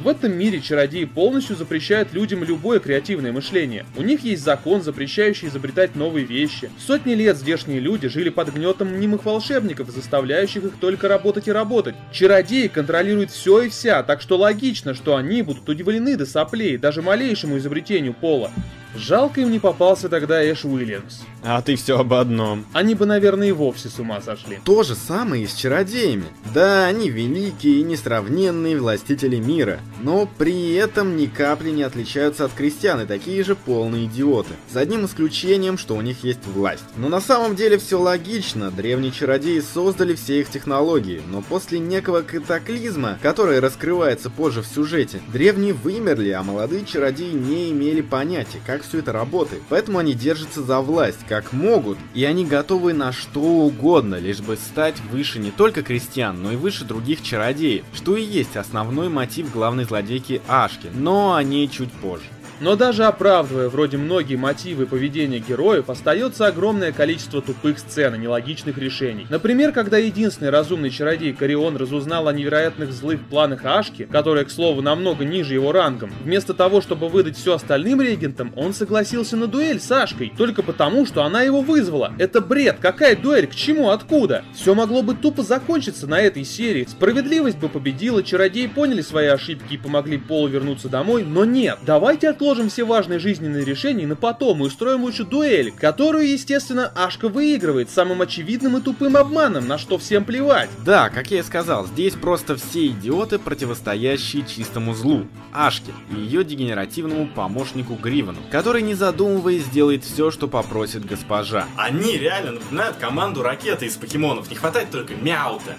В 0.00 0.08
этом 0.08 0.36
мире 0.36 0.60
чародеи 0.60 1.04
полностью 1.04 1.54
запрещают 1.54 2.12
людям 2.12 2.42
любое 2.42 2.80
креативное 2.80 3.30
мышление. 3.30 3.84
У 3.96 4.02
них 4.02 4.24
есть 4.24 4.42
закон, 4.42 4.82
запрещающий 4.82 5.48
изобретать 5.48 5.94
новые 5.94 6.24
вещи. 6.24 6.70
Сотни 6.78 7.14
лет 7.14 7.36
здешние 7.36 7.78
люди 7.78 8.08
жили 8.08 8.30
под 8.30 8.52
гнетом 8.52 8.88
мнимых 8.88 9.24
волшебников, 9.24 9.90
заставляющих 9.90 10.64
их 10.64 10.72
только 10.80 11.08
работать 11.08 11.46
и 11.46 11.52
работать. 11.52 11.94
Чародеи 12.10 12.66
контролируют 12.66 13.30
все 13.30 13.62
и 13.62 13.68
вся, 13.68 14.02
так 14.02 14.20
что 14.22 14.38
логично, 14.38 14.94
что 14.94 15.14
они 15.14 15.42
будут 15.42 15.68
удивлены 15.68 16.16
до 16.16 16.26
соплей 16.26 16.78
даже 16.78 17.02
малейшему 17.02 17.58
изобретению 17.58 18.14
Пола. 18.14 18.50
Жалко 18.94 19.40
им 19.40 19.50
не 19.50 19.58
попался 19.58 20.08
тогда 20.08 20.42
Эш 20.42 20.64
Уильямс. 20.64 21.20
А 21.44 21.60
ты 21.60 21.76
все 21.76 21.98
об 21.98 22.12
одном. 22.12 22.64
Они 22.72 22.94
бы, 22.94 23.04
наверное, 23.06 23.48
и 23.48 23.52
вовсе 23.52 23.88
с 23.88 23.98
ума 23.98 24.20
сошли. 24.20 24.60
То 24.64 24.82
же 24.82 24.94
самое 24.94 25.44
и 25.44 25.46
с 25.46 25.54
чародеями. 25.54 26.26
Да, 26.54 26.86
они 26.86 27.10
великие 27.10 27.80
и 27.80 27.82
несравненные 27.82 28.78
властители 28.78 29.36
мира, 29.36 29.80
но 30.02 30.28
при 30.38 30.74
этом 30.74 31.16
ни 31.16 31.26
капли 31.26 31.70
не 31.70 31.82
отличаются 31.82 32.44
от 32.44 32.52
крестьян 32.52 33.00
и 33.00 33.06
такие 33.06 33.42
же 33.42 33.56
полные 33.56 34.04
идиоты. 34.04 34.54
За 34.70 34.80
одним 34.80 35.06
исключением, 35.06 35.78
что 35.78 35.96
у 35.96 36.00
них 36.00 36.22
есть 36.22 36.46
власть. 36.46 36.84
Но 36.96 37.08
на 37.08 37.20
самом 37.20 37.56
деле 37.56 37.78
все 37.78 37.98
логично. 37.98 38.70
Древние 38.70 39.10
чародеи 39.10 39.60
создали 39.60 40.14
все 40.14 40.40
их 40.40 40.50
технологии, 40.50 41.22
но 41.28 41.42
после 41.42 41.78
некого 41.78 42.22
катаклизма, 42.22 43.18
который 43.22 43.58
раскрывается 43.58 44.30
позже 44.30 44.62
в 44.62 44.66
сюжете, 44.66 45.20
древние 45.32 45.72
вымерли, 45.72 46.30
а 46.30 46.42
молодые 46.42 46.84
чародеи 46.84 47.32
не 47.32 47.70
имели 47.72 48.00
понятия, 48.00 48.60
как 48.64 48.81
все 48.82 48.98
это 48.98 49.12
работает. 49.12 49.62
Поэтому 49.68 49.98
они 49.98 50.14
держатся 50.14 50.62
за 50.62 50.80
власть, 50.80 51.20
как 51.28 51.52
могут, 51.52 51.98
и 52.14 52.24
они 52.24 52.44
готовы 52.44 52.92
на 52.92 53.12
что 53.12 53.40
угодно, 53.40 54.16
лишь 54.16 54.40
бы 54.40 54.56
стать 54.56 55.00
выше 55.10 55.38
не 55.38 55.50
только 55.50 55.82
крестьян, 55.82 56.42
но 56.42 56.52
и 56.52 56.56
выше 56.56 56.84
других 56.84 57.22
чародеев, 57.22 57.84
что 57.94 58.16
и 58.16 58.22
есть 58.22 58.56
основной 58.56 59.08
мотив 59.08 59.52
главной 59.52 59.84
злодейки 59.84 60.42
Ашки, 60.48 60.88
но 60.94 61.34
о 61.34 61.42
ней 61.42 61.68
чуть 61.68 61.92
позже. 61.92 62.26
Но 62.62 62.76
даже 62.76 63.06
оправдывая 63.06 63.68
вроде 63.68 63.96
многие 63.96 64.36
мотивы 64.36 64.86
поведения 64.86 65.40
героев, 65.40 65.90
остается 65.90 66.46
огромное 66.46 66.92
количество 66.92 67.42
тупых 67.42 67.80
сцен 67.80 68.14
и 68.14 68.18
нелогичных 68.18 68.78
решений. 68.78 69.26
Например, 69.28 69.72
когда 69.72 69.98
единственный 69.98 70.50
разумный 70.50 70.90
чародей 70.90 71.32
Карион 71.32 71.76
разузнал 71.76 72.28
о 72.28 72.32
невероятных 72.32 72.92
злых 72.92 73.20
планах 73.28 73.64
Ашки, 73.64 74.04
которая, 74.04 74.44
к 74.44 74.50
слову, 74.52 74.80
намного 74.80 75.24
ниже 75.24 75.54
его 75.54 75.72
рангом, 75.72 76.12
вместо 76.22 76.54
того, 76.54 76.80
чтобы 76.80 77.08
выдать 77.08 77.36
все 77.36 77.54
остальным 77.54 78.00
регентам, 78.00 78.52
он 78.54 78.74
согласился 78.74 79.36
на 79.36 79.48
дуэль 79.48 79.80
с 79.80 79.90
Ашкой, 79.90 80.32
только 80.38 80.62
потому, 80.62 81.04
что 81.04 81.24
она 81.24 81.42
его 81.42 81.62
вызвала. 81.62 82.12
Это 82.20 82.40
бред, 82.40 82.76
какая 82.80 83.16
дуэль, 83.16 83.48
к 83.48 83.56
чему, 83.56 83.90
откуда? 83.90 84.44
Все 84.54 84.76
могло 84.76 85.02
бы 85.02 85.16
тупо 85.16 85.42
закончиться 85.42 86.06
на 86.06 86.20
этой 86.20 86.44
серии, 86.44 86.86
справедливость 86.88 87.58
бы 87.58 87.68
победила, 87.68 88.22
чародеи 88.22 88.66
поняли 88.66 89.00
свои 89.00 89.26
ошибки 89.26 89.74
и 89.74 89.78
помогли 89.78 90.16
Полу 90.16 90.46
вернуться 90.46 90.88
домой, 90.88 91.24
но 91.24 91.44
нет, 91.44 91.78
давайте 91.84 92.28
отложим 92.28 92.51
все 92.68 92.84
важные 92.84 93.18
жизненные 93.18 93.64
решения 93.64 94.06
на 94.06 94.16
потом 94.16 94.62
и 94.62 94.66
устроим 94.66 95.02
лучше 95.02 95.24
дуэль, 95.24 95.72
которую, 95.72 96.30
естественно, 96.30 96.92
Ашка 96.94 97.28
выигрывает 97.28 97.90
самым 97.90 98.22
очевидным 98.22 98.76
и 98.76 98.80
тупым 98.80 99.16
обманом, 99.16 99.66
на 99.66 99.78
что 99.78 99.98
всем 99.98 100.24
плевать. 100.24 100.70
Да, 100.84 101.10
как 101.10 101.30
я 101.30 101.40
и 101.40 101.42
сказал, 101.42 101.86
здесь 101.86 102.14
просто 102.14 102.56
все 102.56 102.88
идиоты, 102.88 103.38
противостоящие 103.38 104.44
чистому 104.46 104.94
злу, 104.94 105.26
Ашке 105.52 105.92
и 106.10 106.20
ее 106.20 106.44
дегенеративному 106.44 107.28
помощнику 107.28 107.94
Гривену, 107.94 108.38
который, 108.50 108.82
не 108.82 108.94
задумываясь, 108.94 109.64
сделает 109.64 110.04
все, 110.04 110.30
что 110.30 110.48
попросит 110.48 111.04
госпожа. 111.04 111.66
Они 111.76 112.16
реально 112.16 112.52
напоминают 112.52 112.96
команду 112.96 113.42
ракеты 113.42 113.86
из 113.86 113.96
покемонов, 113.96 114.50
не 114.50 114.56
хватает 114.56 114.90
только 114.90 115.14
мяута. 115.14 115.76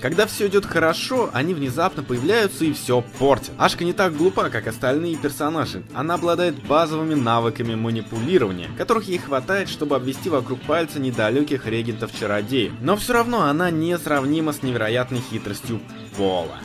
Когда 0.00 0.26
все 0.26 0.46
идет 0.48 0.66
хорошо, 0.66 1.30
они 1.32 1.54
внезапно 1.54 2.02
появляются 2.02 2.64
и 2.64 2.72
все 2.72 3.02
портят. 3.18 3.52
Ашка 3.58 3.84
не 3.84 3.92
так 3.92 4.16
глупа, 4.16 4.50
как 4.50 4.66
остальные 4.66 5.16
персонажи. 5.16 5.82
Она 5.94 6.14
обладает 6.14 6.62
базовыми 6.66 7.14
навыками 7.14 7.74
манипулирования, 7.74 8.68
которых 8.76 9.04
ей 9.04 9.18
хватает, 9.18 9.68
чтобы 9.68 9.96
обвести 9.96 10.28
вокруг 10.28 10.60
пальца 10.62 11.00
недалеких 11.00 11.66
регентов-чародеев. 11.66 12.72
Но 12.80 12.96
все 12.96 13.14
равно 13.14 13.42
она 13.42 13.70
несравнима 13.70 14.52
с 14.52 14.62
невероятной 14.62 15.20
хитростью 15.20 15.80
Пола. 16.16 16.58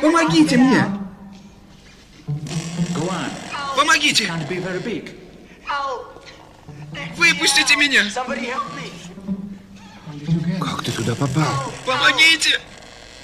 Помогите 0.00 0.56
мне! 0.56 0.84
Помогите! 3.76 4.32
Выпустите 7.16 7.76
меня! 7.76 8.04
Как 10.60 10.82
ты 10.82 10.90
туда 10.90 11.14
попал? 11.14 11.72
Помогите! 11.84 12.60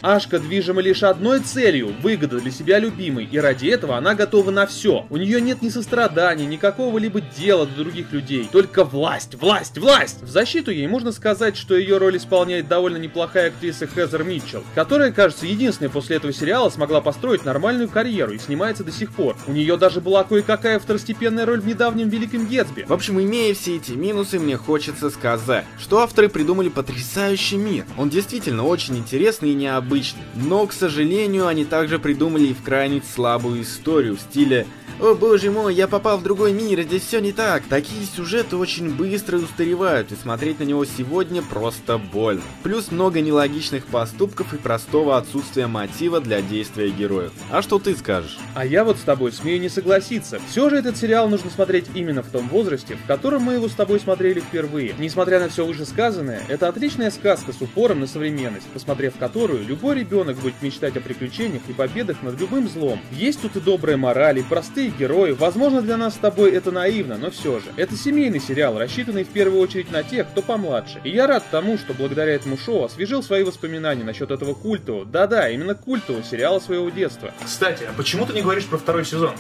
Ашка 0.03 0.41
движима 0.41 0.83
лишь 0.83 1.05
одной 1.05 1.38
целью– 1.38 1.95
выгода 2.03 2.41
для 2.41 2.51
себя 2.51 2.81
любимой, 2.81 3.25
и 3.31 3.38
ради 3.38 3.69
этого 3.69 3.97
она 3.97 4.17
готова 4.17 4.51
на 4.51 4.67
все. 4.67 5.07
У 5.11 5.17
нее 5.17 5.41
нет 5.41 5.62
ни 5.62 5.69
сострадания, 5.69 6.45
ни 6.45 6.57
какого-либо 6.57 7.21
дела 7.21 7.67
до 7.67 7.85
других 7.85 8.11
людей, 8.11 8.49
только 8.51 8.83
власть, 8.83 9.37
власть, 9.37 9.79
власть! 9.79 10.21
В 10.21 10.29
защиту 10.29 10.73
ей 10.73 10.88
можно 10.88 11.12
сказать, 11.12 11.57
что 11.57 11.77
ее 11.77 11.99
роль 11.99 12.17
исполняет 12.17 12.67
довольно 12.67 12.97
неплохая 12.97 13.51
актриса 13.51 13.87
Хезер 13.87 14.25
Митчелл, 14.25 14.65
которая, 14.75 15.12
кажется, 15.12 15.47
единственная 15.47 15.88
после 15.88 16.17
этого 16.17 16.33
сериала 16.33 16.69
смогла 16.69 17.01
построить 17.01 17.45
нормальную 17.45 17.88
карьеру 17.88 18.33
и 18.33 18.38
снимается 18.38 18.83
до 18.83 18.91
сих 18.91 19.12
пор. 19.12 19.37
У 19.47 19.53
нее 19.53 19.77
даже 19.77 20.01
была 20.01 20.25
кое-какая 20.25 20.81
второстепенная 20.81 21.47
роль 21.47 21.61
в 21.61 21.67
недавнем 21.67 22.09
Великом 22.09 22.47
Гетсби. 22.47 22.87
В 22.88 22.93
общем, 22.93 23.21
имея 23.21 23.55
все 23.55 23.77
эти 23.77 23.93
минусы, 23.93 24.41
мне 24.41 24.57
хочется 24.57 25.11
сказать, 25.11 25.65
что 25.79 26.01
авторы 26.01 26.29
придумали 26.29 26.71
потрясающий 26.71 27.57
мир. 27.57 27.85
Он 27.97 28.11
действительно 28.11 28.65
очень 28.65 28.99
интересный 28.99 29.51
и 29.51 29.55
необычный. 29.55 29.91
Но, 30.35 30.66
к 30.66 30.72
сожалению, 30.72 31.46
они 31.46 31.64
также 31.64 31.98
придумали 31.98 32.48
и 32.48 32.55
в 32.55 32.62
крайне 32.62 33.02
слабую 33.14 33.62
историю 33.62 34.16
в 34.16 34.20
стиле 34.20 34.66
«О 35.03 35.17
боже 35.17 35.51
мой, 35.51 35.75
я 35.75 35.88
попал 35.88 36.19
в 36.19 36.23
другой 36.23 36.53
мир, 36.53 36.83
здесь 36.83 37.03
все 37.03 37.19
не 37.19 37.33
так». 37.33 37.65
Такие 37.69 38.07
сюжеты 38.07 38.57
очень 38.57 38.88
быстро 38.88 39.38
устаревают, 39.38 40.12
и 40.12 40.15
смотреть 40.15 40.61
на 40.61 40.62
него 40.62 40.85
сегодня 40.85 41.43
просто 41.43 41.99
больно. 41.99 42.45
Плюс 42.62 42.93
много 42.93 43.21
нелогичных 43.21 43.85
поступков 43.87 44.55
и 44.55 44.59
простого 44.59 45.17
отсутствия 45.19 45.67
мотива 45.67 46.21
для 46.21 46.41
действия 46.41 46.88
героев. 46.91 47.33
А 47.51 47.62
что 47.62 47.81
ты 47.81 47.97
скажешь? 47.97 48.38
А 48.55 48.65
я 48.65 48.85
вот 48.85 48.97
с 48.97 49.01
тобой 49.01 49.33
смею 49.33 49.61
не 49.61 49.69
согласиться. 49.69 50.41
Все 50.49 50.71
же 50.71 50.77
этот 50.77 50.97
сериал 50.97 51.29
нужно 51.29 51.51
смотреть 51.51 51.87
именно 51.95 52.23
в 52.23 52.29
том 52.29 52.49
возрасте, 52.49 52.95
в 52.95 53.05
котором 53.09 53.43
мы 53.43 53.55
его 53.55 53.69
с 53.69 53.75
тобой 53.75 53.99
смотрели 53.99 54.38
впервые. 54.38 54.95
Несмотря 55.01 55.41
на 55.41 55.49
все 55.49 55.67
вышесказанное, 55.67 56.45
это 56.47 56.69
отличная 56.69 57.11
сказка 57.11 57.53
с 57.53 57.61
упором 57.61 57.99
на 57.99 58.07
современность, 58.07 58.69
посмотрев 58.73 59.15
которую 59.19 59.67
любой 59.67 59.97
ребенок 59.97 60.37
будет 60.37 60.62
мечтать 60.62 60.97
о 60.97 61.01
приключениях 61.01 61.62
и 61.67 61.73
победах 61.73 62.23
над 62.23 62.38
любым 62.38 62.69
злом. 62.69 63.01
Есть 63.11 63.43
тут 63.43 63.57
и 63.57 63.61
добрая 63.61 63.97
мораль, 63.97 64.38
и 64.38 64.45
простые 64.45 64.91
герои. 64.92 65.33
Возможно, 65.33 65.83
для 65.83 65.96
нас 65.96 66.14
с 66.14 66.18
тобой 66.18 66.52
это 66.52 66.70
наивно, 66.70 67.16
но 67.18 67.31
все 67.31 67.61
же. 67.61 67.66
Это 67.76 67.96
семейный 67.96 68.40
сериал, 68.40 68.78
рассчитанный 68.78 69.24
в 69.24 69.28
первую 69.28 69.61
очередь 69.61 69.90
на 69.90 70.02
тех, 70.02 70.28
кто 70.31 70.42
помладше. 70.42 71.00
И 71.05 71.11
я 71.11 71.26
рад 71.26 71.44
тому, 71.50 71.78
что 71.78 71.94
благодаря 71.94 72.35
этому 72.35 72.57
шоу 72.57 72.85
освежил 72.85 73.22
свои 73.22 73.42
воспоминания 73.42 74.05
насчет 74.05 74.31
этого 74.31 74.55
культового, 74.55 75.05
да-да, 75.05 75.48
именно 75.48 75.74
культового 75.74 76.22
сериала 76.22 76.61
своего 76.61 76.90
детства. 76.90 77.33
Кстати, 77.44 77.85
а 77.85 77.92
почему 77.96 78.26
ты 78.26 78.33
не 78.33 78.42
говоришь 78.42 78.66
про 78.66 78.78
второй 78.78 79.05
сезон? 79.05 79.35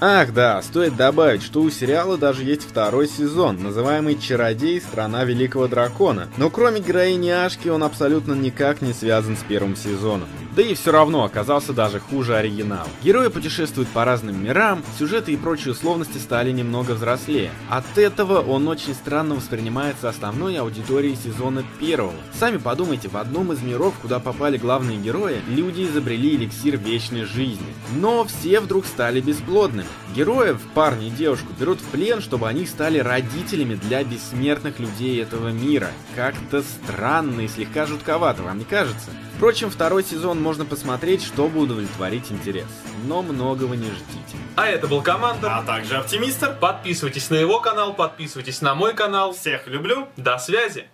Ах 0.00 0.32
да, 0.32 0.62
стоит 0.62 0.94
добавить, 0.94 1.42
что 1.42 1.60
у 1.60 1.70
сериала 1.70 2.16
даже 2.16 2.44
есть 2.44 2.62
второй 2.62 3.08
сезон, 3.08 3.60
называемый 3.60 4.16
«Чародей. 4.16 4.80
Страна 4.80 5.24
Великого 5.24 5.66
Дракона». 5.66 6.28
Но 6.36 6.50
кроме 6.50 6.80
героини 6.80 7.30
Ашки, 7.30 7.68
он 7.68 7.82
абсолютно 7.82 8.34
никак 8.34 8.80
не 8.80 8.92
связан 8.92 9.36
с 9.36 9.42
первым 9.42 9.74
сезоном. 9.74 10.28
Да 10.54 10.62
и 10.62 10.74
все 10.74 10.92
равно 10.92 11.24
оказался 11.24 11.72
даже 11.72 12.00
хуже 12.00 12.36
оригинала. 12.36 12.88
Герои 13.02 13.28
путешествуют 13.28 13.88
по 13.90 14.04
разным 14.04 14.42
мирам, 14.42 14.82
сюжеты 14.98 15.32
и 15.32 15.36
прочие 15.36 15.72
условности 15.72 16.18
стали 16.18 16.50
немного 16.50 16.92
взрослее. 16.92 17.50
От 17.68 17.98
этого 17.98 18.40
он 18.40 18.66
очень 18.66 18.94
странно 18.94 19.34
воспринимается 19.34 20.08
основной 20.08 20.56
аудиторией 20.56 21.16
сезона 21.16 21.64
первого. 21.78 22.14
Сами 22.32 22.56
подумайте, 22.56 23.08
в 23.08 23.16
одном 23.16 23.52
из 23.52 23.62
миров, 23.62 23.94
куда 24.00 24.18
попали 24.18 24.56
главные 24.56 24.98
герои, 24.98 25.40
люди 25.48 25.82
изобрели 25.82 26.36
эликсир 26.36 26.76
вечной 26.76 27.24
жизни. 27.24 27.74
Но 27.96 28.24
все 28.24 28.60
вдруг 28.60 28.86
стали 28.86 29.20
бесплодными. 29.20 29.88
Героев, 30.14 30.60
парня 30.74 31.08
и 31.08 31.10
девушку, 31.10 31.48
берут 31.58 31.80
в 31.80 31.84
плен, 31.84 32.20
чтобы 32.20 32.48
они 32.48 32.66
стали 32.66 32.98
родителями 32.98 33.74
для 33.74 34.02
бессмертных 34.02 34.78
людей 34.80 35.22
этого 35.22 35.48
мира. 35.48 35.90
Как-то 36.16 36.62
странно 36.62 37.42
и 37.42 37.48
слегка 37.48 37.86
жутковато, 37.86 38.42
вам 38.42 38.58
не 38.58 38.64
кажется? 38.64 39.10
Впрочем, 39.36 39.70
второй 39.70 40.02
сезон 40.02 40.42
можно 40.48 40.64
посмотреть, 40.64 41.22
чтобы 41.22 41.60
удовлетворить 41.60 42.32
интерес. 42.32 42.64
Но 43.04 43.20
многого 43.20 43.76
не 43.76 43.90
ждите. 43.90 44.38
А 44.56 44.66
это 44.66 44.88
был 44.88 45.02
Командор. 45.02 45.50
А 45.52 45.62
также 45.62 45.98
Оптимистр. 45.98 46.56
Подписывайтесь 46.58 47.28
на 47.28 47.34
его 47.34 47.60
канал, 47.60 47.92
подписывайтесь 47.92 48.62
на 48.62 48.74
мой 48.74 48.94
канал. 48.94 49.34
Всех 49.34 49.66
люблю. 49.66 50.08
До 50.16 50.38
связи. 50.38 50.86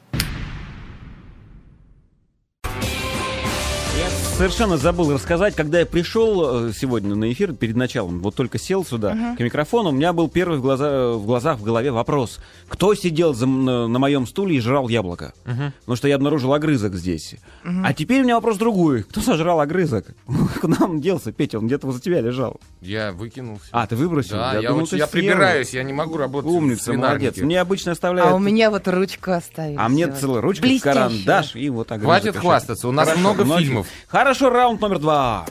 Совершенно 4.36 4.76
забыл 4.76 5.12
рассказать, 5.12 5.54
когда 5.54 5.78
я 5.80 5.86
пришел 5.86 6.66
э, 6.68 6.72
сегодня 6.72 7.14
на 7.14 7.30
эфир 7.32 7.52
перед 7.52 7.76
началом, 7.76 8.18
вот 8.20 8.34
только 8.34 8.58
сел 8.58 8.84
сюда 8.84 9.14
Мгм. 9.14 9.36
к 9.36 9.40
микрофону, 9.40 9.90
у 9.90 9.92
меня 9.92 10.12
был 10.12 10.28
первый 10.28 10.58
в, 10.58 10.62
глаза, 10.62 11.12
в 11.12 11.24
глазах, 11.24 11.58
в 11.58 11.62
голове 11.62 11.92
вопрос. 11.92 12.40
Кто 12.68 12.94
сидел 12.94 13.32
за 13.32 13.46
на, 13.46 13.86
на 13.86 13.98
моем 14.00 14.26
стуле 14.26 14.56
и 14.56 14.60
жрал 14.60 14.88
яблоко? 14.88 15.34
Потому 15.44 15.96
что 15.96 16.08
я 16.08 16.16
обнаружил 16.16 16.52
огрызок 16.52 16.94
здесь. 16.96 17.36
Мгм. 17.62 17.84
А 17.86 17.94
теперь 17.94 18.22
у 18.22 18.24
меня 18.24 18.34
вопрос 18.34 18.56
другой. 18.58 19.04
Кто 19.04 19.20
сожрал 19.20 19.60
огрызок? 19.60 20.06
Куда 20.60 20.78
он 20.84 21.00
делся, 21.00 21.30
Петя? 21.30 21.58
Он 21.58 21.66
где-то 21.66 21.86
возле 21.86 22.02
тебя 22.02 22.20
лежал. 22.20 22.60
Я 22.80 23.12
выкинул 23.12 23.58
всё. 23.58 23.68
А, 23.70 23.86
ты 23.86 23.94
выбросил? 23.94 24.36
Да, 24.36 24.54
я, 24.58 24.68
думал, 24.70 24.82
очень- 24.82 24.90
ты 24.92 24.96
я 24.96 25.06
прибираюсь, 25.06 25.70
я 25.70 25.82
не 25.84 25.92
могу 25.92 26.16
работать 26.16 26.50
Умница, 26.50 26.92
молодец. 26.92 27.36
Мне 27.36 27.60
обычно 27.60 27.92
оставляют... 27.92 28.32
А 28.32 28.34
у 28.34 28.38
меня 28.40 28.70
вот 28.70 28.88
ручку 28.88 29.30
оставили. 29.30 29.76
А 29.78 29.88
мне 29.88 30.10
целая 30.10 30.40
ручка, 30.42 30.62
Блестящая. 30.62 30.94
карандаш 31.08 31.54
и 31.54 31.70
вот 31.70 31.92
огрызок. 31.92 32.04
Хватит 32.20 32.36
хвастаться, 32.36 32.88
у 32.88 32.92
нас 32.92 33.16
много 33.16 33.44
многие. 33.44 33.64
фильмов. 33.64 33.86
Хорошо, 34.08 34.33
раунд 34.40 34.80
номер 34.80 34.98
два. 34.98 35.46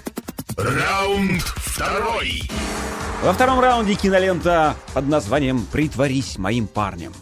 Раунд 0.58 1.42
второй. 1.42 2.44
Во 3.24 3.34
втором 3.34 3.60
раунде 3.60 3.96
кинолента 3.96 4.76
под 4.94 5.08
названием 5.08 5.66
«Притворись 5.72 6.38
моим 6.38 6.68
парнем». 6.68 7.14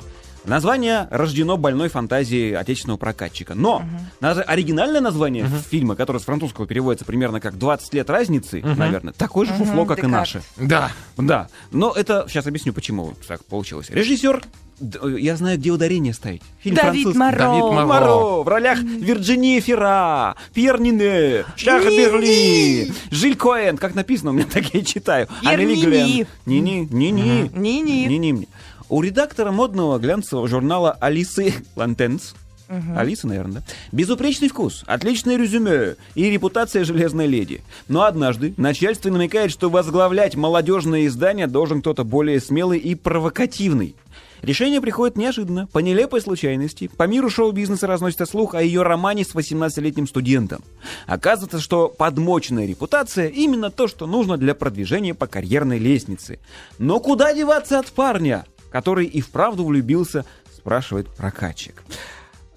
Название 0.44 1.08
рождено 1.12 1.56
больной 1.56 1.88
фантазией 1.90 2.54
отечественного 2.54 2.98
прокатчика. 2.98 3.54
Но 3.54 3.84
наз- 4.20 4.42
оригинальное 4.42 5.00
название 5.00 5.48
фильма, 5.70 5.96
которое 5.96 6.18
с 6.18 6.24
французского 6.24 6.66
переводится 6.66 7.06
примерно 7.06 7.40
как 7.40 7.54
«20 7.54 7.80
лет 7.94 8.10
разницы», 8.10 8.58
Мгм. 8.60 8.76
наверное, 8.80 9.14
такое 9.14 9.46
же 9.46 9.54
Мгм, 9.54 9.66
фуфло, 9.66 9.86
как 9.86 10.00
и 10.00 10.02
Декарт. 10.02 10.12
наше. 10.14 10.42
Да. 10.58 10.92
Да. 11.18 11.48
Но 11.72 11.92
это... 11.92 12.26
Сейчас 12.28 12.48
объясню, 12.48 12.74
почему 12.74 13.14
так 13.28 13.46
получилось. 13.46 13.92
Режиссер... 13.92 14.42
э, 14.82 15.18
Я 15.20 15.36
знаю, 15.38 15.58
где 15.58 15.70
ударение 15.72 16.14
ставить. 16.14 16.42
Фильм 16.60 16.76
Давид 16.76 17.04
французский. 17.04 17.20
Моро. 17.20 17.38
Давид 17.38 17.64
Моро. 17.64 17.86
Моро. 17.86 18.44
В 18.44 18.48
ролях 18.48 18.80
Вирджинии 18.80 19.60
Фера, 19.60 20.36
Пьер 20.54 20.80
Нине, 20.80 21.46
Шах. 21.56 21.84
Берли, 21.84 22.92
Жиль 23.12 23.36
Коэн. 23.36 23.78
Как 23.78 23.96
написано, 23.96 24.32
у 24.32 24.34
меня 24.34 24.46
так 24.52 24.74
я 24.74 24.80
и 24.80 24.86
читаю. 24.86 25.28
Амели 25.46 25.76
Ни-ни. 25.76 25.86
Глен. 25.86 26.28
Ни-ни, 26.46 26.88
ни-ни. 26.92 27.52
Ни-ни. 27.54 28.08
Ни-ни 28.08 28.32
мне. 28.32 28.48
У 28.90 29.02
редактора 29.02 29.52
модного 29.52 30.00
глянцевого 30.00 30.48
журнала 30.48 30.92
Алисы 31.00 31.54
Лантенс 31.76 32.36
Мгм. 32.72 32.98
Алиса, 32.98 33.28
наверное, 33.28 33.56
да? 33.56 33.64
Безупречный 33.92 34.48
вкус, 34.48 34.84
отличное 34.88 35.36
резюме 35.38 35.98
и 36.16 36.30
репутация 36.30 36.86
железной 36.86 37.28
леди. 37.28 37.62
Но 37.90 38.04
однажды 38.04 38.54
начальство 38.56 39.10
намекает, 39.10 39.52
что 39.52 39.70
возглавлять 39.70 40.36
молодежное 40.38 41.06
издание 41.08 41.48
должен 41.48 41.82
кто-то 41.82 42.06
более 42.06 42.40
смелый 42.40 42.80
и 42.80 42.96
провокативный. 42.96 43.96
Решение 44.42 44.82
приходит 44.82 45.18
неожиданно, 45.18 45.68
по 45.68 45.80
нелепой 45.80 46.22
случайности. 46.22 46.90
По 46.98 47.04
миру 47.08 47.30
шоу-бизнеса 47.30 47.86
разносится 47.88 48.26
слух 48.26 48.56
о 48.56 48.62
ее 48.64 48.82
романе 48.82 49.24
с 49.24 49.36
18-летним 49.36 50.08
студентом. 50.08 50.64
Оказывается, 51.06 51.60
что 51.60 51.90
подмоченная 51.90 52.66
репутация 52.66 53.28
именно 53.28 53.70
то, 53.70 53.88
что 53.88 54.08
нужно 54.08 54.38
для 54.38 54.56
продвижения 54.56 55.14
по 55.14 55.28
карьерной 55.28 55.78
лестнице. 55.78 56.40
Но 56.80 57.00
куда 57.00 57.34
деваться 57.34 57.78
от 57.80 57.88
парня, 57.88 58.46
который 58.72 59.06
и 59.06 59.22
вправду 59.22 59.66
влюбился, 59.66 60.26
спрашивает 60.56 61.08
прокатчик. 61.10 61.84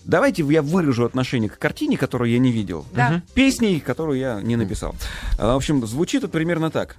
Давайте 0.05 0.45
я 0.45 0.63
выражу 0.63 1.05
отношение 1.05 1.49
к 1.49 1.59
картине, 1.59 1.97
которую 1.97 2.31
я 2.31 2.39
не 2.39 2.53
видел. 2.53 2.85
Да. 2.95 3.23
Песней, 3.35 3.81
которую 3.81 4.19
я 4.19 4.41
не 4.43 4.57
написал. 4.57 4.95
А, 5.39 5.55
В 5.55 5.57
общем, 5.57 5.85
звучит 5.87 6.25
это 6.25 6.33
примерно 6.33 6.71
так. 6.71 6.97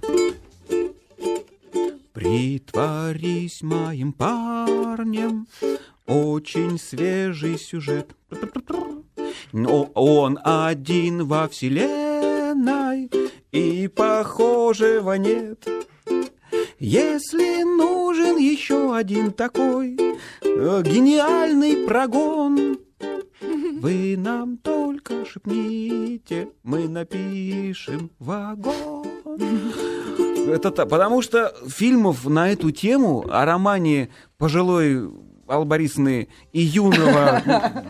Притворись 2.26 3.62
моим 3.62 4.12
парнем, 4.12 5.46
очень 6.08 6.76
свежий 6.76 7.56
сюжет. 7.56 8.16
Но 9.52 9.84
он 9.94 10.36
один 10.42 11.24
во 11.26 11.46
вселенной, 11.46 13.12
и 13.52 13.86
похожего 13.86 15.12
нет. 15.12 15.68
Если 16.80 17.62
нужен 17.62 18.38
еще 18.38 18.96
один 18.96 19.30
такой 19.30 19.96
э, 19.96 20.82
гениальный 20.84 21.86
прогон, 21.86 22.80
вы 23.40 24.16
нам 24.18 24.56
только 24.56 25.24
шепните, 25.24 26.48
мы 26.64 26.88
напишем 26.88 28.10
вагон. 28.18 29.06
Это 30.46 30.70
та- 30.70 30.86
потому 30.86 31.22
что 31.22 31.52
фильмов 31.68 32.24
на 32.26 32.50
эту 32.52 32.70
тему 32.70 33.24
о 33.30 33.44
романе 33.44 34.08
пожилой 34.38 35.08
Аллы 35.48 35.64
Борисовны 35.64 36.28
и 36.52 36.60
юного 36.60 37.40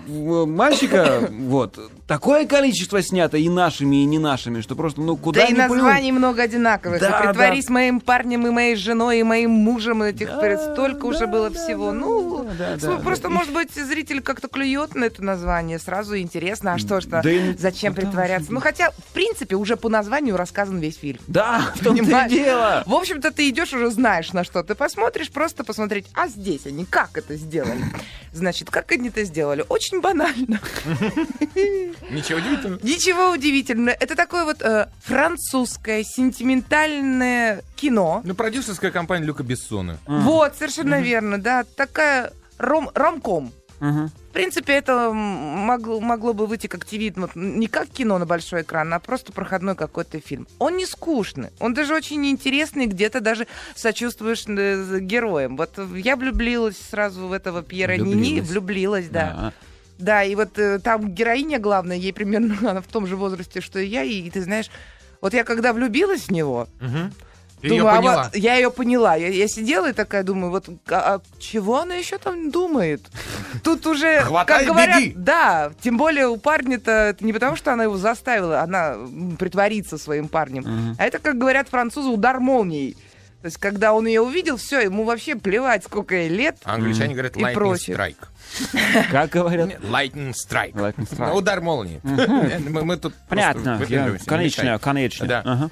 мальчика, 0.46 1.28
вот, 1.30 1.78
такое 2.06 2.46
количество 2.46 3.02
снято 3.02 3.36
и 3.36 3.48
нашими, 3.48 3.96
и 4.02 4.04
не 4.04 4.18
нашими, 4.18 4.60
что 4.60 4.76
просто, 4.76 5.00
ну, 5.00 5.16
куда 5.16 5.40
Да 5.40 5.46
и 5.46 5.52
ни 5.52 5.56
плюнь. 5.56 5.68
названий 5.68 6.12
много 6.12 6.42
одинаковых. 6.42 7.00
Да, 7.00 7.08
и 7.20 7.26
притворись 7.26 7.66
да. 7.66 7.72
моим 7.72 8.00
парнем, 8.00 8.46
и 8.46 8.50
моей 8.50 8.76
женой, 8.76 9.20
и 9.20 9.22
моим 9.22 9.50
мужем. 9.50 10.04
И 10.04 10.08
этих 10.10 10.28
Да, 10.28 10.72
столько 10.72 11.06
уже 11.06 11.20
да, 11.20 11.26
было 11.26 11.50
да, 11.50 11.58
всего. 11.58 11.86
да, 11.86 11.92
ну, 11.92 12.44
да, 12.58 12.76
да, 12.76 12.86
да, 12.88 12.96
просто, 12.98 13.24
да. 13.24 13.34
может 13.34 13.52
быть, 13.52 13.72
зритель 13.74 14.20
как-то 14.20 14.48
клюет 14.48 14.94
на 14.94 15.04
это 15.04 15.22
название. 15.22 15.78
Сразу 15.78 16.16
интересно, 16.18 16.74
а 16.74 16.78
что 16.78 17.00
ж 17.00 17.06
Да 17.06 17.22
и 17.30 17.54
зачем 17.56 17.94
куда 17.94 18.06
притворяться? 18.06 18.48
уж 18.50 18.54
Ну, 18.54 18.60
хотя, 18.60 18.90
в 18.90 19.12
принципе, 19.12 19.56
уже 19.56 19.76
по 19.76 19.88
названию 19.88 20.36
рассказан 20.36 20.78
весь 20.78 20.96
фильм. 20.98 21.18
Да, 21.26 21.72
в 21.74 21.82
том-то 21.84 22.02
и 22.02 22.04
Понимаешь? 22.06 22.30
дело. 22.32 22.82
В 22.86 22.94
общем-то, 22.94 23.30
ты 23.32 23.48
идешь 23.48 23.72
уже 23.72 23.90
знаешь, 23.90 24.32
на 24.32 24.44
что 24.44 24.62
ты 24.62 24.74
посмотришь, 24.74 25.30
просто 25.30 25.64
посмотреть, 25.64 26.06
а 26.14 26.28
здесь 26.28 26.66
они 26.66 26.84
как 26.84 27.18
это 27.18 27.34
сделали. 27.36 27.84
Значит, 28.32 28.70
как 28.70 28.92
они 28.92 29.08
это 29.08 29.24
сделали? 29.24 29.64
Очень 29.68 30.00
банально. 30.00 30.60
Ничего 32.10 32.38
удивительного. 32.38 32.80
Ничего 32.82 33.30
удивительного. 33.30 33.96
Это 33.98 34.14
такое 34.14 34.44
вот 34.44 34.62
э, 34.62 34.88
французское 35.02 36.02
сентиментальное 36.04 37.62
кино. 37.76 38.22
Ну, 38.24 38.34
продюсерская 38.34 38.90
компания 38.90 39.24
Люка 39.24 39.42
Бессона. 39.42 39.98
Вот, 40.06 40.54
совершенно 40.56 41.00
верно, 41.00 41.40
да. 41.40 41.64
Такая 41.76 42.32
ром 42.58 42.90
ромком. 42.94 43.52
Мгм. 43.80 44.08
В 44.08 44.32
принципе, 44.32 44.72
это 44.74 45.12
могло, 45.12 46.00
могло 46.00 46.32
бы 46.32 46.46
выйти 46.46 46.66
как 46.66 46.84
ТВ, 46.84 47.16
вот, 47.16 47.30
не 47.34 47.66
как 47.68 47.88
кино 47.88 48.18
на 48.18 48.24
большой 48.26 48.62
экран, 48.62 48.92
а 48.92 48.98
просто 48.98 49.32
проходной 49.32 49.74
какой-то 49.74 50.18
фильм. 50.20 50.46
Он 50.58 50.76
не 50.76 50.86
скучный, 50.86 51.50
он 51.58 51.74
даже 51.74 51.94
очень 51.94 52.26
интересный, 52.26 52.86
где-то 52.86 53.20
даже 53.20 53.46
сочувствуешь 53.74 54.44
э, 54.46 54.98
героям. 55.00 55.56
Вот 55.56 55.78
я 55.94 56.16
влюбилась 56.16 56.76
сразу 56.90 57.28
в 57.28 57.32
этого 57.32 57.62
Пьера 57.62 57.96
Нини, 57.96 58.40
Влюблилась. 58.40 58.48
влюблилась, 58.48 59.08
да. 59.08 59.20
Да. 59.36 59.52
Да, 59.98 60.22
и 60.22 60.34
вот 60.34 60.58
э, 60.58 60.78
там 60.78 61.10
героиня 61.10 61.58
главная, 61.58 61.96
ей 61.96 62.12
примерно 62.12 62.56
она 62.70 62.80
в 62.80 62.86
том 62.86 63.06
же 63.06 63.16
возрасте, 63.16 63.60
что 63.60 63.78
и 63.78 63.86
я, 63.86 64.02
и 64.02 64.28
ты 64.30 64.42
знаешь, 64.42 64.70
вот 65.20 65.32
я 65.34 65.44
когда 65.44 65.72
влюбилась 65.72 66.22
в 66.22 66.30
него, 66.30 66.68
Ты 67.62 67.68
ее 67.68 67.78
думаю, 67.80 67.88
а 67.94 67.96
поняла. 67.96 68.22
вот 68.24 68.36
я 68.36 68.56
ее 68.56 68.70
поняла. 68.70 69.16
Я, 69.16 69.28
я 69.28 69.48
сидела 69.48 69.88
и 69.88 69.92
такая 69.94 70.22
думаю, 70.22 70.50
вот 70.50 70.68
а, 70.88 71.14
а 71.16 71.20
чего 71.40 71.80
она 71.80 71.94
еще 71.94 72.18
там 72.18 72.50
думает? 72.50 73.00
Тут 73.64 73.86
уже, 73.86 74.20
Хватай, 74.20 74.58
как 74.58 74.74
говорят, 74.74 75.00
беги. 75.00 75.14
да, 75.16 75.72
тем 75.80 75.96
более 75.96 76.28
у 76.28 76.36
парня-то 76.36 76.90
это 76.90 77.24
не 77.24 77.32
потому, 77.32 77.56
что 77.56 77.72
она 77.72 77.84
его 77.84 77.96
заставила, 77.96 78.60
она 78.60 78.96
притворится 79.38 79.96
своим 79.96 80.28
парнем, 80.28 80.94
а 80.98 81.04
это, 81.06 81.18
как 81.18 81.38
говорят 81.38 81.68
французы, 81.70 82.10
удар 82.10 82.40
молнией. 82.40 82.96
То 83.46 83.48
есть, 83.48 83.58
когда 83.58 83.92
он 83.92 84.08
ее 84.08 84.22
увидел, 84.22 84.56
все, 84.56 84.80
ему 84.80 85.04
вообще 85.04 85.36
плевать, 85.36 85.84
сколько 85.84 86.16
ей 86.16 86.28
лет. 86.28 86.56
Англичане 86.64 87.14
говорят 87.14 87.36
И 87.36 87.40
lightning 87.40 87.54
прочее. 87.54 87.96
strike. 87.96 89.06
Как 89.12 89.30
говорят? 89.30 89.68
Lightning 89.84 90.34
strike. 90.34 90.72
Lightning 90.72 91.08
strike. 91.08 91.32
Удар 91.32 91.60
молнии. 91.60 92.00
Мы 92.02 92.82
мы 92.82 92.96
тут 92.96 93.14
Понятно. 93.28 93.80
Конечно, 94.26 94.80
конечно. 94.80 95.26
Да. 95.28 95.42
Ага. 95.44 95.70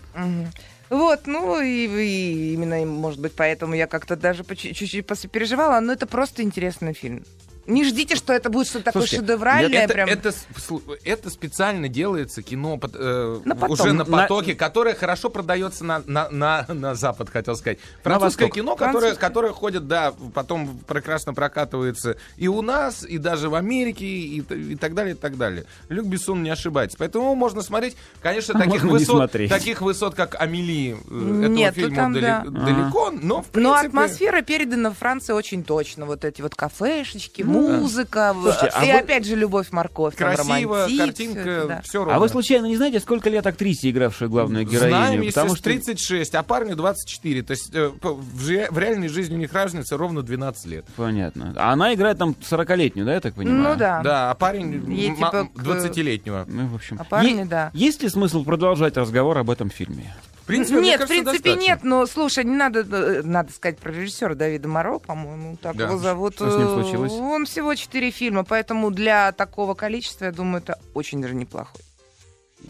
Вот, 0.89 1.27
ну 1.27 1.61
и, 1.61 1.89
и 1.89 2.55
именно, 2.55 2.77
может 2.87 3.19
быть, 3.19 3.35
поэтому 3.35 3.75
я 3.75 3.89
как-то 3.89 4.15
даже 4.15 4.45
чуть-чуть 4.45 5.05
переживала, 5.33 5.81
но 5.81 5.95
это 5.95 6.07
просто 6.07 6.43
интересный 6.45 6.93
фильм. 6.93 7.25
Не 7.67 7.85
ждите, 7.85 8.17
что 8.17 8.33
это 8.33 8.51
будет 8.51 8.67
что-то 8.67 8.87
такое 8.87 9.07
шедевральное. 9.07 9.85
это, 9.85 9.95
прям. 9.95 10.09
это, 10.09 10.33
это 11.05 11.31
специально 11.31 11.89
делается 11.89 12.43
кино 12.43 12.79
э, 12.95 13.41
На 13.45 13.55
потом. 13.55 13.71
уже 13.71 13.93
на 13.93 14.05
На- 14.05 14.23
потоке, 14.23 14.55
которое 14.55 14.95
хорошо 14.95 15.31
продается 15.31 15.85
на, 15.85 16.03
на, 16.07 16.29
на, 16.31 16.67
на 16.69 16.95
Запад, 16.95 17.31
хотел 17.31 17.57
сказать. 17.57 17.79
Французское 18.03 18.49
кино, 18.51 18.77
которое, 18.77 19.15
которое 19.15 19.53
ходит, 19.53 19.87
да, 19.89 20.13
потом 20.35 20.79
прекрасно 20.87 21.33
прокатывается 21.35 22.17
и 22.37 22.49
у 22.49 22.63
нас, 22.63 23.05
и 23.05 23.19
даже 23.19 23.49
в 23.49 23.55
Америке, 23.55 24.05
и, 24.07 24.41
и 24.41 24.77
так 24.77 24.95
далее, 24.95 25.15
и 25.15 25.17
так 25.19 25.37
далее. 25.37 25.65
Люк 25.89 26.07
Бессон 26.07 26.43
не 26.43 26.51
ошибается. 26.51 26.97
Поэтому 26.99 27.35
можно 27.35 27.63
смотреть, 27.63 27.97
конечно, 28.21 28.55
А 28.59 28.63
таких 28.65 28.83
высот, 28.85 29.17
смотреть. 29.17 29.51
таких 29.51 29.81
высот, 29.81 30.15
как 30.15 30.41
Амели, 30.41 30.93
э, 30.93 30.95
этого 30.95 31.49
Нет, 31.49 31.75
ну 31.77 31.83
фильма 31.83 31.97
там, 31.97 32.13
дали- 32.13 32.23
да. 32.25 32.43
далеко, 32.45 33.11
но 33.11 33.43
в 33.43 33.47
принципе... 33.47 33.61
Но 33.61 33.75
атмосфера 33.75 34.43
передана 34.43 34.91
в 34.91 34.95
Франции 34.99 35.33
очень 35.33 35.65
точно. 35.65 36.07
Вот 36.07 36.25
эти 36.25 36.43
вот 36.43 36.55
кафешечки, 36.55 37.43
музыка. 37.61 38.35
Слушайте, 38.35 38.71
а 38.75 38.85
и 38.85 38.93
вы- 38.93 38.99
опять 38.99 39.27
же 39.27 39.37
любовь 39.37 39.71
морковь. 39.71 40.15
Красиво, 40.17 40.77
романтик, 40.79 40.99
картинка, 40.99 41.41
это, 41.41 41.67
да. 41.69 41.81
все 41.83 42.09
А 42.09 42.19
вы 42.19 42.29
случайно 42.29 42.67
не 42.67 42.77
знаете, 42.77 43.01
сколько 43.01 43.29
лет 43.31 43.47
актрисе, 43.47 43.91
игравшей 43.91 44.29
главную 44.29 44.65
героиню? 44.67 44.89
Знаем, 44.97 45.21
если 45.23 45.35
Потому 45.41 45.55
что 45.57 45.65
36, 45.65 46.35
а 46.35 46.43
парню 46.43 46.77
24. 46.77 47.43
То 47.43 47.51
есть 47.53 47.75
э, 47.75 47.91
в, 48.03 48.41
же- 48.41 48.69
в 48.71 48.79
реальной 48.79 49.09
жизни 49.09 49.35
у 49.35 49.39
них 49.39 49.53
разница 49.53 49.97
ровно 49.97 50.23
12 50.23 50.67
лет. 50.67 50.85
Понятно. 50.97 51.53
А 51.57 51.73
она 51.73 51.95
играет 51.95 52.19
там 52.19 52.35
40-летнюю, 52.51 53.05
да, 53.07 53.15
я 53.15 53.21
так 53.21 53.35
понимаю? 53.35 53.73
Ну 53.73 53.77
да. 53.77 54.01
Да, 54.03 54.31
а 54.31 54.35
парень 54.35 54.85
Ей 54.93 55.15
типа 55.15 55.49
к- 55.55 55.59
20-летнего. 55.63 56.45
Ну, 56.49 56.67
в 56.69 56.75
общем. 56.75 56.97
А 57.01 57.05
парни, 57.05 57.41
Е- 57.41 57.45
да. 57.45 57.71
Есть 57.75 58.03
ли 58.03 58.09
смысл 58.09 58.45
продолжать 58.45 58.97
разговор 58.97 59.39
об 59.39 59.51
этом 59.51 59.71
фильме? 59.71 60.15
В 60.45 60.47
принципе, 60.47 60.81
нет, 60.81 61.03
в 61.03 61.07
принципе, 61.09 61.33
достаточно. 61.39 61.61
нет, 61.61 61.79
но 61.85 62.05
слушай, 62.07 62.45
не 62.45 62.55
надо, 62.55 62.81
э, 62.81 63.23
надо 63.23 63.51
сказать 63.51 63.79
про 63.79 63.91
режиссера 63.91 64.35
Давида 64.35 64.69
Моро, 64.69 64.99
по-моему, 64.99 65.57
так 65.57 65.75
Да. 65.75 65.85
его 65.85 65.97
зовут. 65.97 66.35
Что 66.35 66.51
с 66.51 66.57
ним 66.59 66.67
Э, 66.69 66.83
случилось? 66.83 67.13
Он 67.13 67.47
всего 67.47 67.75
четыре 67.75 68.11
фильма, 68.11 68.45
поэтому 68.45 68.91
для 68.91 69.33
такого 69.33 69.73
количества, 69.73 70.27
я 70.27 70.33
думаю, 70.33 70.63
это 70.63 70.79
очень 70.93 71.23
даже 71.23 71.35
неплохой. 71.35 71.81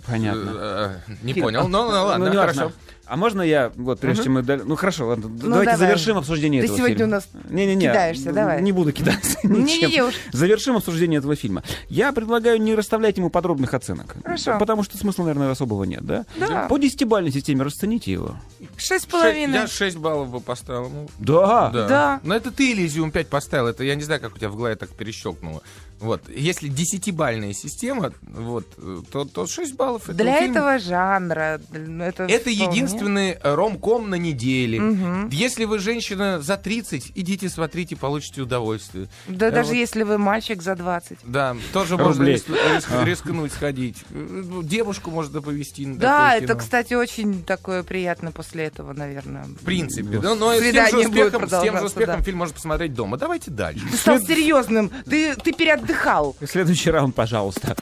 Понятно. 0.06 1.00
Э, 1.06 1.12
Не 1.22 1.34
понял, 1.34 1.66
но 1.66 1.84
ну, 1.84 1.88
ладно, 2.06 2.26
ну, 2.26 2.30
не 2.32 2.36
хорошо. 2.38 2.72
А 3.06 3.16
можно 3.16 3.42
я, 3.42 3.70
вот, 3.76 4.00
прежде 4.00 4.24
чем 4.24 4.34
мы... 4.34 4.42
дали- 4.42 4.62
Ну, 4.62 4.76
хорошо, 4.76 5.06
ладно, 5.08 5.28
давайте 5.28 5.72
давай. 5.72 5.76
завершим 5.76 6.16
обсуждение 6.18 6.60
Ты 6.62 6.66
этого 6.66 6.78
сегодня 6.78 6.96
фильма. 6.96 7.08
у 7.08 7.14
нас 7.16 7.28
Не-не-не. 7.50 7.86
кидаешься, 7.88 8.32
давай. 8.32 8.62
Не 8.62 8.72
буду 8.72 8.92
кидаться 8.92 9.36
ничем. 9.42 9.64
Не-не-не 9.90 10.02
уж. 10.02 10.14
Завершим 10.32 10.76
обсуждение 10.76 11.18
этого 11.18 11.36
фильма. 11.36 11.62
Я 11.88 12.12
предлагаю 12.12 12.60
не 12.60 12.74
расставлять 12.74 13.18
ему 13.18 13.28
подробных 13.30 13.74
оценок. 13.74 14.16
Хорошо. 14.24 14.58
Потому 14.58 14.82
что 14.84 14.96
смысла, 14.96 15.24
наверное, 15.24 15.50
особого 15.50 15.84
нет, 15.84 16.02
да? 16.04 16.24
Да. 16.38 16.66
По 16.68 16.78
десятибалльной 16.78 17.30
системе 17.32 17.62
расцените 17.62 18.10
его. 18.12 18.36
Шесть 18.76 19.04
с 19.04 19.06
половиной. 19.06 19.54
Я 19.54 19.66
6 19.66 19.96
баллов 19.98 20.30
бы 20.30 20.40
поставил. 20.40 20.88
ну, 20.88 21.08
Да. 21.18 21.70
да. 21.70 21.88
Да. 21.88 22.20
Но 22.24 22.34
это 22.34 22.50
ты 22.50 22.72
Elysium 22.72 23.10
5 23.10 23.28
поставил. 23.28 23.66
Это 23.66 23.84
я 23.84 23.94
не 23.94 24.02
знаю, 24.02 24.20
как 24.20 24.34
у 24.34 24.38
тебя 24.38 24.48
в 24.48 24.56
голове 24.56 24.76
так 24.76 24.88
перещелкнуло. 24.90 25.62
Вот. 26.00 26.28
Если 26.28 26.68
десятибальная 26.68 27.52
система, 27.52 28.12
вот, 28.22 28.66
то, 29.10 29.24
то 29.24 29.46
6 29.46 29.74
баллов. 29.74 30.02
Для 30.08 30.38
фильма- 30.40 30.50
этого 30.50 30.78
жанра. 30.78 31.60
ну, 31.72 32.04
Это, 32.04 32.24
Это 32.24 32.50
единственный 32.50 33.38
ромком 33.42 34.10
на 34.10 34.16
неделе. 34.16 34.80
Мгм. 34.80 35.28
Если 35.30 35.64
вы 35.64 35.78
женщина 35.78 36.40
за 36.40 36.56
30, 36.56 37.12
идите 37.14 37.48
смотрите, 37.48 37.96
получите 37.96 38.42
удовольствие. 38.42 39.08
Да 39.28 39.46
Я 39.46 39.52
даже 39.52 39.68
вот- 39.70 39.76
если 39.78 40.02
вы 40.02 40.18
мальчик 40.18 40.62
за 40.62 40.74
20. 40.76 41.18
Да, 41.24 41.56
тоже 41.72 41.96
можно 41.96 42.18
Рублей. 42.24 42.34
риск- 42.36 42.48
риск- 42.74 43.04
рискнуть 43.04 43.52
сходить. 43.52 43.96
Э, 44.10 44.60
Девушку 44.62 45.10
можно 45.10 45.40
повести 45.40 45.86
на 45.86 45.96
Да, 45.96 46.18
такое 46.30 46.38
это, 46.38 46.46
кино. 46.48 46.58
кстати, 46.58 46.94
очень 46.94 47.44
такое 47.44 47.82
приятно 47.82 48.32
после 48.32 48.64
этого, 48.64 48.92
наверное. 48.92 49.44
В 49.44 49.64
принципе, 49.64 50.18
да, 50.18 50.34
но 50.34 50.52
с 50.52 50.58
тем, 50.58 50.64
Свидание 50.64 51.02
же 51.02 51.08
будет 51.08 51.26
успехом, 51.34 51.48
с 51.48 51.62
тем 51.62 51.78
же 51.78 51.84
успехом 51.86 52.18
да. 52.18 52.22
фильм 52.24 52.38
можно 52.38 52.54
посмотреть 52.54 52.94
дома. 52.94 53.16
Давайте 53.16 53.50
дальше. 53.50 53.86
Ты 53.90 53.96
стал 53.96 54.20
серьезным. 54.20 54.90
Ты, 55.08 55.34
ты 55.36 55.52
переотдыхал. 55.84 56.36
Следующий 56.46 56.90
раунд, 56.90 57.14
пожалуйста. 57.14 57.76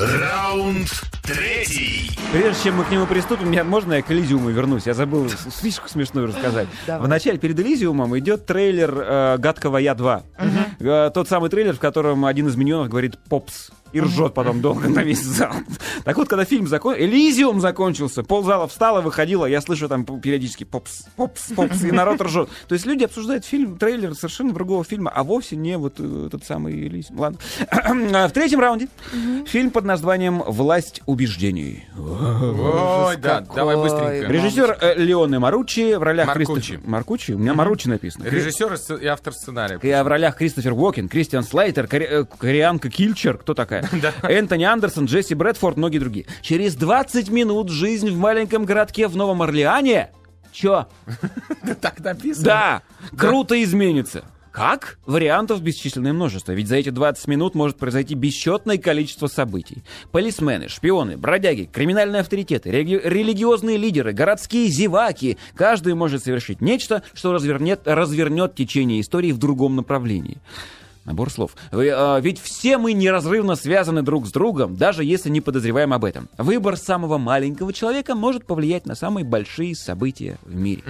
Раунд 0.00 0.88
третий. 1.22 2.10
Прежде 2.32 2.64
чем 2.64 2.76
мы 2.76 2.84
к 2.84 2.90
нему 2.90 3.04
приступим, 3.04 3.52
я, 3.52 3.64
можно 3.64 3.92
я 3.92 4.02
к 4.02 4.10
Элизиуму 4.10 4.48
вернусь? 4.48 4.86
Я 4.86 4.94
забыл 4.94 5.28
слишком 5.50 5.90
смешную 5.90 6.28
рассказать. 6.28 6.68
Давай. 6.86 7.06
В 7.06 7.08
начале, 7.08 7.36
перед 7.36 7.60
Элизиумом, 7.60 8.18
идет 8.18 8.46
трейлер 8.46 8.94
э, 8.96 9.36
«Гадкого 9.36 9.76
Я 9.76 9.92
2». 9.92 10.22
Э, 10.80 11.10
тот 11.12 11.28
самый 11.28 11.50
трейлер, 11.50 11.74
в 11.74 11.80
котором 11.80 12.24
один 12.24 12.48
из 12.48 12.56
миньонов 12.56 12.88
говорит 12.88 13.18
«попс». 13.28 13.72
И 13.92 14.00
ржет 14.00 14.34
потом 14.34 14.60
долго 14.60 14.88
на 14.88 15.00
весь 15.00 15.22
зал. 15.22 15.52
Так 16.04 16.16
вот, 16.16 16.28
когда 16.28 16.44
фильм 16.44 16.66
закончился, 16.66 17.06
Элизиум 17.06 17.60
закончился, 17.60 18.22
ползала 18.22 18.68
встала, 18.68 19.00
выходила, 19.00 19.46
я 19.46 19.60
слышу 19.60 19.88
там 19.88 20.04
периодически 20.04 20.64
попс, 20.64 21.04
попс, 21.16 21.52
попс, 21.54 21.82
и 21.82 21.90
народ 21.90 22.20
ржет. 22.20 22.48
То 22.68 22.74
есть 22.74 22.86
люди 22.86 23.04
обсуждают 23.04 23.44
фильм, 23.44 23.76
трейлер 23.76 24.14
совершенно 24.14 24.52
другого 24.52 24.84
фильма, 24.84 25.10
а 25.14 25.24
вовсе 25.24 25.56
не 25.56 25.76
вот 25.76 25.98
этот 25.98 26.44
самый 26.44 26.74
Элизиум. 26.86 27.20
Ладно. 27.20 27.38
А 28.20 28.28
В 28.28 28.32
третьем 28.32 28.60
раунде 28.60 28.88
фильм 29.46 29.70
под 29.70 29.84
названием 29.84 30.42
«Власть 30.46 31.00
убеждений». 31.06 31.86
Ой, 31.96 33.16
да, 33.16 33.40
давай 33.40 33.76
быстренько. 33.76 34.32
Режиссер 34.32 34.78
э, 34.80 34.94
Леоне 34.96 35.38
Маруччи 35.38 35.94
в 35.94 36.02
ролях 36.02 36.28
Маркуччи. 36.28 36.52
Кристофер... 36.52 36.80
Маркуччи? 36.88 37.32
У 37.32 37.38
меня 37.38 37.54
Маруччи 37.54 37.88
написано. 37.88 38.24
Режиссер 38.24 38.98
и 39.00 39.06
автор 39.06 39.32
сценария. 39.32 39.78
Я 39.82 40.04
в 40.04 40.08
ролях 40.08 40.36
Кристофер 40.36 40.72
Уокен, 40.72 41.08
Кристиан 41.08 41.42
Слейтер, 41.42 41.88
э, 41.90 42.24
Корианка 42.24 42.90
Кильчер, 42.90 43.38
кто 43.38 43.54
такая? 43.54 43.79
Энтони 44.22 44.64
Андерсон, 44.64 45.06
Джесси 45.06 45.34
Брэдфорд, 45.34 45.76
многие 45.76 45.98
другие. 45.98 46.26
Через 46.42 46.74
20 46.74 47.30
минут 47.30 47.70
жизнь 47.70 48.10
в 48.10 48.16
маленьком 48.18 48.64
городке 48.64 49.08
в 49.08 49.16
Новом 49.16 49.42
Орлеане. 49.42 50.10
Чё? 50.52 50.86
Так 51.80 52.00
написано. 52.00 52.44
Да, 52.44 52.82
круто 53.16 53.62
изменится. 53.62 54.24
Как? 54.50 54.98
Вариантов 55.06 55.62
бесчисленное 55.62 56.12
множество, 56.12 56.50
ведь 56.50 56.66
за 56.66 56.74
эти 56.76 56.88
20 56.88 57.28
минут 57.28 57.54
может 57.54 57.78
произойти 57.78 58.16
бесчетное 58.16 58.78
количество 58.78 59.28
событий. 59.28 59.84
Полисмены, 60.10 60.68
шпионы, 60.68 61.16
бродяги, 61.16 61.70
криминальные 61.72 62.20
авторитеты, 62.20 62.68
реги- 62.70 63.00
религиозные 63.02 63.76
лидеры, 63.76 64.12
городские 64.12 64.66
зеваки. 64.66 65.38
Каждый 65.54 65.94
может 65.94 66.24
совершить 66.24 66.60
нечто, 66.60 67.04
что 67.14 67.32
развернет, 67.32 67.82
развернет 67.84 68.56
течение 68.56 69.00
истории 69.00 69.30
в 69.30 69.38
другом 69.38 69.76
направлении. 69.76 70.38
Набор 71.04 71.30
слов. 71.30 71.56
Вы, 71.72 71.90
а, 71.90 72.18
ведь 72.20 72.38
все 72.40 72.76
мы 72.76 72.92
неразрывно 72.92 73.56
связаны 73.56 74.02
друг 74.02 74.26
с 74.26 74.32
другом, 74.32 74.76
даже 74.76 75.02
если 75.02 75.30
не 75.30 75.40
подозреваем 75.40 75.92
об 75.94 76.04
этом. 76.04 76.28
Выбор 76.36 76.76
самого 76.76 77.16
маленького 77.18 77.72
человека 77.72 78.14
может 78.14 78.44
повлиять 78.46 78.84
на 78.86 78.94
самые 78.94 79.24
большие 79.24 79.74
события 79.74 80.36
в 80.44 80.54
мире. 80.54 80.82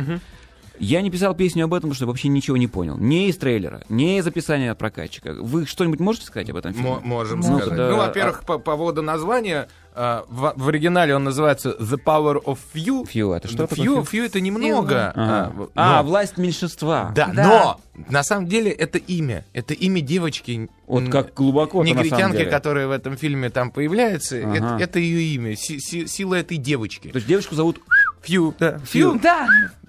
Я 0.83 1.03
не 1.03 1.11
писал 1.11 1.35
песню 1.35 1.65
об 1.65 1.75
этом, 1.75 1.91
потому 1.91 1.95
что 1.95 2.07
вообще 2.07 2.29
ничего 2.29 2.57
не 2.57 2.67
понял. 2.67 2.97
Не 2.97 3.29
из 3.29 3.37
трейлера, 3.37 3.83
не 3.91 4.17
из 4.19 4.27
описания 4.27 4.71
от 4.71 4.79
прокатчика. 4.79 5.35
Вы 5.35 5.67
что-нибудь 5.67 6.01
можете 6.01 6.25
сказать 6.27 6.49
об 6.49 6.57
этом 6.57 6.73
фильме? 6.73 6.89
Мо- 6.89 7.01
Можем 7.05 7.41
Ну, 7.41 7.45
сказать. 7.45 7.69
тогда- 7.69 7.91
Ну, 7.91 7.97
во-первых, 7.99 8.45
по 8.45 8.59
поводу 8.59 9.03
названия. 9.03 9.69
А, 9.95 10.25
В, 10.29 10.53
в 10.57 10.69
оригинале 10.69 11.15
он 11.15 11.25
называется 11.25 11.77
The 11.79 11.99
Power 12.05 12.43
of 12.45 12.59
Few. 12.75 13.05
Few, 13.13 13.35
это 13.37 13.49
что 13.49 13.67
такое 13.67 13.85
Few, 13.87 14.03
few? 14.03 14.11
few 14.11 14.27
это 14.27 14.41
немного. 14.41 15.11
Ага. 15.11 15.13
а, 15.17 15.51
в- 15.55 15.71
А, 15.75 16.03
но- 16.03 16.09
власть 16.09 16.39
меньшинства. 16.39 17.13
Да, 17.15 17.31
Да. 17.35 17.43
но 17.97 18.05
на 18.09 18.23
самом 18.23 18.47
деле 18.47 18.71
это 18.71 18.99
имя. 18.99 19.45
Это 19.53 19.75
имя 19.75 20.01
девочки. 20.01 20.69
Вот 20.87 21.09
как 21.09 21.35
глубоко 21.35 21.83
на 21.83 21.89
самом 21.89 22.05
Негритянки, 22.05 22.45
которая 22.45 22.87
в 22.89 22.91
этом 22.91 23.17
фильме 23.17 23.51
там 23.51 23.71
появляется, 23.71 24.39
Ага. 24.39 24.57
это, 24.57 24.77
это 24.85 24.99
ее 24.99 25.35
имя, 25.35 25.55
си- 25.57 25.79
си- 25.79 26.07
сила 26.07 26.35
этой 26.35 26.57
девочки. 26.57 27.09
То 27.09 27.17
есть 27.17 27.27
девочку 27.29 27.55
зовут... 27.55 27.81
Фью, 28.23 28.55
да, 28.59 28.79
Фью, 28.85 29.19
Да, 29.23 29.49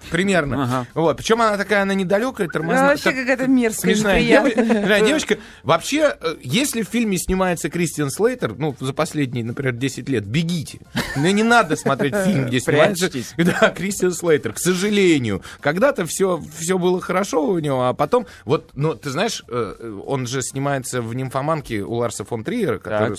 примерно. 0.09 0.63
Ага. 0.63 0.87
Вот, 0.93 1.17
причем 1.17 1.41
она 1.41 1.57
такая, 1.57 1.81
она 1.81 1.93
недалекая, 1.93 2.47
она 2.47 2.53
тормозная. 2.53 2.87
вообще 2.89 3.03
так- 3.03 3.15
какая-то 3.15 3.47
мерзкая, 3.47 3.93
Смешная 3.93 4.21
смешная 4.53 5.01
девочка. 5.01 5.37
Вообще, 5.63 6.15
э, 6.19 6.35
если 6.41 6.81
в 6.81 6.87
фильме 6.87 7.17
снимается 7.17 7.69
Кристиан 7.69 8.09
Слейтер, 8.09 8.55
ну, 8.57 8.75
за 8.79 8.93
последние, 8.93 9.43
например, 9.43 9.73
10 9.73 10.07
лет, 10.09 10.25
бегите. 10.25 10.79
Ну, 11.15 11.29
не 11.29 11.43
надо 11.43 11.75
смотреть 11.75 12.15
фильм, 12.15 12.45
где 12.47 12.59
снимается... 12.59 13.09
Прячьтесь. 13.09 13.33
Да, 13.51 13.69
Кристиан 13.69 14.13
Слейтер, 14.13 14.53
к 14.53 14.59
сожалению. 14.59 15.41
Когда-то 15.59 16.05
все, 16.05 16.41
все 16.57 16.77
было 16.77 17.01
хорошо 17.01 17.45
у 17.47 17.59
него, 17.59 17.87
а 17.87 17.93
потом... 17.93 18.25
Вот, 18.45 18.69
ну, 18.75 18.95
ты 18.95 19.09
знаешь, 19.09 19.43
э, 19.49 20.01
он 20.07 20.25
же 20.25 20.41
снимается 20.41 21.01
в 21.01 21.13
«Нимфоманке» 21.13 21.81
у 21.81 21.95
Ларса 21.95 22.23
фон 22.23 22.43
Триера, 22.43 22.79
который... 22.79 23.17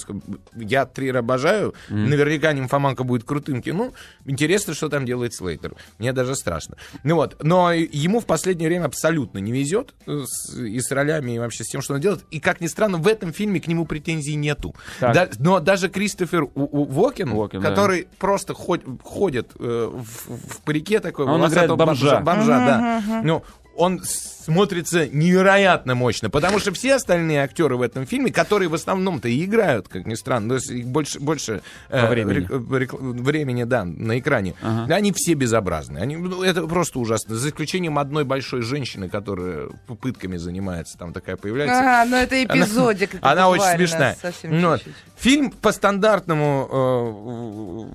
Я 0.55 0.87
Триера 0.87 1.19
обожаю. 1.19 1.75
Наверняка 1.91 2.53
«Нимфоманка» 2.53 3.05
будет 3.05 3.25
крутым 3.25 3.63
кино. 3.63 3.93
Интересно, 4.25 4.75
что 4.75 4.89
там 4.89 5.02
делает 5.05 5.35
Слейтер. 5.35 5.75
Мне 5.99 6.13
даже 6.13 6.35
страшно. 6.35 6.77
Ну 7.05 7.17
вот, 7.17 7.37
но 7.43 7.73
ему 7.73 8.21
в 8.21 8.27
последнее 8.27 8.69
время 8.69 8.87
абсолютно 8.87 9.39
не 9.39 9.53
везет 9.53 9.95
э, 10.07 10.23
с- 10.27 10.57
и 10.57 10.81
с 10.81 10.91
ролями, 10.91 11.33
и 11.33 11.39
вообще 11.39 11.65
с 11.65 11.69
тем, 11.69 11.83
что 11.83 11.95
он 11.95 12.01
делает. 12.01 12.25
И, 12.31 12.41
как 12.41 12.61
ни 12.61 12.67
странно, 12.67 12.99
в 12.99 13.07
этом 13.07 13.33
фильме 13.33 13.61
к 13.61 13.67
нему 13.67 13.85
претензий 13.87 14.35
нету. 14.35 14.75
Так. 15.01 15.15
Да- 15.15 15.29
но 15.39 15.61
даже 15.61 15.89
Кристофер 15.89 16.45
У- 16.45 16.51
У- 16.55 17.01
Уокен, 17.03 17.33
Уокен, 17.33 17.61
да. 17.61 17.71
который 17.71 18.09
просто 18.19 18.55
ход- 18.55 18.85
ходит 19.03 19.51
э, 19.59 19.91
в, 19.93 20.37
в 20.37 20.61
парике 20.63 21.01
такой, 21.01 21.27
Он 21.27 21.45
играет 21.47 21.71
бомжа. 21.71 22.21
бомжа, 22.21 22.59
да. 22.59 23.23
Ну, 23.25 23.43
он 23.77 24.01
смотрится 24.05 25.07
невероятно 25.09 25.95
мощно, 25.95 26.31
потому 26.31 26.59
что 26.59 26.73
все 26.73 26.95
остальные 26.97 27.43
актеры 27.43 27.77
в 27.77 27.83
этом 27.83 28.07
фильме, 28.07 28.33
которые 28.33 28.69
в 28.69 28.75
основном-то 28.75 29.29
и 29.29 29.45
играют, 29.45 29.89
как 29.89 30.07
ни 30.07 30.15
странно, 30.15 30.51
то 30.51 30.55
есть 30.57 30.71
их 30.71 30.87
больше, 30.89 31.21
больше 31.21 31.63
э, 31.89 32.09
времени. 32.11 32.39
рек- 32.39 32.51
рек- 32.51 33.01
времени, 33.01 33.65
да, 33.65 33.85
на 33.85 34.19
экране, 34.19 34.55
Ага. 34.63 34.93
они 34.95 35.13
все 35.13 35.35
безобразны. 35.35 35.99
Они, 35.99 36.17
ну, 36.17 36.43
это 36.43 36.67
просто 36.67 36.99
ужасно. 36.99 37.37
За 37.37 37.49
исключением 37.49 37.99
одной 37.99 38.25
большой 38.25 38.63
женщины, 38.63 39.09
которая 39.09 39.69
пытками 40.01 40.37
занимается, 40.37 40.99
там 40.99 41.13
такая 41.13 41.37
появляется. 41.37 42.03
А, 42.03 42.05
ну 42.05 42.17
это 42.17 42.43
эпизодик. 42.43 43.15
это 43.15 43.31
Она 43.31 43.49
очень 43.49 43.77
смешная. 43.77 44.17
Совсем 44.21 44.61
Ну. 44.61 44.77
Фильм 45.19 45.53
по 45.53 45.71
стандартному 45.71 46.69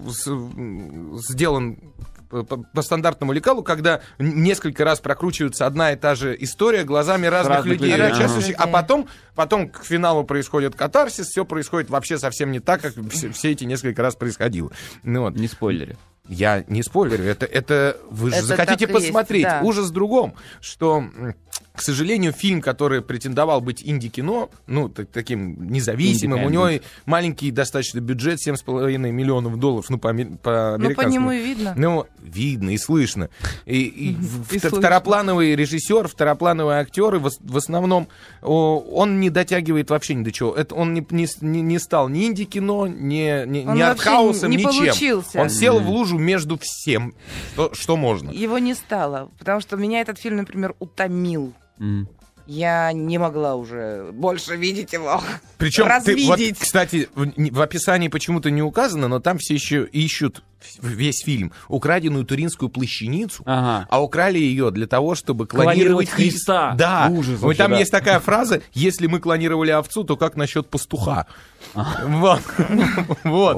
э, 0.07 0.11
с- 0.11 1.28
сделан 1.30 1.78
по, 2.30 2.43
по- 2.43 2.82
стандартному 2.82 3.32
лекалу, 3.32 3.63
когда 3.63 4.01
несколько 4.19 4.84
раз 4.84 4.99
прокручивается 4.99 5.65
одна 5.65 5.91
и 5.93 5.95
та 5.95 6.15
же 6.15 6.36
история 6.39 6.84
глазами 6.84 7.28
разных, 7.28 7.57
разных 7.57 7.73
людей, 7.73 7.91
людей, 7.95 8.11
участвующих, 8.13 8.55
а 8.57 8.67
потом, 8.67 9.07
потом 9.36 9.69
к 9.69 9.84
финалу 9.84 10.23
происходит 10.23 10.75
катарсис, 10.75 11.28
все 11.28 11.45
происходит 11.45 11.89
вообще 11.89 12.17
совсем 12.17 12.51
не 12.51 12.59
так, 12.59 12.82
как 12.82 12.93
все, 13.11 13.32
все 13.32 13.51
эти 13.51 13.63
несколько 13.63 14.01
раз 14.01 14.15
происходило. 14.15 14.71
Ну, 15.03 15.21
вот. 15.21 15.36
Не 15.36 15.47
спойлери. 15.47 15.97
Я 16.30 16.65
не 16.67 16.84
спойлерю, 16.84 17.23
это, 17.23 17.45
это 17.45 17.97
вы 18.09 18.32
же 18.32 18.36
Это 18.38 18.45
захотите 18.47 18.84
и 18.86 18.89
есть, 18.89 18.93
посмотреть. 19.07 19.43
да. 19.43 19.61
Ужас 19.63 19.88
в 19.88 19.91
другом, 19.91 20.34
что, 20.59 21.05
к 21.78 21.82
сожалению, 21.82 22.34
фильм, 22.34 22.61
который 22.61 23.01
претендовал 23.01 23.61
быть 23.61 23.82
инди-кино, 23.86 24.49
ну, 24.67 24.89
т- 24.89 25.05
таким 25.05 25.69
независимым, 25.71 26.43
у 26.43 26.49
него 26.49 26.69
маленький 27.05 27.51
достаточно 27.51 27.99
бюджет, 27.99 28.39
7,5 28.45 28.97
миллионов 29.11 29.57
долларов, 29.59 29.89
ну, 29.89 29.97
по, 29.97 30.09
по 30.09 30.13
Ну, 30.13 30.38
по 30.41 30.73
американскому. 30.75 31.13
нему 31.13 31.32
и 31.32 31.39
видно. 31.43 31.73
Ну, 31.78 32.05
видно 32.21 32.71
и 32.71 32.78
слышно. 32.78 33.30
И, 33.65 33.82
и 33.84 34.11
И 34.13 34.59
слышно. 34.59 34.69
второплановый 34.80 35.55
режиссер, 35.55 36.07
второплановые 36.07 36.80
актеры, 36.82 37.19
в, 37.19 37.30
в 37.39 37.57
основном, 37.57 38.07
о, 38.41 38.80
он 38.80 39.19
не 39.19 39.30
дотягивает 39.30 39.89
вообще 39.89 40.15
ни 40.15 40.23
до 40.23 40.32
чего. 40.32 40.53
Это 40.55 40.75
он 40.75 40.93
не, 40.93 41.05
не, 41.11 41.28
не- 41.41 41.61
не 41.61 41.80
стал 41.80 42.09
ни 42.09 42.25
инди-кино, 42.28 42.88
ни, 42.88 43.45
ни, 43.45 43.59
ни 43.59 43.82
артхаусом, 43.82 44.49
не 44.51 44.57
ничем. 44.57 44.71
получился. 44.71 45.39
Он 45.41 45.49
сел 45.49 45.80
в 45.80 45.89
лужу 45.89 46.17
между 46.17 46.57
всем, 46.59 47.13
что, 47.53 47.73
что 47.73 47.95
можно. 47.97 48.32
Его 48.32 48.57
не 48.57 48.73
стало, 48.73 49.30
потому 49.38 49.61
что 49.61 49.75
меня 49.78 50.01
этот 50.01 50.17
фильм, 50.19 50.38
например, 50.38 50.73
утомил. 50.80 51.53
М. 51.80 52.07
Я 52.45 52.93
не 52.93 53.17
могла 53.17 53.55
уже 53.55 54.09
больше 54.13 54.55
видеть 54.55 54.93
его. 54.93 55.21
Причем, 55.57 55.84
ты, 55.84 55.89
вот, 55.89 56.36
Развидеть. 56.36 56.59
кстати, 56.59 57.09
в, 57.13 57.61
описании 57.61 58.07
почему-то 58.07 58.49
не 58.49 58.61
указано, 58.61 59.09
но 59.09 59.19
там 59.19 59.38
все 59.38 59.53
еще 59.55 59.86
ищут 59.86 60.43
весь 60.82 61.24
фильм 61.24 61.51
украденную 61.68 62.26
туринскую 62.26 62.70
плащаницу, 62.70 63.43
Ага. 63.45 63.88
а 63.89 64.01
украли 64.03 64.39
ее 64.39 64.72
для 64.72 64.88
того, 64.88 65.16
чтобы 65.16 65.47
Клонировать 65.47 65.76
клонировать 65.78 66.08
Хри- 66.10 66.30
Христа. 66.32 66.74
Да. 66.76 67.08
Ужас 67.12 67.39
Вот 67.39 67.47
вообще, 67.47 67.58
там 67.58 67.72
да. 67.72 67.78
есть 67.80 67.91
такая 67.91 68.20
фраза: 68.20 68.62
если 68.74 69.08
мы 69.08 69.20
клонировали 69.20 69.72
овцу, 69.72 70.03
то 70.03 70.18
как 70.18 70.36
насчет 70.36 70.70
пастуха? 70.70 71.28
Вот. 71.74 72.41
Вот. 73.24 73.55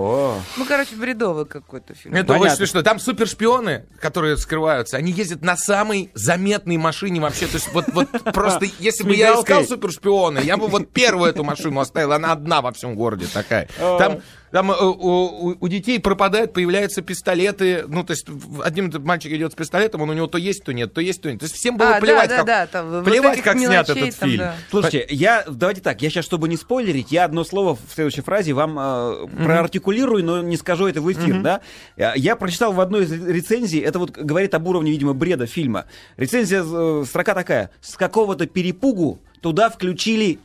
Ну, 0.58 0.66
короче, 0.68 0.96
бредовый 0.96 1.46
какой-то 1.46 1.94
фильм. 1.94 2.16
Это 2.16 2.34
очень 2.34 2.56
смешно. 2.56 2.82
Там 2.82 3.00
супершпионы, 3.00 3.86
которые 4.00 4.38
скрываются, 4.38 4.98
они 4.98 5.12
ездят 5.12 5.42
на 5.42 5.56
самой 5.58 6.12
заметной 6.14 6.78
машине 6.78 7.20
вообще. 7.20 7.48
То 7.48 7.56
есть 7.56 7.72
вот, 7.74 7.86
вот 7.94 8.10
просто, 8.34 8.66
если 8.80 9.04
бы 9.04 9.16
я 9.16 9.40
искал 9.40 9.64
супершпиона, 9.66 10.40
я 10.40 10.58
бы 10.58 10.68
вот 10.68 10.92
первую 10.92 11.30
эту 11.30 11.44
машину 11.44 11.80
оставил. 11.80 12.14
Она 12.14 12.32
одна 12.32 12.62
во 12.62 12.72
всем 12.72 12.96
городе 12.96 13.28
такая. 13.32 13.68
Там 13.78 14.20
Там 14.52 14.72
э, 14.72 14.76
у, 14.76 15.50
у- 15.50 15.58
у 15.60 15.68
детей 15.68 16.00
пропадают, 16.00 16.54
появляются 16.54 17.02
пистолеты. 17.02 17.84
Ну, 17.88 18.04
то 18.04 18.12
есть 18.12 18.26
один 18.64 18.92
мальчик 19.04 19.32
идет 19.32 19.52
с 19.52 19.56
пистолетом, 19.56 20.02
он 20.02 20.10
у 20.10 20.14
него 20.14 20.28
то 20.28 20.38
есть, 20.38 20.64
то 20.64 20.72
нет, 20.74 20.94
то 20.94 21.02
есть, 21.02 21.22
то 21.22 21.30
нет. 21.30 21.40
То 21.40 21.46
есть 21.46 21.56
всем 21.56 21.78
было 21.78 21.90
А, 21.90 21.94
да, 21.94 22.00
плевать, 22.00 22.30
да, 22.30 22.38
как, 22.38 22.46
да, 22.46 22.68
там 22.68 22.90
вот 22.90 23.06
плевать, 23.06 23.34
этих 23.36 23.44
как 23.44 23.58
снят 23.58 23.88
этот 23.90 24.18
там, 24.18 24.30
фильм. 24.30 24.40
да. 24.40 24.56
Слушайте, 24.72 25.06
я 25.12 25.44
давайте 25.48 25.82
так, 25.82 26.02
я 26.02 26.10
сейчас, 26.10 26.26
чтобы 26.26 26.50
не 26.50 26.58
спойлерить, 26.58 27.12
я 27.12 27.26
одно 27.26 27.44
слово 27.44 27.76
в 27.76 27.94
следующей 27.94 28.22
фразе 28.22 28.54
вам 28.54 28.78
э, 28.80 29.28
проартикулирую, 29.46 30.24
но 30.26 30.42
не 30.42 30.58
скажу 30.58 30.88
это 30.88 31.02
в 31.02 31.12
эфир, 31.12 31.36
Мгм. 31.36 31.44
да? 31.44 31.62
Я- 31.98 32.14
Я 32.16 32.36
прочитал 32.36 32.74
в 32.74 32.80
одной 32.80 33.04
из 33.04 33.12
рецензий, 33.12 33.80
это 33.80 34.00
вот 34.00 34.12
говорит 34.12 34.54
об 34.54 34.68
уровне, 34.68 34.92
видимо, 34.92 35.14
бреда 35.14 35.46
фильма. 35.46 35.86
Рецензия, 36.18 36.64
э, 36.66 37.04
строка 37.08 37.34
такая: 37.36 37.70
с 37.82 37.96
какого-то 37.96 38.46
перепугу 38.48 39.20
туда 39.42 39.70
включили. 39.70 40.40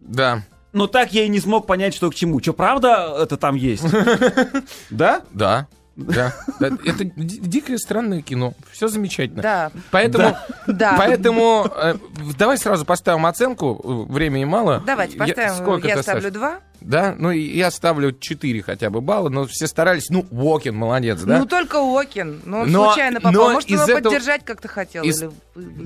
Да. 0.00 0.42
Но 0.72 0.86
так 0.86 1.12
я 1.12 1.24
и 1.24 1.28
не 1.28 1.38
смог 1.40 1.66
понять, 1.66 1.94
что 1.94 2.10
к 2.10 2.14
чему. 2.14 2.40
Что, 2.40 2.52
правда 2.54 3.14
это 3.20 3.36
там 3.36 3.54
есть? 3.56 3.84
Да? 4.90 5.22
Да. 5.32 5.66
Да. 5.94 6.32
Да, 6.58 6.68
Это 6.86 7.04
ди- 7.04 7.38
дикое 7.40 7.76
странное 7.76 8.22
кино. 8.22 8.54
Все 8.70 8.88
замечательно. 8.88 9.42
Да. 9.42 9.70
Поэтому, 9.90 10.34
Да. 10.66 10.94
поэтому 10.96 11.66
э, 11.70 11.96
давай 12.38 12.56
сразу 12.56 12.86
поставим 12.86 13.26
оценку. 13.26 14.06
Времени 14.08 14.46
мало. 14.46 14.82
Давайте 14.86 15.18
Я- 15.18 15.26
поставим. 15.26 15.54
сколько 15.54 15.88
Я 15.88 15.96
ты 15.96 16.02
ставлю 16.02 16.20
ставишь? 16.22 16.34
два. 16.34 16.60
Да, 16.84 17.14
ну 17.18 17.30
я 17.30 17.70
ставлю 17.70 18.12
4 18.12 18.62
хотя 18.62 18.90
бы 18.90 19.00
балла, 19.00 19.28
но 19.28 19.46
все 19.46 19.66
старались. 19.66 20.10
Ну, 20.10 20.26
Уокин 20.30 20.74
молодец, 20.74 21.20
да? 21.22 21.38
Ну, 21.38 21.46
только 21.46 21.76
Уокин. 21.80 22.40
Ну, 22.44 22.64
Но- 22.66 22.86
случайно 22.92 23.20
попал. 23.20 23.32
но 23.32 23.50
Может, 23.52 23.68
из 23.68 23.74
его 23.74 23.84
этого- 23.84 24.10
поддержать 24.12 24.44
как-то 24.44 24.68
хотел. 24.68 25.04
из- 25.04 25.22
или- 25.22 25.30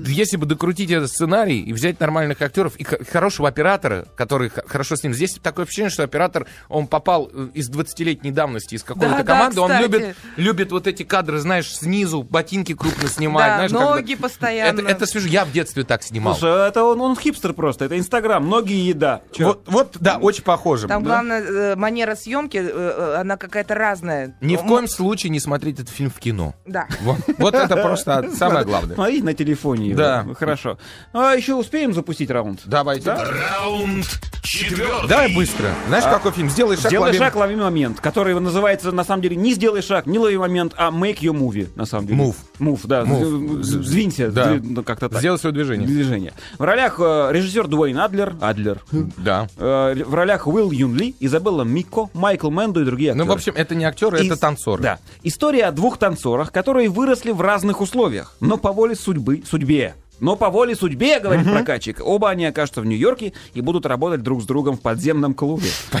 Если 0.07 0.37
бы 0.37 0.45
докрутить 0.45 0.91
этот 0.91 1.09
сценарий 1.09 1.59
и 1.59 1.73
взять 1.73 1.99
нормальных 1.99 2.41
актеров 2.41 2.75
и 2.77 2.83
хорошего 2.83 3.47
оператора, 3.49 4.05
который 4.15 4.49
хорошо 4.49 4.95
с 4.95 5.03
ним. 5.03 5.13
Здесь 5.13 5.37
такое 5.43 5.65
ощущение, 5.65 5.89
что 5.89 6.03
оператор, 6.03 6.47
он 6.69 6.87
попал 6.87 7.29
э, 7.33 7.49
из 7.53 7.69
20-летней 7.69 8.31
давности 8.31 8.75
из 8.75 8.83
какой-то 8.83 9.09
Да, 9.09 9.17
да, 9.17 9.23
команды. 9.23 9.59
он 9.61 9.69
кстати. 9.69 9.83
любит, 9.83 10.15
любит 10.37 10.71
вот 10.71 10.87
эти 10.87 11.03
кадры, 11.03 11.39
знаешь, 11.39 11.69
снизу, 11.75 12.23
ботинки 12.23 12.73
крупно 12.73 13.09
снимать. 13.09 13.47
Да, 13.47 13.55
знаешь, 13.55 13.71
когда- 13.71 13.95
ноги 13.95 14.15
постоянно. 14.15 14.79
Это, 14.79 14.89
это 14.89 15.05
свежо. 15.05 15.27
Я 15.27 15.43
в 15.45 15.51
детстве 15.51 15.83
так 15.83 16.01
снимал. 16.03 16.35
Слушай, 16.35 16.69
это 16.69 16.83
он, 16.83 17.01
он 17.01 17.15
хипстер 17.17 17.53
просто, 17.53 17.85
это 17.85 17.97
Инстаграм, 17.99 18.47
ноги 18.47 18.71
и 18.73 18.87
еда. 18.87 19.21
Чё? 19.33 19.47
Вот, 19.47 19.63
вот, 19.67 19.97
да, 19.99 20.17
очень 20.17 20.43
похоже. 20.43 20.86
Там 20.87 21.03
да. 21.03 21.09
главное, 21.09 21.41
э, 21.41 21.75
манера 21.75 22.15
съемки, 22.15 22.57
э, 22.57 22.69
э, 22.69 23.15
она 23.21 23.37
какая-то 23.37 23.75
разная. 23.75 24.35
Ни 24.41 24.55
в 24.55 24.63
коем 24.63 24.87
случае 24.87 25.29
не 25.31 25.39
смотреть 25.39 25.75
этот 25.79 25.89
фильм 25.89 26.09
в 26.09 26.19
кино. 26.19 26.55
Да. 26.65 26.87
Вот, 27.01 27.17
вот 27.37 27.53
это 27.55 27.75
просто 27.77 28.29
самое 28.35 28.65
главное. 28.65 28.95
Смотрите 28.95 29.23
на 29.23 29.33
телефоне. 29.33 29.95
Да. 29.95 30.25
Хорошо. 30.37 30.77
А 31.13 31.33
еще 31.33 31.55
успеем 31.55 31.93
запустить 31.93 32.29
раунд? 32.29 32.61
Давайте. 32.65 33.11
Раунд 33.11 34.05
четвертый. 34.41 35.07
Давай 35.09 35.33
быстро. 35.35 35.67
Знаешь, 35.87 36.05
А, 36.05 36.13
какой 36.13 36.31
фильм? 36.31 36.49
Сделай 36.49 36.77
шаг, 36.77 36.87
Сделай 36.87 37.11
лови- 37.11 37.17
шаг, 37.17 37.35
лови 37.35 37.55
момент, 37.55 37.99
который 37.99 38.39
называется 38.39 38.91
на 38.93 39.03
самом 39.03 39.21
деле 39.21 39.35
не 39.35 39.53
сделай 39.53 39.81
шаг, 39.81 40.05
не 40.05 40.19
лови 40.19 40.37
момент, 40.37 40.73
а 40.77 40.89
make 40.89 41.19
your 41.19 41.33
movie, 41.37 41.67
на 41.75 41.85
самом 41.85 42.07
деле. 42.07 42.19
Move. 42.23 42.35
Move, 42.59 42.79
да. 42.85 43.01
Move. 43.01 43.61
З- 43.63 43.83
Сдвинься, 43.83 44.31
Да. 44.31 44.57
ну, 44.61 44.83
как-то 44.83 45.09
так. 45.09 45.19
Сделай 45.19 45.37
свое 45.37 45.53
движение. 45.53 45.85
Движение. 45.87 46.33
В 46.57 46.63
ролях 46.63 46.95
э, 46.99 47.29
режиссер 47.31 47.67
Дуэйн 47.67 47.97
Адлер, 47.99 48.35
Адлер. 48.39 48.81
Да. 49.17 49.47
Э, 49.57 49.95
в 50.05 50.13
ролях 50.15 50.47
Уилл 50.47 50.71
Юн 50.77 50.95
Ли, 50.95 51.15
Изабелла 51.19 51.63
Мико, 51.63 52.09
Майкл 52.13 52.49
Мэндо 52.49 52.81
и 52.81 52.85
другие 52.85 53.11
актеры. 53.11 53.25
Ну, 53.25 53.31
в 53.31 53.35
общем, 53.35 53.53
это 53.55 53.75
не 53.75 53.85
актеры, 53.85 54.17
это 54.17 54.35
Ис- 54.35 54.37
танцоры. 54.37 54.83
Да. 54.83 54.99
История 55.23 55.65
о 55.65 55.71
двух 55.71 55.97
танцорах, 55.97 56.51
которые 56.51 56.89
выросли 56.89 57.31
в 57.31 57.41
разных 57.41 57.81
условиях, 57.81 58.35
но 58.39 58.57
по 58.57 58.71
воле 58.71 58.95
судьбы, 58.95 59.43
судьбе. 59.49 59.95
Но 60.19 60.35
по 60.35 60.49
воле 60.49 60.75
судьбе, 60.75 61.19
говорит 61.19 61.49
прокатчик, 61.49 62.01
оба 62.03 62.29
они 62.29 62.45
окажутся 62.45 62.81
в 62.81 62.85
Нью-Йорке 62.85 63.33
и 63.53 63.61
будут 63.61 63.85
работать 63.85 64.23
друг 64.23 64.41
с 64.41 64.45
другом 64.45 64.77
в 64.77 64.81
подземном 64.81 65.33
клубе. 65.33 65.69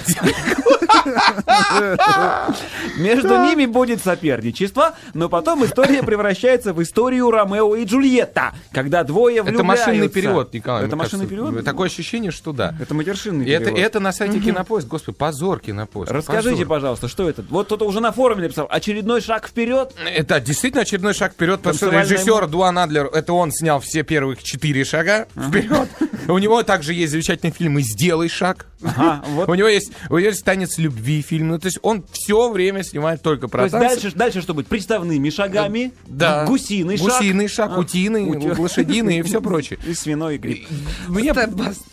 Между 2.97 3.37
ними 3.43 3.65
будет 3.65 4.03
соперничество, 4.03 4.95
но 5.13 5.29
потом 5.29 5.65
история 5.65 6.03
превращается 6.03 6.73
в 6.73 6.81
историю 6.81 7.31
Ромео 7.31 7.75
и 7.75 7.85
Джульетта, 7.85 8.53
когда 8.71 9.03
двое 9.03 9.37
Это 9.37 9.45
влюбляются. 9.45 9.87
машинный 9.87 10.09
перевод, 10.09 10.53
Николай. 10.53 10.85
Это 10.85 10.95
машинный 10.95 11.27
перевод? 11.27 11.63
Такое 11.63 11.87
ощущение, 11.87 12.31
что 12.31 12.53
да. 12.53 12.75
Это 12.79 12.93
матершинный 12.93 13.45
И 13.45 13.49
это, 13.49 13.65
перевод. 13.65 13.81
это 13.81 13.99
на 13.99 14.11
сайте 14.11 14.39
Кинопоиск. 14.39 14.87
Господи, 14.87 15.17
позор 15.17 15.59
Кинопоиск. 15.59 16.11
Расскажите, 16.11 16.65
пожалуйста, 16.65 17.07
что 17.07 17.29
это? 17.29 17.43
Вот 17.49 17.67
кто-то 17.67 17.85
уже 17.85 17.99
на 17.99 18.11
форуме 18.11 18.43
написал. 18.43 18.67
Очередной 18.69 19.21
шаг 19.21 19.47
вперед. 19.47 19.93
Это 20.13 20.39
действительно 20.39 20.81
очередной 20.81 21.13
шаг 21.13 21.33
вперед, 21.33 21.59
потому 21.59 21.75
что 21.75 21.85
Танцевальная 21.87 22.17
режиссер 22.17 22.47
Дуан 22.47 22.77
Адлер, 22.77 23.05
это 23.07 23.33
он 23.33 23.51
снял 23.51 23.79
все 23.79 24.03
первых 24.07 24.41
четыре 24.43 24.83
шага 24.85 25.27
вперед. 25.35 25.87
У 26.27 26.37
него 26.39 26.63
также 26.63 26.93
есть 26.93 27.11
замечательный 27.11 27.51
фильм 27.51 27.77
«И 27.79 27.81
сделай 27.83 28.27
шаг». 28.27 28.65
Ага, 28.83 29.23
вот. 29.29 29.49
У 29.49 29.53
него 29.55 29.67
есть, 29.67 29.91
у 30.09 30.17
него 30.17 30.27
есть 30.29 30.43
«Танец 30.43 30.77
любви» 30.77 31.21
фильм. 31.21 31.47
Ну, 31.49 31.59
то 31.59 31.67
есть 31.67 31.79
он 31.81 32.03
все 32.11 32.49
время 32.51 32.83
снимает 32.83 33.21
только 33.21 33.47
То 33.47 33.51
про 33.51 33.63
есть 33.63 33.71
танцы. 33.71 34.01
дальше, 34.01 34.15
дальше 34.17 34.41
что 34.41 34.53
будет? 34.53 34.67
Приставными 34.67 35.29
шагами, 35.29 35.93
Да. 36.05 36.45
гусиный 36.45 36.97
шаг. 36.97 37.07
Гусиный 37.07 37.47
шаг, 37.47 37.71
А, 37.73 37.79
утиный, 37.79 38.25
ути- 38.29 38.59
лошадиный 38.59 39.19
и 39.19 39.21
все 39.23 39.41
прочее. 39.41 39.79
И 39.87 39.93
свиной 39.93 40.35
и 40.35 40.37
гриб. 40.37 40.67
Мне, 41.07 41.33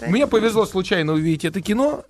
мне 0.09 0.27
повезло 0.27 0.67
случайно 0.67 1.13
увидеть 1.13 1.45
это 1.45 1.61
кино. 1.61 2.05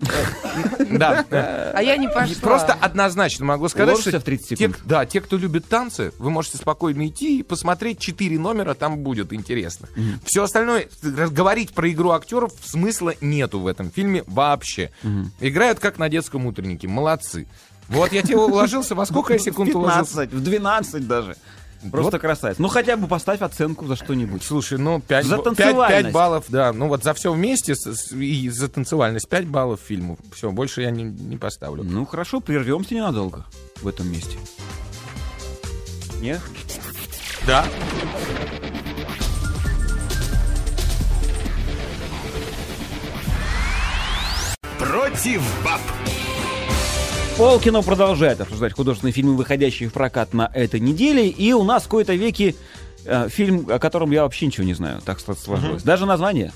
Да. 0.89 1.25
А 1.31 1.81
я 1.81 1.97
не 1.97 2.07
пошла. 2.07 2.35
Просто 2.41 2.73
однозначно 2.73 3.45
могу 3.45 3.67
сказать, 3.69 3.99
что 3.99 4.19
в 4.19 4.23
30 4.23 4.49
те, 4.49 4.55
секунд? 4.55 4.79
да, 4.85 5.05
те, 5.05 5.21
кто 5.21 5.37
любит 5.37 5.65
танцы, 5.67 6.11
вы 6.17 6.29
можете 6.31 6.57
спокойно 6.57 7.07
идти 7.07 7.39
и 7.39 7.43
посмотреть 7.43 7.99
четыре 7.99 8.39
номера, 8.39 8.73
там 8.73 8.97
будет 8.99 9.31
интересно. 9.33 9.87
Все 10.25 10.43
остальное, 10.43 10.87
говорить 11.01 11.73
про 11.73 11.89
игру 11.91 12.11
актеров 12.11 12.51
смысла 12.63 13.13
нету 13.21 13.59
в 13.59 13.67
этом 13.67 13.91
фильме 13.91 14.23
вообще. 14.27 14.91
Играют 15.39 15.79
как 15.79 15.97
на 15.97 16.09
детском 16.09 16.45
утреннике, 16.45 16.87
молодцы. 16.87 17.47
Вот 17.87 18.11
я 18.11 18.21
тебе 18.23 18.37
уложился, 18.37 18.95
во 18.95 19.05
сколько 19.05 19.33
я 19.33 19.39
секунд 19.39 19.73
в 19.73 19.77
уложился? 19.77 20.21
15, 20.27 20.33
в 20.33 20.43
12 20.43 21.07
даже. 21.07 21.35
Просто 21.91 22.13
Вот. 22.13 22.21
красавец. 22.21 22.57
Ну 22.57 22.67
хотя 22.67 22.97
бы 22.97 23.05
поставь 23.07 23.41
оценку 23.43 23.85
за 23.85 23.95
что-нибудь. 23.95 24.41
Слушай, 24.43 24.79
ну 24.79 24.99
5, 25.01 25.25
За 25.25 25.35
5, 25.37 25.43
танцевальность. 25.43 26.11
баллов, 26.15 26.45
да. 26.49 26.73
Ну 26.73 26.87
вот 26.87 27.03
за 27.03 27.13
все 27.13 27.31
вместе 27.31 27.75
с- 27.75 28.11
и 28.11 28.49
за 28.49 28.69
танцевальность 28.69 29.29
5 29.29 29.45
баллов 29.47 29.81
фильму. 29.85 30.17
Все, 30.33 30.49
больше 30.51 30.81
я 30.81 30.89
не, 30.89 31.03
не 31.03 31.37
поставлю. 31.37 31.83
Ну 31.83 32.05
хорошо, 32.07 32.39
прервемся 32.39 32.95
ненадолго 32.95 33.45
в 33.83 33.87
этом 33.87 34.11
месте. 34.11 34.35
Нет? 36.21 36.41
Да. 37.45 37.65
Против 44.95 45.41
баб. 45.65 45.81
Полкино 47.37 47.81
продолжает 47.81 48.39
обсуждать 48.39 48.71
художественные 48.71 49.11
фильмы, 49.11 49.35
выходящие 49.35 49.89
в 49.89 49.91
прокат 49.93 50.33
на 50.33 50.49
этой 50.53 50.79
неделе. 50.79 51.27
И 51.27 51.51
у 51.51 51.63
нас 51.65 51.83
в 51.83 51.89
кои-то 51.89 52.13
веки 52.13 52.55
э, 53.03 53.27
фильм, 53.27 53.67
о 53.69 53.77
котором 53.77 54.11
я 54.11 54.23
вообще 54.23 54.45
ничего 54.45 54.65
не 54.65 54.73
знаю. 54.73 55.01
Так 55.05 55.17
сл- 55.19 55.35
сложилось. 55.37 55.83
Даже 55.83 56.05
название. 56.05 56.53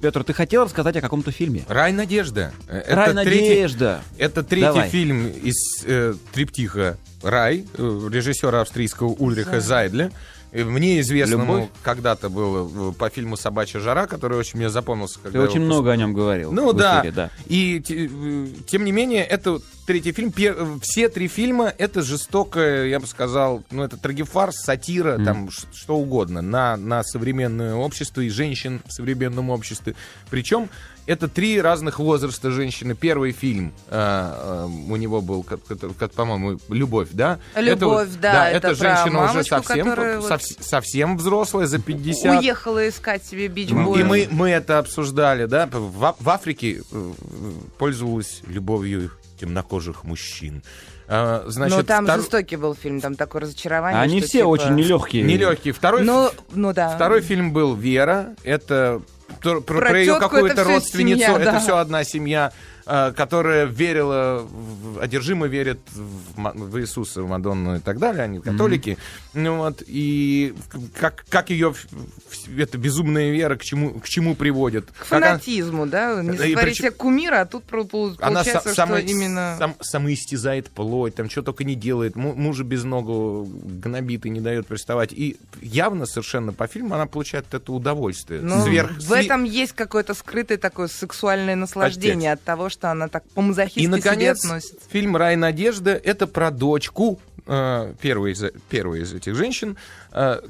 Петр, 0.00 0.24
ты 0.24 0.32
хотел 0.32 0.64
рассказать 0.64 0.96
о 0.96 1.00
каком-то 1.00 1.30
фильме? 1.30 1.64
Рай 1.68 1.92
надежда. 1.92 2.50
Э, 2.68 2.78
это 2.78 2.96
Рай 2.96 3.14
третий- 3.24 3.48
надежда. 3.50 4.00
Это 4.18 4.42
третий 4.42 4.66
Давай. 4.66 4.88
фильм 4.90 5.28
из 5.28 5.84
э, 5.86 6.14
триптиха 6.32 6.98
«Рай» 7.22 7.64
э, 7.74 8.08
режиссера 8.12 8.60
австрийского 8.62 9.10
Ульриха 9.10 9.60
Зайдля. 9.60 10.10
Э, 10.52 10.64
Мне 10.64 11.00
известному 11.00 11.54
Любовь? 11.56 11.68
когда-то 11.82 12.28
было 12.30 12.90
э, 12.90 12.92
по 12.92 13.10
фильму 13.10 13.36
«Собачья 13.36 13.80
жара», 13.80 14.06
который 14.06 14.38
очень 14.38 14.58
мне 14.58 14.70
запомнился. 14.70 15.18
Ты 15.20 15.38
очень 15.40 15.60
много 15.60 15.90
о 15.92 15.96
нем 15.96 16.14
говорил. 16.14 16.52
Ну 16.52 16.72
да. 16.72 17.00
эфире, 17.00 17.12
да. 17.12 17.30
И 17.46 17.82
э, 17.88 18.46
тем 18.66 18.84
не 18.84 18.92
менее, 18.92 19.24
это 19.24 19.60
третий 19.86 20.12
фильм. 20.12 20.32
Э, 20.36 20.78
Все 20.82 21.08
три 21.08 21.28
фильма 21.28 21.72
это 21.76 22.02
жестокая, 22.02 22.86
я 22.86 22.98
бы 23.00 23.06
сказал, 23.06 23.62
ну 23.70 23.82
это 23.82 23.96
трагефарс, 23.96 24.56
сатира, 24.56 25.22
там 25.22 25.50
ш- 25.50 25.66
что 25.74 25.96
угодно 25.96 26.40
на, 26.42 26.76
на 26.76 27.02
современное 27.04 27.74
общество 27.74 28.20
и 28.22 28.28
женщин 28.30 28.80
в 28.86 28.92
современном 28.92 29.50
обществе. 29.50 29.94
Причем 30.30 30.68
это 31.08 31.26
три 31.26 31.60
разных 31.60 31.98
возраста 31.98 32.50
женщины. 32.50 32.94
Первый 32.94 33.32
фильм 33.32 33.72
э, 33.88 33.94
э, 33.96 34.64
у 34.90 34.96
него 34.96 35.20
был, 35.20 35.42
как- 35.42 35.60
как- 35.98 36.12
по-моему, 36.12 36.58
«Любовь», 36.68 37.08
да? 37.12 37.38
«Любовь», 37.56 38.08
вот- 38.10 38.20
да, 38.20 38.48
это, 38.50 38.68
это 38.68 38.68
про 38.68 38.74
женщина 38.74 39.18
уже 39.24 39.32
мамочку, 39.34 39.54
совсем, 39.56 39.86
которая 39.86 40.18
вот- 40.20 40.28
сов- 40.28 40.42
совсем 40.60 41.16
взрослая, 41.16 41.66
за 41.66 41.78
50. 41.80 42.40
Уехала 42.40 42.88
искать 42.88 43.24
себе 43.24 43.48
бич 43.48 43.70
И 43.70 43.74
мы, 43.74 44.28
мы 44.30 44.50
это 44.50 44.78
обсуждали, 44.78 45.46
да? 45.46 45.66
В, 45.66 46.14
в 46.20 46.28
Африке 46.30 46.82
э, 46.92 47.12
пользовалась 47.78 48.42
любовью 48.46 49.10
темнокожих 49.40 50.04
мужчин. 50.04 50.62
А, 51.10 51.44
значит, 51.46 51.76
Но 51.78 51.82
там 51.84 52.04
втор- 52.04 52.16
жестокий 52.18 52.56
был 52.56 52.74
фильм, 52.74 53.00
там 53.00 53.14
такое 53.14 53.42
разочарование. 53.42 54.02
Они 54.02 54.18
что, 54.18 54.28
все 54.28 54.38
типа, 54.40 54.48
очень 54.48 54.74
нелегкие. 54.74 55.22
Нелегкий. 55.22 55.72
Второй, 55.72 56.02
Ну, 56.04 56.30
ну 56.52 56.74
да. 56.74 56.90
второй 56.94 57.22
фильм 57.22 57.52
был 57.54 57.74
«Вера». 57.74 58.34
Это 58.44 59.00
про, 59.40 59.60
про- 59.60 59.78
Про 59.80 59.98
ее 60.00 60.18
какую-то 60.18 60.52
это 60.52 60.64
родственницу. 60.64 61.20
семья, 61.20 61.36
это 61.36 61.52
да. 61.52 61.60
все 61.60 61.76
одна 61.76 62.04
семья. 62.04 62.52
Э, 62.88 63.12
которая 63.16 63.66
верила, 63.66 64.46
в- 64.50 64.98
одержимо 65.00 65.46
верит 65.46 65.78
в, 65.94 66.78
Иисуса, 66.80 67.22
в 67.22 67.28
Мадонну 67.28 67.76
и 67.76 67.80
так 67.80 67.98
далее, 67.98 68.24
они 68.24 68.40
католики. 68.40 68.96
Ну 69.34 69.58
вот, 69.58 69.82
и 69.86 70.54
как, 70.98 71.24
как 71.28 71.50
ее 71.50 71.74
эта 72.56 72.78
безумная 72.78 73.30
вера 73.30 73.56
к 73.56 73.62
чему, 73.62 74.00
к 74.00 74.08
чему 74.08 74.34
приводит. 74.34 74.86
К 74.86 74.94
Как 75.08 75.12
она- 75.12 75.26
фанатизму, 75.28 75.86
да? 75.86 76.22
Не 76.22 76.30
И 76.30 76.32
сотворить 76.32 76.58
причем- 76.60 76.74
себе 76.76 76.90
кумира, 76.92 77.40
а 77.42 77.46
тут 77.46 77.64
про- 77.64 77.84
пол- 77.84 78.16
она 78.20 78.36
получается, 78.42 78.68
са- 78.70 78.72
что 78.72 78.74
само- 78.86 78.98
именно... 78.98 79.56
сам- 79.58 79.76
самоистязает 79.80 80.68
плоть, 80.70 81.14
там 81.14 81.28
что 81.30 81.42
только 81.42 81.64
не 81.64 81.74
делает, 81.74 82.16
му- 82.16 82.34
мужа 82.34 82.64
без 82.64 82.84
ногу 82.84 83.46
гнобит 83.64 84.24
и 84.26 84.30
не 84.30 84.40
дает 84.40 84.66
приставать. 84.66 85.12
И 85.12 85.36
явно 85.60 86.06
совершенно 86.06 86.52
по 86.52 86.66
фильму 86.66 86.94
она 86.94 87.06
получает 87.06 87.52
этого 87.52 87.76
удовольствие. 87.76 88.40
Ну, 88.40 88.64
Сверх- 88.64 88.98
в 88.98 89.12
этом 89.12 89.44
есть 89.44 89.72
какое-то 89.72 90.14
скрытое 90.14 90.56
такое 90.58 90.88
сексуальное 90.88 91.56
наслаждение 91.56 92.32
от 92.32 92.42
того, 92.42 92.68
что 92.68 92.77
она 92.84 93.08
так 93.08 93.24
по-мазохистски 93.30 93.80
И, 93.80 93.82
себе 93.82 93.96
наконец, 93.96 94.44
относится. 94.44 94.88
фильм 94.90 95.16
«Рай 95.16 95.36
надежда»— 95.36 95.90
это 96.04 96.26
про 96.26 96.50
дочку 96.50 97.20
э, 97.46 97.94
первой, 98.00 98.32
из, 98.32 98.44
первой 98.68 99.02
из 99.02 99.12
этих 99.12 99.34
женщин, 99.34 99.76
э, 100.12 100.40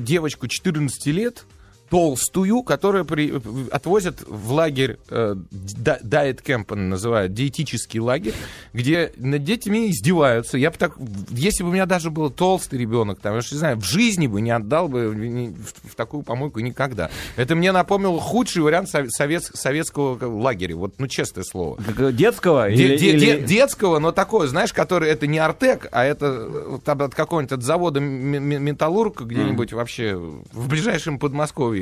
девочку 0.00 0.46
14 0.48 1.06
лет, 1.06 1.44
толстую, 1.90 2.62
которую 2.62 3.04
при- 3.04 3.32
отвозят 3.70 4.22
в 4.26 4.52
лагерь 4.52 4.98
э, 5.10 5.36
Diet 5.52 6.42
Camp, 6.42 6.66
он 6.70 6.88
называют, 6.88 7.32
диетический 7.34 8.00
лагерь, 8.00 8.34
где 8.72 9.12
над 9.16 9.44
детьми 9.44 9.90
издеваются. 9.90 10.58
Я 10.58 10.70
бы 10.70 10.76
так, 10.78 10.96
если 11.30 11.62
бы 11.62 11.68
у 11.70 11.72
меня 11.72 11.86
даже 11.86 12.10
был 12.10 12.30
толстый 12.30 12.78
ребенок, 12.78 13.20
там, 13.20 13.34
я 13.34 13.40
ж 13.40 13.52
не 13.52 13.58
знаю, 13.58 13.76
в 13.76 13.84
жизни 13.84 14.26
бы 14.26 14.40
не 14.40 14.50
отдал 14.50 14.88
бы 14.88 15.12
ни- 15.14 15.48
в, 15.54 15.92
в 15.92 15.94
такую 15.94 16.22
помойку 16.22 16.60
никогда. 16.60 17.10
Это 17.36 17.54
мне 17.54 17.70
напомнило 17.72 18.20
худший 18.20 18.62
вариант 18.62 18.88
сов- 18.88 19.10
совет- 19.10 19.50
советского 19.54 20.18
лагеря, 20.40 20.76
вот, 20.76 20.94
ну, 20.98 21.06
честное 21.06 21.44
слово. 21.44 21.76
Как, 21.96 22.14
Детского? 22.16 22.70
Де- 22.70 22.74
или- 22.84 22.96
де- 22.96 23.10
или- 23.10 23.18
де- 23.20 23.40
детского, 23.42 23.98
но 23.98 24.10
такое, 24.12 24.48
знаешь, 24.48 24.72
который 24.72 25.10
это 25.10 25.26
не 25.26 25.38
Артек, 25.38 25.88
а 25.92 26.04
это 26.04 26.26
э, 26.50 26.78
там 26.84 27.02
от 27.02 27.14
какого-нибудь 27.14 27.52
от 27.52 27.62
завода 27.62 28.00
Металлург 28.00 29.22
где-нибудь 29.22 29.72
вообще 29.72 30.14
в 30.16 30.68
ближайшем 30.68 31.18
Подмосковье. 31.18 31.73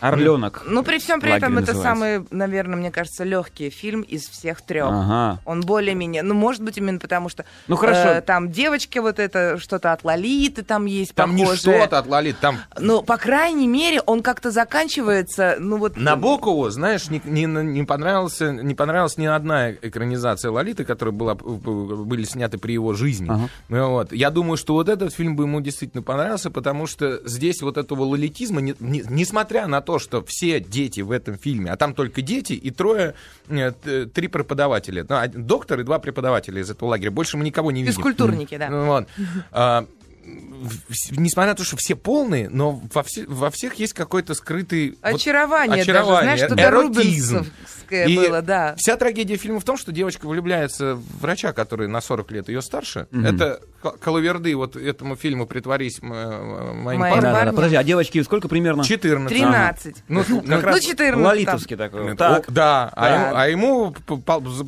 Орленок. 0.00 0.62
Ну, 0.66 0.82
при 0.82 0.98
всем 0.98 1.20
при 1.20 1.32
этом, 1.32 1.58
это 1.58 1.74
самый, 1.74 2.24
наверное, 2.30 2.76
мне 2.76 2.90
кажется, 2.90 3.24
легкий 3.24 3.70
фильм 3.70 4.02
из 4.02 4.28
всех 4.28 4.60
трех. 4.62 4.86
Ага. 4.88 5.40
Он 5.44 5.60
более-менее, 5.62 6.22
ну, 6.22 6.34
может 6.34 6.62
быть, 6.62 6.78
именно 6.78 6.98
потому 6.98 7.28
что 7.28 7.44
Ну, 7.66 7.76
хорошо. 7.76 8.08
э, 8.10 8.20
там 8.20 8.50
девочки 8.50 8.98
вот 8.98 9.18
это, 9.18 9.58
что-то 9.58 9.92
от 9.92 10.04
Лолиты 10.04 10.62
там 10.62 10.84
есть 10.86 11.14
Там 11.14 11.34
не 11.34 11.44
похожее. 11.44 11.78
что-то 11.80 11.98
от 11.98 12.06
Лолит, 12.06 12.38
там 12.40 12.58
Ну, 12.78 13.02
по 13.02 13.16
крайней 13.16 13.66
мере, 13.68 14.00
он 14.06 14.22
как-то 14.22 14.50
заканчивается, 14.50 15.56
ну, 15.58 15.76
вот... 15.76 15.96
Набокову, 15.96 16.68
знаешь, 16.70 17.08
не, 17.10 17.20
не, 17.24 17.44
не 17.46 17.84
понравился, 17.84 18.52
не 18.52 18.74
понравилась 18.74 19.16
ни 19.18 19.26
одна 19.26 19.72
экранизация 19.72 20.50
Лолиты, 20.50 20.84
которая 20.84 21.14
была, 21.14 21.34
были 21.34 22.24
сняты 22.24 22.58
при 22.58 22.72
его 22.72 22.94
жизни. 22.94 23.30
Ну, 23.68 23.90
вот. 23.90 24.12
Я 24.12 24.30
думаю, 24.30 24.56
что 24.56 24.74
вот 24.74 24.88
этот 24.88 25.12
фильм 25.14 25.36
бы 25.36 25.44
ему 25.44 25.60
действительно 25.60 26.02
понравился, 26.02 26.50
потому 26.50 26.86
что 26.86 27.20
здесь 27.26 27.62
вот 27.62 27.76
этого 27.76 28.02
лолитизма, 28.04 28.60
не- 28.60 28.74
не- 28.80 29.04
несмотря 29.08 29.37
на 29.66 29.80
то, 29.80 29.98
что 29.98 30.24
все 30.24 30.60
дети 30.60 31.00
в 31.00 31.10
этом 31.10 31.38
фильме, 31.38 31.70
а 31.70 31.76
там 31.76 31.94
только 31.94 32.22
дети 32.22 32.52
и 32.52 32.70
трое, 32.70 33.14
э, 33.48 33.72
три 34.12 34.28
преподавателя, 34.28 35.06
ну, 35.08 35.16
доктор 35.34 35.80
и 35.80 35.82
два 35.84 35.98
преподавателя 35.98 36.60
из 36.60 36.70
этого 36.70 36.90
лагеря. 36.90 37.10
Больше 37.10 37.36
мы 37.36 37.44
никого 37.44 37.70
не 37.70 37.82
видим. 37.82 37.94
Физкультурники, 37.94 38.56
да. 38.56 38.68
Вот. 38.70 39.08
Несмотря 41.12 41.52
на 41.52 41.56
то, 41.56 41.64
что 41.64 41.76
все 41.76 41.94
полные, 41.94 42.48
но 42.48 42.80
во, 42.92 43.02
все- 43.02 43.24
во 43.26 43.50
всех 43.50 43.74
есть 43.74 43.92
какой-то 43.92 44.34
скрытый... 44.34 44.98
вот 45.02 45.14
Очарование, 45.14 45.82
очарование, 45.82 46.32
даже, 46.32 46.38
знаешь, 46.38 46.40
что-то 46.40 46.62
эротизм. 46.62 47.46
И 47.90 48.16
было, 48.16 48.42
да. 48.42 48.74
Вся 48.76 48.96
трагедия 48.98 49.36
фильма 49.36 49.60
в 49.60 49.64
том, 49.64 49.78
что 49.78 49.92
девочка 49.92 50.26
влюбляется 50.28 50.96
в 50.96 51.20
врача, 51.22 51.54
который 51.54 51.88
на 51.88 52.02
40 52.02 52.30
лет 52.32 52.48
ее 52.48 52.60
старше. 52.60 53.06
Мгм. 53.10 53.24
Это 53.24 53.60
коловерды 54.00 54.54
вот 54.56 54.76
этому 54.76 55.16
фильму 55.16 55.46
«Притворись 55.46 55.98
м- 56.02 56.12
э, 56.12 56.72
моим 56.74 57.00
Моим 57.00 57.14
Да, 57.14 57.20
да, 57.22 57.30
да. 57.32 57.38
парнем. 57.38 57.54
Подожди, 57.54 57.76
а 57.76 57.84
девочки 57.84 58.22
сколько 58.22 58.46
примерно? 58.48 58.84
14. 58.84 59.38
13. 59.38 59.96
Ну, 60.08 60.22
Ну, 60.28 60.42
как 60.42 60.64
раз- 60.64 60.80
14 60.84 61.24
Лолитовский 61.24 61.76
там. 61.76 61.90
такой. 61.90 62.12
О, 62.12 62.16
Так. 62.16 62.52
да, 62.52 62.90
а 62.94 63.08
Да. 63.08 63.14
ему, 63.14 63.36
а 63.36 63.48
ему 63.48 63.94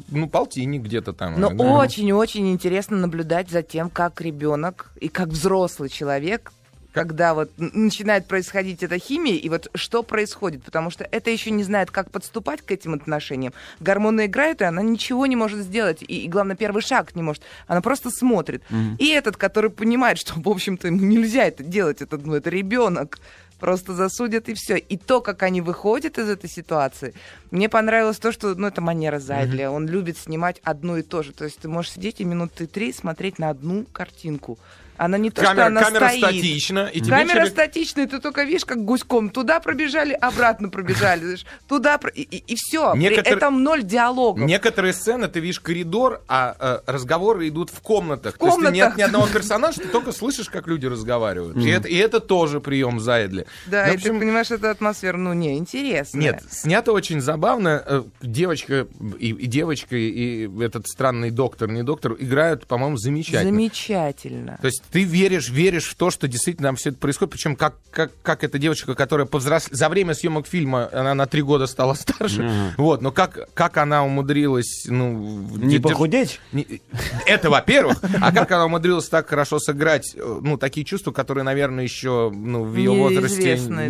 ну, 0.09 0.27
полтинник 0.29 0.81
где-то 0.83 1.13
там. 1.13 1.39
Но 1.39 1.51
да. 1.51 1.63
очень-очень 1.65 2.51
интересно 2.51 2.97
наблюдать 2.97 3.51
за 3.51 3.63
тем, 3.63 3.91
как 3.91 4.23
ребенок 4.23 4.93
и 4.99 5.09
как 5.09 5.29
взрослый 5.29 5.50
человек 5.89 6.53
когда 6.93 7.35
вот 7.35 7.51
начинает 7.57 8.27
происходить 8.27 8.83
эта 8.83 8.99
химия, 8.99 9.37
и 9.37 9.49
вот 9.49 9.69
что 9.75 10.03
происходит, 10.03 10.65
потому 10.65 10.91
что 10.91 11.07
это 11.11 11.31
еще 11.31 11.51
не 11.51 11.63
знает, 11.63 11.91
как 11.91 12.11
подступать 12.11 12.63
к 12.63 12.71
этим 12.71 12.95
отношениям. 12.95 13.53
Гормоны 13.79 14.27
играют, 14.27 14.61
и 14.61 14.65
она 14.65 14.83
ничего 14.83 15.27
не 15.27 15.37
может 15.37 15.61
сделать, 15.61 16.03
и, 16.03 16.25
и 16.25 16.29
главное, 16.29 16.57
первый 16.57 16.83
шаг 16.83 17.15
не 17.15 17.23
может. 17.23 17.43
Она 17.67 17.81
просто 17.81 18.11
смотрит. 18.11 18.63
И 18.99 19.09
этот, 19.09 19.37
который 19.37 19.71
понимает, 19.71 20.19
что, 20.19 20.35
в 20.41 20.49
общем-то, 20.49 20.89
ему 20.89 21.01
нельзя 21.01 21.45
это 21.45 21.63
делать, 21.63 22.03
это, 22.03 22.19
ну, 22.19 22.35
это 22.35 22.51
ребенок, 22.51 23.21
просто 23.61 23.95
засудят 23.95 24.49
и 24.49 24.55
все. 24.55 24.77
И 24.77 24.97
то, 24.97 25.21
как 25.21 25.43
они 25.43 25.61
выходят 25.61 26.19
из 26.19 26.29
этой 26.29 26.51
ситуации, 26.51 27.15
мне 27.51 27.69
понравилось 27.69 28.19
то, 28.19 28.33
что, 28.33 28.55
ну, 28.55 28.67
это 28.67 28.81
манера 28.81 29.19
Зайдля. 29.19 29.71
Он 29.71 29.87
любит 29.87 30.17
снимать 30.17 30.61
одно 30.65 30.97
и 30.97 31.03
то 31.03 31.23
же. 31.23 31.33
То 31.33 31.45
есть 31.45 31.59
ты 31.59 31.69
можешь 31.69 31.93
сидеть 31.93 32.21
и 32.21 32.25
минуты 32.25 32.67
три 32.67 32.93
смотреть 32.93 33.39
на 33.39 33.51
одну 33.51 33.85
картинку. 33.85 34.59
Она 35.03 35.17
не 35.17 35.31
то, 35.31 35.41
что 35.41 35.51
Камера, 35.53 35.67
она 35.67 35.83
камера 35.83 36.09
стоит. 36.09 36.19
статична, 36.25 36.91
и 36.93 37.01
тебе 37.01 37.11
Камера 37.17 37.33
через- 37.39 37.49
статичная, 37.53 38.07
ты 38.07 38.21
только 38.21 38.43
видишь, 38.43 38.67
как 38.67 38.85
гуськом. 38.85 39.31
Туда 39.31 39.59
пробежали, 39.59 40.13
обратно 40.13 40.69
пробежали. 40.69 41.21
знаешь, 41.23 41.47
Туда, 41.67 41.97
про- 41.97 42.11
и, 42.11 42.55
все. 42.55 42.93
Некоторые- 42.95 43.37
Это 43.37 43.49
ноль 43.49 43.83
диалогов. 43.83 44.47
Некоторые 44.47 44.93
сцены 44.93 45.29
ты 45.29 45.41
видишь 45.41 45.59
коридор, 45.61 46.21
а 46.29 46.55
э, 46.87 46.93
разговоры 46.93 47.49
идут 47.49 47.71
в 47.71 47.81
комнатах. 47.81 48.37
То 48.37 48.47
есть 48.47 48.71
нет 48.73 48.97
ни 48.99 49.03
одного 49.03 49.27
персонажа, 49.27 49.81
ты 49.81 49.89
только 49.89 50.13
слышишь, 50.13 50.51
как 50.51 50.67
люди 50.67 50.85
разговаривают. 50.85 51.57
И, 51.57 51.69
это, 51.71 51.89
и 51.89 51.97
это 51.97 52.21
тоже 52.21 52.61
прием 52.61 53.01
Зайдли. 53.01 53.47
Да, 53.67 53.85
Ну, 53.87 53.89
в 53.91 53.93
и 53.93 53.97
общем, 53.97 54.15
ты 54.15 54.21
понимаешь, 54.21 54.51
эта 54.51 54.71
атмосфера, 54.71 55.17
ну, 55.17 55.33
не, 55.33 55.57
интересная. 55.57 56.21
Нет, 56.21 56.43
снято 56.51 56.93
очень 56.93 57.23
забавно. 57.23 57.83
Э, 57.87 58.03
Девочка 58.21 58.87
и, 59.19 59.29
и 59.31 59.47
девочка, 59.47 59.97
и 59.97 60.47
этот 60.63 60.87
странный 60.89 61.31
доктор, 61.31 61.71
не 61.71 61.83
доктор, 61.83 62.17
играют, 62.19 62.67
по-моему, 62.67 62.99
замечательно. 62.99 63.45
Замечательно. 63.45 64.59
То 64.61 64.67
есть 64.67 64.83
ты 64.91 65.05
веришь, 65.05 65.49
веришь 65.49 65.86
в 65.86 65.95
то, 65.95 66.11
что 66.11 66.26
действительно 66.28 66.68
там 66.68 66.76
все 66.76 66.91
это 66.91 66.99
происходит. 66.99 67.32
Причем 67.32 67.57
как, 67.57 67.76
как, 67.91 68.11
как 68.22 68.45
эта 68.45 68.59
девочка, 68.59 68.95
которая 68.95 69.26
повзрос... 69.26 69.68
за 69.70 69.88
время 69.88 70.14
съемок 70.14 70.47
фильма, 70.47 70.88
она 70.93 71.14
на 71.14 71.26
три 71.26 71.43
года 71.43 71.66
стала 71.66 71.95
старше. 71.95 72.43
Мгм. 72.43 72.70
Вот, 72.76 73.03
но 73.03 73.12
как, 73.12 73.49
как 73.55 73.76
она 73.76 74.05
умудрилась... 74.05 74.86
Ну, 74.88 75.47
Не 75.57 75.76
держ- 75.76 75.82
похудеть? 75.82 76.41
не- 76.53 76.80
Это, 77.26 77.51
во-первых. 77.51 77.99
А 78.20 78.32
как 78.32 78.51
она 78.51 78.66
умудрилась 78.66 79.09
так 79.09 79.28
хорошо 79.28 79.59
сыграть, 79.59 80.14
э, 80.16 80.38
ну, 80.43 80.57
такие 80.57 80.84
чувства, 80.84 81.12
которые, 81.12 81.45
наверное, 81.45 81.84
еще 81.84 82.30
ну, 82.34 82.64
в 82.64 82.76
ее 82.76 82.91
возрасте 82.91 83.53
Неизвестны, 83.53 83.76
да. 83.84 83.88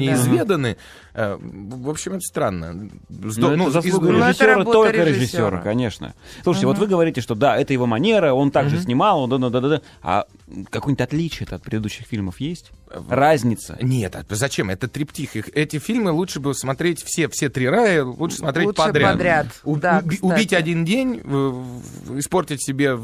Э, 1.15 1.37
В 1.41 1.89
общем, 1.91 2.13
это 2.13 2.21
странно. 2.21 2.89
Сдо- 3.09 3.51
Ну, 3.51 3.57
ну, 3.57 3.63
это 3.65 3.73
заслуга 3.83 4.07
из- 4.09 4.13
Ну, 4.13 4.19
это 4.19 4.29
режиссера, 4.29 4.55
работа 4.55 4.73
только 4.73 4.93
режиссера. 4.97 5.17
режиссера, 5.17 5.59
конечно. 5.61 6.15
Слушайте, 6.43 6.67
вот 6.67 6.79
вы 6.79 6.87
говорите, 6.87 7.21
что 7.21 7.35
да, 7.35 7.57
это 7.57 7.73
его 7.73 7.87
манера, 7.87 8.33
он 8.33 8.51
также 8.51 8.81
снимал, 8.81 9.27
да, 9.27 9.39
да, 9.39 9.51
да, 9.51 9.61
да, 9.61 9.69
да. 9.69 9.81
А 10.03 10.25
какое-нибудь 10.71 11.01
отличие 11.03 11.47
от 11.51 11.63
предыдущих 11.63 12.07
фильмов 12.07 12.41
есть? 12.41 12.71
Разница? 13.09 13.79
Нет, 13.81 14.17
а 14.17 14.25
зачем? 14.31 14.71
Это 14.71 14.89
триптих. 14.89 15.37
Их- 15.37 15.49
Эти 15.55 15.79
фильмы 15.79 16.11
лучше 16.11 16.41
бы 16.41 16.55
смотреть 16.55 17.03
все, 17.05 17.29
все 17.29 17.49
три 17.49 17.69
рая, 17.69 18.05
лучше 18.05 18.39
смотреть 18.39 18.67
Лучше 18.67 18.77
подряд. 18.83 19.13
подряд, 19.13 19.47
У- 19.65 19.77
да, 19.77 20.01
уби- 20.05 20.19
убить 20.23 20.53
один 20.53 20.85
день, 20.85 21.21
испортить 22.19 22.63
себе 22.65 22.99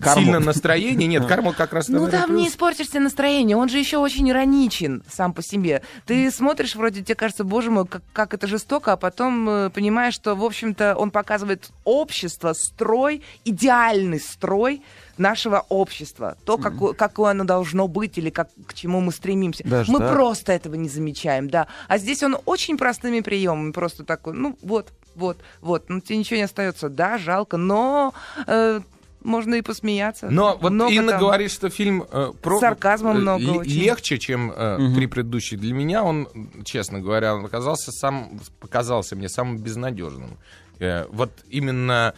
Карму. 0.00 0.22
сильно 0.22 0.40
настроение. 0.40 1.06
Нет, 1.08 1.26
карму 1.28 1.52
как 1.52 1.72
раз 1.72 1.88
Ну 1.88 2.08
там 2.08 2.34
не 2.34 2.42
плюс. 2.44 2.54
испортишь 2.54 2.88
себе 2.88 3.00
настроение, 3.00 3.56
он 3.56 3.68
же 3.68 3.78
еще 3.78 3.98
очень 3.98 4.28
ироничен 4.30 5.02
сам 5.12 5.32
по 5.32 5.42
себе. 5.42 5.82
Ты 6.06 6.30
смотришь, 6.30 6.74
вроде 6.74 7.02
тебе 7.02 7.14
кажется, 7.14 7.44
боже 7.46 7.70
мой, 7.70 7.86
как, 7.86 8.02
как 8.12 8.34
это 8.34 8.46
жестоко, 8.46 8.92
а 8.92 8.96
потом 8.96 9.48
э, 9.48 9.70
понимаешь, 9.70 10.14
что, 10.14 10.34
в 10.34 10.44
общем-то, 10.44 10.96
он 10.96 11.10
показывает 11.10 11.70
общество, 11.84 12.52
строй, 12.52 13.22
идеальный 13.44 14.20
строй 14.20 14.82
нашего 15.18 15.64
общества. 15.68 16.36
То, 16.44 16.58
какое, 16.58 16.92
какое 16.92 17.30
оно 17.30 17.44
должно 17.44 17.88
быть 17.88 18.18
или 18.18 18.30
как, 18.30 18.50
к 18.66 18.74
чему 18.74 19.00
мы 19.00 19.12
стремимся. 19.12 19.64
Даже 19.64 19.90
мы 19.90 20.00
так? 20.00 20.12
просто 20.12 20.52
этого 20.52 20.74
не 20.74 20.88
замечаем, 20.88 21.48
да. 21.48 21.68
А 21.88 21.98
здесь 21.98 22.22
он 22.22 22.36
очень 22.44 22.76
простыми 22.76 23.20
приемами, 23.20 23.72
просто 23.72 24.04
такой, 24.04 24.34
ну 24.34 24.58
вот, 24.62 24.92
вот, 25.14 25.38
вот, 25.60 25.88
ну 25.88 26.00
тебе 26.00 26.18
ничего 26.18 26.36
не 26.36 26.42
остается. 26.42 26.88
Да, 26.88 27.18
жалко, 27.18 27.56
но 27.56 28.12
э, 28.46 28.80
можно 29.26 29.54
и 29.56 29.62
посмеяться. 29.62 30.28
Но 30.30 30.56
вот 30.60 30.72
Много 30.72 30.92
Инна 30.92 31.12
там. 31.12 31.20
говорит, 31.20 31.50
что 31.50 31.68
фильм 31.68 32.04
э, 32.10 32.32
про... 32.40 32.58
Сарказма 32.60 33.10
э, 33.10 33.14
много 33.14 33.42
ле- 33.44 33.50
очень. 33.58 33.72
легче, 33.80 34.18
чем 34.18 34.52
э, 34.56 34.78
Мгм. 34.78 34.94
три 34.94 35.06
предыдущие. 35.06 35.60
Для 35.60 35.74
меня 35.74 36.02
он, 36.04 36.28
честно 36.64 37.00
говоря, 37.00 37.34
он 37.34 37.44
оказался 37.44 37.92
сам, 37.92 38.40
показался 38.60 39.16
мне 39.16 39.28
самым 39.28 39.58
безнадежным. 39.58 40.38
Э, 40.78 41.06
вот 41.10 41.30
именно 41.50 42.14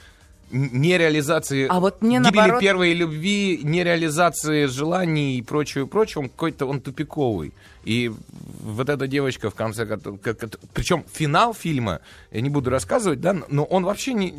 нереализации 0.50 1.66
А 1.68 1.80
вот 1.80 2.00
мне 2.02 2.18
гибели 2.18 2.36
наоборот- 2.36 2.60
первой 2.60 2.92
любви, 2.94 3.60
нереализации 3.62 4.66
желаний 4.66 5.38
и 5.38 5.42
прочее, 5.42 5.86
прочее, 5.86 6.22
он 6.22 6.28
какой-то 6.28 6.66
он 6.66 6.80
тупиковый. 6.80 7.52
И 7.84 8.10
вот 8.60 8.88
эта 8.88 9.06
девочка 9.06 9.50
в 9.50 9.54
конце, 9.54 9.86
причем 10.74 11.04
финал 11.12 11.54
фильма, 11.54 12.00
я 12.30 12.40
не 12.40 12.50
буду 12.50 12.70
рассказывать, 12.70 13.20
да, 13.20 13.36
но 13.48 13.64
он 13.64 13.84
вообще 13.84 14.14
не 14.14 14.34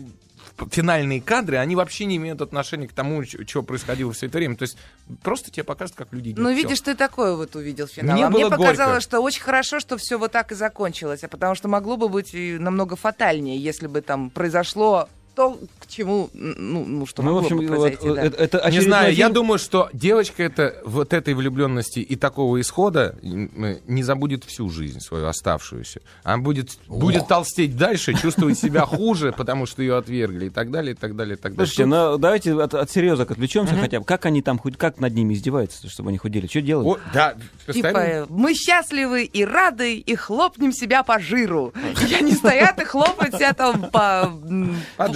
финальные 0.72 1.22
кадры, 1.22 1.58
они 1.58 1.76
вообще 1.76 2.06
не 2.06 2.18
имеют 2.18 2.42
отношения 2.42 2.88
к 2.88 2.94
тому, 2.94 3.24
что 3.24 3.64
происходило 3.64 4.12
все 4.14 4.28
это 4.28 4.38
время. 4.38 4.56
То 4.56 4.64
есть 4.64 4.78
просто 5.24 5.52
тебе 5.52 5.64
покажут, 5.64 5.96
как 5.96 6.10
люди 6.12 6.34
Ну, 6.38 6.52
видишь, 6.54 6.82
ты 6.82 6.96
такое 6.96 7.36
вот 7.36 7.56
увидел 7.56 7.88
финал. 7.88 8.16
Мне 8.16 8.26
а 8.26 8.30
мне 8.30 8.44
было 8.44 8.50
показалось, 8.50 8.96
горько. 8.96 9.02
что 9.02 9.20
очень 9.22 9.42
хорошо, 9.42 9.80
что 9.80 9.98
все 9.98 10.18
вот 10.18 10.32
так 10.32 10.52
и 10.52 10.56
закончилось. 10.56 11.24
А 11.24 11.28
потому 11.28 11.56
что 11.56 11.68
могло 11.68 11.98
бы 11.98 12.10
быть 12.10 12.32
намного 12.34 12.96
фатальнее, 12.96 13.58
если 13.58 13.88
бы 13.88 14.02
там 14.02 14.30
произошло 14.30 15.10
то, 15.36 15.60
к 15.80 15.88
чему, 15.88 16.30
ну, 16.34 16.86
ну 16.86 17.06
что 17.06 17.22
Ну, 17.22 17.32
в 17.32 17.34
могло 17.36 17.46
общем, 17.46 17.58
бы 17.58 17.68
вот, 17.68 17.70
произойти, 17.70 18.08
да. 18.08 18.24
это, 18.24 18.38
это 18.38 18.58
Не 18.58 18.64
очередной 18.64 18.84
знаю, 18.84 19.14
я 19.14 19.30
думаю, 19.30 19.60
что 19.60 19.90
девочка 19.94 20.44
это 20.44 20.82
вот 20.86 21.14
этой 21.14 21.34
влюбленности 21.34 22.00
и 22.00 22.16
такого 22.16 22.60
исхода 22.60 23.16
э, 23.22 23.80
не 23.88 24.04
забудет 24.04 24.44
всю 24.44 24.70
жизнь 24.70 25.00
свою 25.00 25.28
оставшуюся. 25.28 26.02
Она 26.24 26.38
будет, 26.40 26.78
будет 26.88 27.28
толстеть 27.28 27.78
дальше, 27.78 28.14
чувствовать 28.14 28.58
себя 28.60 28.86
хуже, 28.86 29.34
потому 29.36 29.66
что 29.66 29.82
ее 29.82 29.98
отвергли 29.98 30.48
и 30.48 30.50
так 30.50 30.72
далее, 30.72 30.94
и 30.94 30.98
так 30.98 31.16
далее, 31.16 31.36
и 31.36 31.40
так 31.40 31.56
далее. 31.56 31.68
Слушайте, 31.68 31.86
ну 31.86 32.18
давайте 32.18 32.54
от, 32.54 32.74
от 32.74 32.92
серьезок 32.92 33.32
отвлечемся 33.32 33.76
хотя 33.76 34.00
бы. 34.00 34.06
Как 34.06 34.26
они 34.26 34.42
там, 34.42 34.60
хоть 34.60 34.78
как 34.78 35.00
над 35.00 35.14
ними 35.14 35.34
издеваются, 35.34 35.90
чтобы 35.90 36.10
они 36.10 36.18
худели? 36.18 36.48
Что 36.48 36.62
делают? 36.62 36.98
О, 36.98 37.00
да, 37.14 37.36
Типа, 37.74 37.88
э, 37.88 38.26
мы 38.30 38.54
счастливы 38.54 39.24
и 39.24 39.46
рады, 39.46 39.98
и 39.98 40.16
хлопнем 40.16 40.72
себя 40.72 41.04
по 41.04 41.20
жиру. 41.20 41.74
И 42.08 42.14
они 42.14 42.32
стоят 42.34 42.82
и 42.82 42.86
хлопают 42.86 43.36
себя 43.36 43.54
там 43.54 43.90
по... 43.92 44.32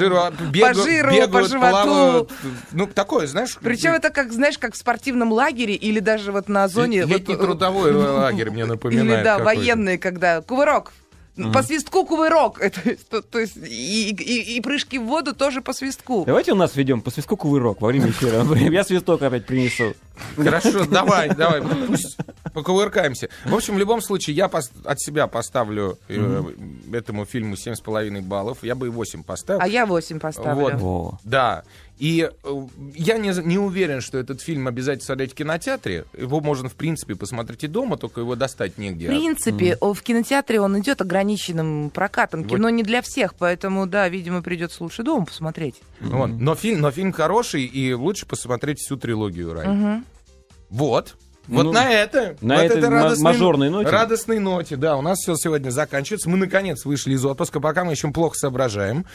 жиру, 0.04 0.18
бегают, 0.52 0.78
по 0.78 0.84
жиру, 0.84 1.12
бегают, 1.12 1.32
по 1.32 1.44
животу. 1.44 1.72
плавают. 1.72 2.32
Ну, 2.72 2.88
такое, 2.88 3.28
знаешь... 3.28 3.58
Причем 3.62 3.94
это 3.94 4.10
как, 4.10 4.32
знаешь, 4.32 4.58
как 4.58 4.74
в 4.74 4.78
спортивном 4.78 5.32
лагере 5.32 5.76
или 5.76 6.00
даже 6.00 6.32
вот 6.32 6.50
на 6.50 6.68
зоне... 6.68 7.04
Летний 7.06 7.36
вот, 7.36 7.44
э, 7.44 7.46
трудовой 7.46 7.92
лагерь 7.94 8.52
мне 8.52 8.66
напоминает. 8.66 9.20
Или, 9.20 9.24
да, 9.24 9.38
какой-то. 9.38 9.60
военные, 9.60 9.98
когда 9.98 10.42
кувырок. 10.42 10.94
Мгм. 11.36 11.52
По 11.52 11.64
свистку 11.64 12.06
кувырок. 12.06 12.60
Это, 12.62 12.96
то, 13.10 13.22
то 13.24 13.40
есть 13.40 13.58
и, 13.58 14.12
и- 14.12 14.56
и 14.58 14.62
прыжки 14.62 15.00
в 15.00 15.04
воду 15.06 15.34
тоже 15.34 15.62
по 15.62 15.74
свистку. 15.74 16.26
Давайте 16.28 16.52
у 16.52 16.56
нас 16.56 16.76
ведем 16.76 17.02
по 17.02 17.10
свистку 17.10 17.38
кувырок 17.38 17.82
во 17.82 17.88
время 17.88 18.10
эфира. 18.10 18.44
Я 18.72 18.84
свисток 18.84 19.22
опять 19.24 19.46
принесу. 19.48 19.96
Хорошо, 20.36 20.86
давай, 20.86 21.34
давай, 21.36 21.62
пусть 21.88 22.18
покувыркаемся. 22.54 23.30
В 23.46 23.56
общем, 23.56 23.76
в 23.76 23.80
любом 23.80 24.02
случае, 24.02 24.36
я 24.36 24.46
от 24.46 25.02
себя 25.02 25.28
поставлю 25.28 25.98
э, 26.08 26.44
этому 26.92 27.26
фильму 27.26 27.56
7,5 27.56 28.22
баллов. 28.22 28.60
Я 28.64 28.76
бы 28.76 28.88
и 28.88 28.90
8 28.90 29.24
поставил. 29.24 29.62
А 29.62 29.68
я 29.68 29.86
8 29.86 30.20
поставлю. 30.20 30.78
Вот, 30.78 31.16
да. 31.24 31.64
И 32.00 32.30
э, 32.44 32.68
я 32.96 33.18
не, 33.18 33.32
не 33.44 33.58
уверен, 33.58 34.02
что 34.02 34.18
этот 34.18 34.42
фильм 34.42 34.68
обязательно 34.68 35.06
смотреть 35.06 35.32
в 35.34 35.36
кинотеатре. 35.36 36.06
Его 36.18 36.42
можно, 36.42 36.68
в 36.68 36.76
принципе, 36.76 37.16
посмотреть 37.16 37.64
и 37.64 37.68
дома, 37.68 37.98
только 37.98 38.22
его 38.22 38.36
достать 38.36 38.78
негде. 38.78 39.06
В 39.06 39.10
принципе, 39.10 39.78
о, 39.80 39.94
в 39.94 40.02
кинотеатре 40.02 40.60
он 40.60 40.80
идет 40.80 41.02
ограниченным 41.02 41.92
прокатом. 41.92 42.44
Вот. 42.44 42.52
Кино 42.52 42.70
не 42.70 42.84
для 42.84 43.02
всех, 43.02 43.36
поэтому, 43.36 43.86
да, 43.86 44.10
видимо, 44.10 44.42
придется 44.42 44.84
лучше 44.84 45.04
дома 45.04 45.26
посмотреть. 45.26 45.82
Вот. 46.02 46.28
Но, 46.28 46.56
фильм, 46.56 46.82
но 46.82 46.92
фильм 46.92 47.14
хороший, 47.14 47.64
и 47.64 47.94
лучше 47.94 48.26
посмотреть 48.26 48.80
всю 48.80 48.98
трилогию 48.98 49.54
Рай. 49.54 49.68
Мгм. 49.68 50.03
Вот. 50.74 51.16
Вот 51.48 51.64
Ну, 51.64 51.72
на 51.74 51.92
это, 51.92 52.36
на 52.42 52.56
вот 52.56 52.64
этой 52.64 52.78
это 52.80 52.90
радостной, 52.90 53.34
мажорной 53.34 53.70
ноте. 53.70 53.90
радостной 53.90 54.40
ноте, 54.40 54.76
да, 54.78 54.96
у 54.96 55.02
нас 55.02 55.20
все 55.20 55.36
сегодня 55.36 55.72
заканчивается. 55.72 56.30
Мы 56.30 56.38
наконец 56.38 56.86
вышли 56.86 57.14
из 57.14 57.24
отпуска, 57.26 57.60
пока 57.60 57.84
мы 57.84 57.92
еще 57.92 58.10
плохо 58.12 58.36
соображаем. 58.38 59.06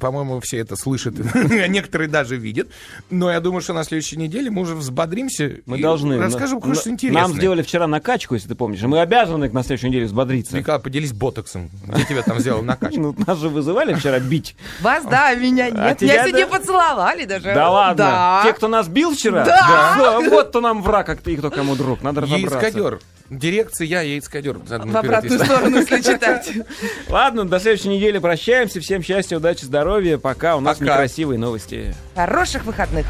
По-моему, 0.00 0.40
все 0.40 0.58
это 0.58 0.76
слышат, 0.76 1.14
некоторые 1.68 2.08
даже 2.08 2.36
видят. 2.36 2.68
Но 3.10 3.30
я 3.30 3.40
думаю, 3.40 3.60
что 3.60 3.72
на 3.72 3.84
следующей 3.84 4.16
неделе 4.16 4.50
мы 4.50 4.62
уже 4.62 4.74
взбодримся. 4.74 5.56
Мы 5.66 5.78
и 5.78 5.82
должны. 5.82 6.18
Расскажем 6.18 6.60
кое-что 6.60 6.90
интересное. 6.90 7.22
Нам 7.22 7.32
сделали 7.34 7.62
вчера 7.62 7.86
накачку, 7.86 8.34
если 8.34 8.48
ты 8.48 8.54
помнишь. 8.54 8.82
Мы 8.82 9.00
обязаны 9.00 9.50
на 9.50 9.62
следующей 9.62 9.88
неделе 9.88 10.06
взбодриться. 10.06 10.56
Николай, 10.56 10.80
поделись 10.80 11.12
ботоксом. 11.12 11.70
Где 11.86 12.04
тебя 12.04 12.22
там 12.22 12.38
сделал 12.40 12.62
накачку? 12.62 13.00
Ну, 13.04 13.14
нас 13.26 13.38
же 13.38 13.48
вызывали 13.50 13.92
вчера 13.92 14.18
бить. 14.18 14.56
Вас, 14.80 15.04
да, 15.04 15.28
а 15.28 15.34
меня 15.34 15.66
А 15.66 15.70
нет. 15.70 15.98
тебя, 15.98 16.14
Меня 16.14 16.26
сегодня 16.28 16.46
поцеловали 16.46 17.24
даже. 17.26 17.52
Да 17.52 17.70
ладно? 17.70 17.96
Да. 17.96 18.40
Те, 18.44 18.52
кто 18.54 18.68
нас 18.68 18.88
бил 18.88 19.14
вчера? 19.14 19.44
Да. 19.44 20.20
Вот 20.30 20.48
кто 20.48 20.60
нам 20.60 20.82
враг, 20.82 21.08
а 21.08 21.16
кто 21.16 21.30
и 21.30 21.36
кто 21.36 21.50
кому 21.50 21.76
друг. 21.76 22.02
Надо 22.02 22.22
разобраться. 22.22 22.58
Яйцкадер. 22.58 23.00
Дирекция 23.30 23.86
я, 23.86 24.02
яйцкадер. 24.02 24.58
В 24.58 24.96
обратную 24.96 25.38
сторону, 25.44 25.78
если 25.78 26.00
читать. 26.00 26.50
Ладно, 27.08 27.44
до 27.44 27.58
следующей 27.58 27.88
недели 27.88 28.18
прощаемся. 28.18 28.80
Всем 28.80 29.02
счастья, 29.02 29.36
удачи, 29.36 29.64
здоровья. 29.64 29.83
Пока. 30.18 30.56
У 30.56 30.60
нас 30.60 30.78
Пока. 30.78 30.92
некрасивые 30.92 31.38
новости. 31.38 31.94
Хороших 32.14 32.64
выходных. 32.64 33.06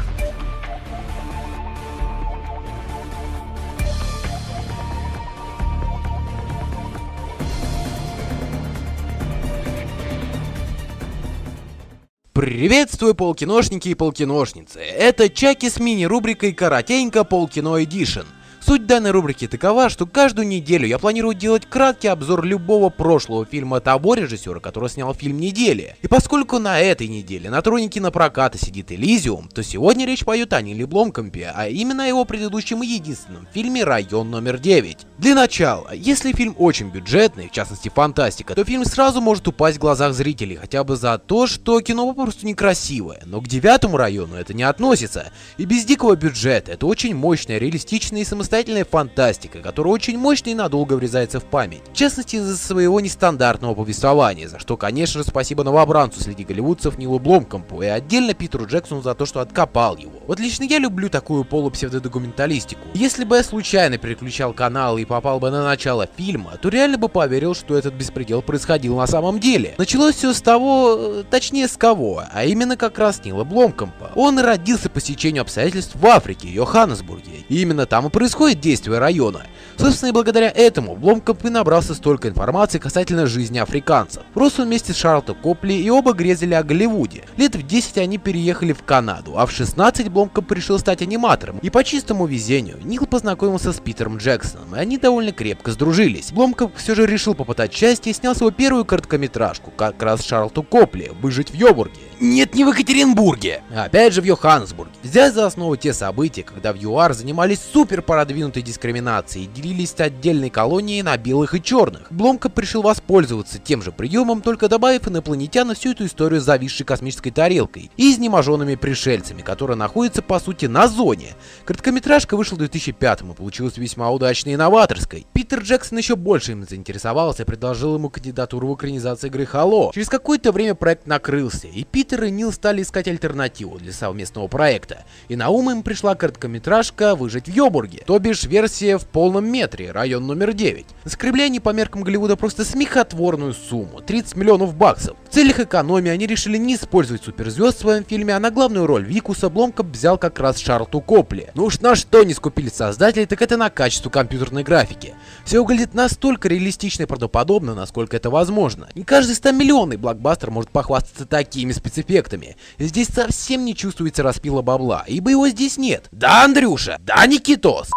Приветствую, 12.33 13.15
полкиношники 13.15 13.87
и 13.87 13.93
полкиношницы. 13.95 14.79
Это 14.79 15.29
Чаки 15.29 15.69
с 15.69 15.79
мини-рубрикой 15.79 16.51
«Коротенько 16.51 17.23
Полкино 17.23 17.81
Эдишн». 17.81 18.25
Суть 18.65 18.87
данной 18.87 19.11
рубрики 19.11 19.47
такова, 19.47 19.89
что 19.89 20.07
каждую 20.07 20.47
неделю 20.47 20.87
я 20.87 20.97
планирую 20.97 21.35
делать 21.35 21.67
краткий 21.67 22.07
обзор 22.07 22.43
любого 22.43 22.89
прошлого 22.89 23.45
фильма 23.45 23.79
того 23.79 24.15
режиссера, 24.15 24.59
который 24.59 24.89
снял 24.89 25.13
фильм 25.13 25.39
недели. 25.39 25.95
И 26.01 26.07
поскольку 26.07 26.57
на 26.57 26.79
этой 26.79 27.07
неделе 27.07 27.51
на 27.51 27.61
троне 27.61 27.89
кинопроката 27.89 28.57
сидит 28.57 28.91
Элизиум, 28.91 29.49
то 29.49 29.61
сегодня 29.61 30.07
речь 30.07 30.25
пойдет 30.25 30.51
о 30.51 30.63
Ниле 30.63 30.87
Бломкомпе, 30.87 31.51
а 31.53 31.67
именно 31.67 32.05
о 32.05 32.07
его 32.07 32.25
предыдущем 32.25 32.81
и 32.81 32.87
единственном 32.87 33.47
фильме 33.53 33.83
«Район 33.83 34.31
номер 34.31 34.55
9». 34.55 34.97
Для 35.19 35.35
начала, 35.35 35.93
если 35.93 36.31
фильм 36.31 36.55
очень 36.57 36.89
бюджетный, 36.89 37.49
в 37.49 37.51
частности 37.51 37.89
фантастика, 37.89 38.55
то 38.55 38.65
фильм 38.65 38.83
сразу 38.83 39.21
может 39.21 39.47
упасть 39.47 39.77
в 39.77 39.81
глазах 39.81 40.15
зрителей, 40.15 40.55
хотя 40.55 40.83
бы 40.83 40.95
за 40.95 41.19
то, 41.19 41.45
что 41.45 41.81
кино 41.81 42.11
попросту 42.11 42.47
некрасивое. 42.47 43.21
Но 43.25 43.41
к 43.41 43.47
девятому 43.47 43.97
району 43.97 44.35
это 44.35 44.55
не 44.55 44.63
относится. 44.63 45.31
И 45.57 45.65
без 45.65 45.85
дикого 45.85 46.15
бюджета 46.15 46.71
это 46.71 46.87
очень 46.87 47.13
мощная, 47.13 47.59
реалистичная 47.59 48.21
и 48.21 48.25
самостоятельная 48.25 48.54
фантастика, 48.63 49.59
которая 49.59 49.93
очень 49.93 50.17
мощно 50.17 50.49
и 50.49 50.53
надолго 50.53 50.93
врезается 50.93 51.39
в 51.39 51.45
память. 51.45 51.81
В 51.91 51.95
частности, 51.95 52.37
из-за 52.37 52.57
своего 52.57 52.99
нестандартного 52.99 53.75
повествования, 53.75 54.47
за 54.47 54.59
что, 54.59 54.77
конечно 54.77 55.21
же, 55.21 55.27
спасибо 55.27 55.63
новобранцу 55.63 56.21
среди 56.21 56.43
голливудцев 56.43 56.97
Нилу 56.97 57.19
Бломкомпу 57.19 57.81
и 57.81 57.87
отдельно 57.87 58.33
Питеру 58.33 58.65
Джексону 58.65 59.01
за 59.01 59.13
то, 59.13 59.25
что 59.25 59.41
откопал 59.41 59.97
его. 59.97 60.19
Вот 60.27 60.39
лично 60.39 60.63
я 60.63 60.79
люблю 60.79 61.09
такую 61.09 61.43
полупсевдодокументалистику. 61.43 62.81
Если 62.93 63.25
бы 63.25 63.37
я 63.37 63.43
случайно 63.43 63.97
переключал 63.97 64.53
канал 64.53 64.97
и 64.97 65.05
попал 65.05 65.39
бы 65.39 65.51
на 65.51 65.63
начало 65.63 66.07
фильма, 66.15 66.57
то 66.61 66.69
реально 66.69 66.97
бы 66.97 67.09
поверил, 67.09 67.53
что 67.53 67.77
этот 67.77 67.93
беспредел 67.93 68.41
происходил 68.41 68.95
на 68.95 69.07
самом 69.07 69.39
деле. 69.39 69.75
Началось 69.77 70.15
все 70.15 70.33
с 70.33 70.41
того, 70.41 70.95
э, 70.97 71.23
точнее 71.29 71.67
с 71.67 71.75
кого, 71.75 72.23
а 72.31 72.45
именно 72.45 72.77
как 72.77 72.97
раз 72.99 73.23
Нила 73.25 73.43
Бломкомпа. 73.43 74.11
Он 74.15 74.39
родился 74.39 74.89
по 74.89 75.01
стечению 75.01 75.41
обстоятельств 75.41 75.95
в 75.95 76.05
Африке, 76.07 76.47
Йоханнесбурге, 76.47 77.45
и 77.49 77.61
именно 77.61 77.85
там 77.85 78.07
и 78.07 78.09
происходит 78.09 78.44
действие 78.53 78.99
района. 78.99 79.43
Собственно, 79.77 80.09
и 80.09 80.13
благодаря 80.13 80.49
этому 80.49 80.95
Бломкомп 80.95 81.45
и 81.45 81.49
набрался 81.49 81.93
столько 81.95 82.29
информации 82.29 82.79
касательно 82.79 83.25
жизни 83.25 83.57
африканцев. 83.57 84.23
Рос 84.33 84.59
он 84.59 84.67
вместе 84.67 84.93
с 84.93 84.97
Шарлотом 84.97 85.35
Копли 85.35 85.73
и 85.73 85.89
оба 85.89 86.13
грезили 86.13 86.53
о 86.53 86.63
Голливуде. 86.63 87.25
Лет 87.37 87.55
в 87.55 87.65
10 87.65 87.97
они 87.97 88.17
переехали 88.17 88.73
в 88.73 88.83
Канаду, 88.83 89.37
а 89.37 89.45
в 89.45 89.51
16 89.51 90.09
Бломкомп 90.09 90.51
решил 90.53 90.79
стать 90.79 91.01
аниматором. 91.01 91.59
И 91.59 91.69
по 91.69 91.83
чистому 91.83 92.25
везению 92.25 92.77
Нил 92.83 93.05
познакомился 93.05 93.73
с 93.73 93.79
Питером 93.79 94.17
Джексоном, 94.17 94.75
и 94.75 94.79
они 94.79 94.97
довольно 94.97 95.31
крепко 95.31 95.71
сдружились. 95.71 96.31
Бломкомп 96.31 96.75
все 96.77 96.95
же 96.95 97.05
решил 97.05 97.35
попытать 97.35 97.73
счастье 97.73 98.11
и 98.11 98.15
снял 98.15 98.35
свою 98.35 98.51
первую 98.51 98.85
короткометражку, 98.85 99.71
как 99.71 100.01
раз 100.01 100.23
Шарлоту 100.23 100.63
Копли, 100.63 101.11
«Выжить 101.21 101.51
в 101.51 101.53
Йобурге». 101.53 101.99
Нет, 102.19 102.55
не 102.55 102.63
в 102.63 102.69
Екатеринбурге, 102.69 103.61
а 103.73 103.85
опять 103.85 104.13
же 104.13 104.21
в 104.21 104.25
Йоханнесбурге. 104.25 104.93
Взять 105.03 105.33
за 105.33 105.45
основу 105.45 105.75
те 105.75 105.93
события, 105.93 106.43
когда 106.43 106.71
в 106.71 106.77
ЮАР 106.77 107.13
занимались 107.13 107.59
супер 107.59 108.01
продвинутой 108.01 108.63
дискриминацией 108.63 109.45
и 109.45 109.47
делились 109.47 109.93
отдельной 109.97 110.49
колонией 110.49 111.01
на 111.01 111.17
белых 111.17 111.53
и 111.53 111.61
черных. 111.61 112.11
Бломка 112.11 112.51
решил 112.55 112.81
воспользоваться 112.81 113.59
тем 113.59 113.81
же 113.81 113.91
приемом, 113.91 114.41
только 114.41 114.69
добавив 114.69 115.07
инопланетян 115.07 115.67
на 115.67 115.75
всю 115.75 115.91
эту 115.91 116.05
историю 116.05 116.41
с 116.41 116.45
зависшей 116.45 116.85
космической 116.85 117.31
тарелкой 117.31 117.91
и 117.97 118.11
изнеможенными 118.11 118.75
пришельцами, 118.75 119.41
которые 119.41 119.77
находятся 119.77 120.21
по 120.21 120.39
сути 120.39 120.65
на 120.65 120.87
зоне. 120.87 121.35
Короткометражка 121.65 122.37
вышла 122.37 122.55
в 122.55 122.59
2005 122.59 123.21
и 123.21 123.33
получилась 123.33 123.77
весьма 123.77 124.09
удачной 124.09 124.53
и 124.53 124.57
новаторской. 124.57 125.27
Питер 125.33 125.59
Джексон 125.59 125.97
еще 125.97 126.15
больше 126.15 126.53
им 126.53 126.65
заинтересовался 126.67 127.43
и 127.43 127.45
предложил 127.45 127.95
ему 127.95 128.09
кандидатуру 128.09 128.67
в 128.69 128.75
экранизации 128.75 129.27
игры 129.27 129.47
Halo. 129.51 129.91
Через 129.93 130.09
какое-то 130.09 130.51
время 130.51 130.75
проект 130.75 131.07
накрылся, 131.07 131.67
и 131.67 131.83
Питер 131.83 132.14
и 132.23 132.31
Нил 132.31 132.53
стали 132.53 132.81
искать 132.81 133.07
альтернативу 133.07 133.77
для 133.77 133.91
совместного 133.91 134.47
проекта. 134.47 135.03
И 135.27 135.35
на 135.35 135.49
ум 135.49 135.69
им 135.71 135.83
пришла 135.83 136.15
короткометражка 136.15 137.15
«Выжить 137.15 137.47
в 137.47 137.51
Йобурге», 137.51 138.03
то 138.05 138.17
бишь 138.19 138.43
версия 138.43 138.97
в 138.97 139.05
полном 139.05 139.51
метре, 139.51 139.91
район 139.91 140.27
номер 140.27 140.53
9. 140.53 140.85
Наскребли 141.03 141.43
они 141.43 141.59
по 141.59 141.69
меркам 141.71 142.03
Голливуда 142.03 142.35
просто 142.35 142.63
смехотворную 142.63 143.53
сумму– 143.53 144.01
30 144.05 144.35
миллионов 144.35 144.75
баксов. 144.75 145.17
В 145.29 145.33
целях 145.33 145.59
экономии 145.59 146.11
они 146.11 146.27
решили 146.27 146.57
не 146.57 146.75
использовать 146.75 147.23
суперзвезд 147.23 147.77
в 147.77 147.81
своем 147.81 148.05
фильме, 148.05 148.35
а 148.35 148.39
на 148.39 148.51
главную 148.51 148.85
роль 148.85 149.03
Викуса 149.03 149.49
Бломка 149.49 149.83
взял 149.83 150.17
как 150.17 150.39
раз 150.39 150.59
Шарлоту 150.59 151.01
Копли. 151.01 151.49
Ну 151.55 151.65
уж 151.65 151.81
на 151.81 151.95
что 151.95 152.23
не 152.23 152.33
скупили 152.33 152.69
создатели, 152.69 153.25
так 153.25 153.41
это 153.41 153.57
на 153.57 153.69
качество 153.69 154.09
компьютерной 154.09 154.63
графики. 154.63 155.15
Все 155.43 155.59
выглядит 155.59 155.93
настолько 155.93 156.47
реалистично 156.47 157.03
и 157.03 157.07
правдоподобно, 157.07 157.75
насколько 157.75 158.15
это 158.15 158.29
возможно. 158.29 158.89
Не 158.95 159.03
каждый 159.03 159.35
100-миллионный 159.35 159.97
блокбастер 159.97 160.51
может 160.51 160.69
похвастаться 160.69 161.25
такими 161.25 161.71
спецэффектами 161.71 161.94
спецэффектами. 161.95 162.57
Здесь 162.77 163.07
совсем 163.07 163.65
не 163.65 163.75
чувствуется 163.75 164.23
распила 164.23 164.61
бабла, 164.61 165.05
ибо 165.07 165.31
его 165.31 165.47
здесь 165.47 165.77
нет. 165.77 166.07
Да, 166.11 166.43
Андрюша? 166.43 166.97
Да, 166.99 167.25
Никитос? 167.25 167.89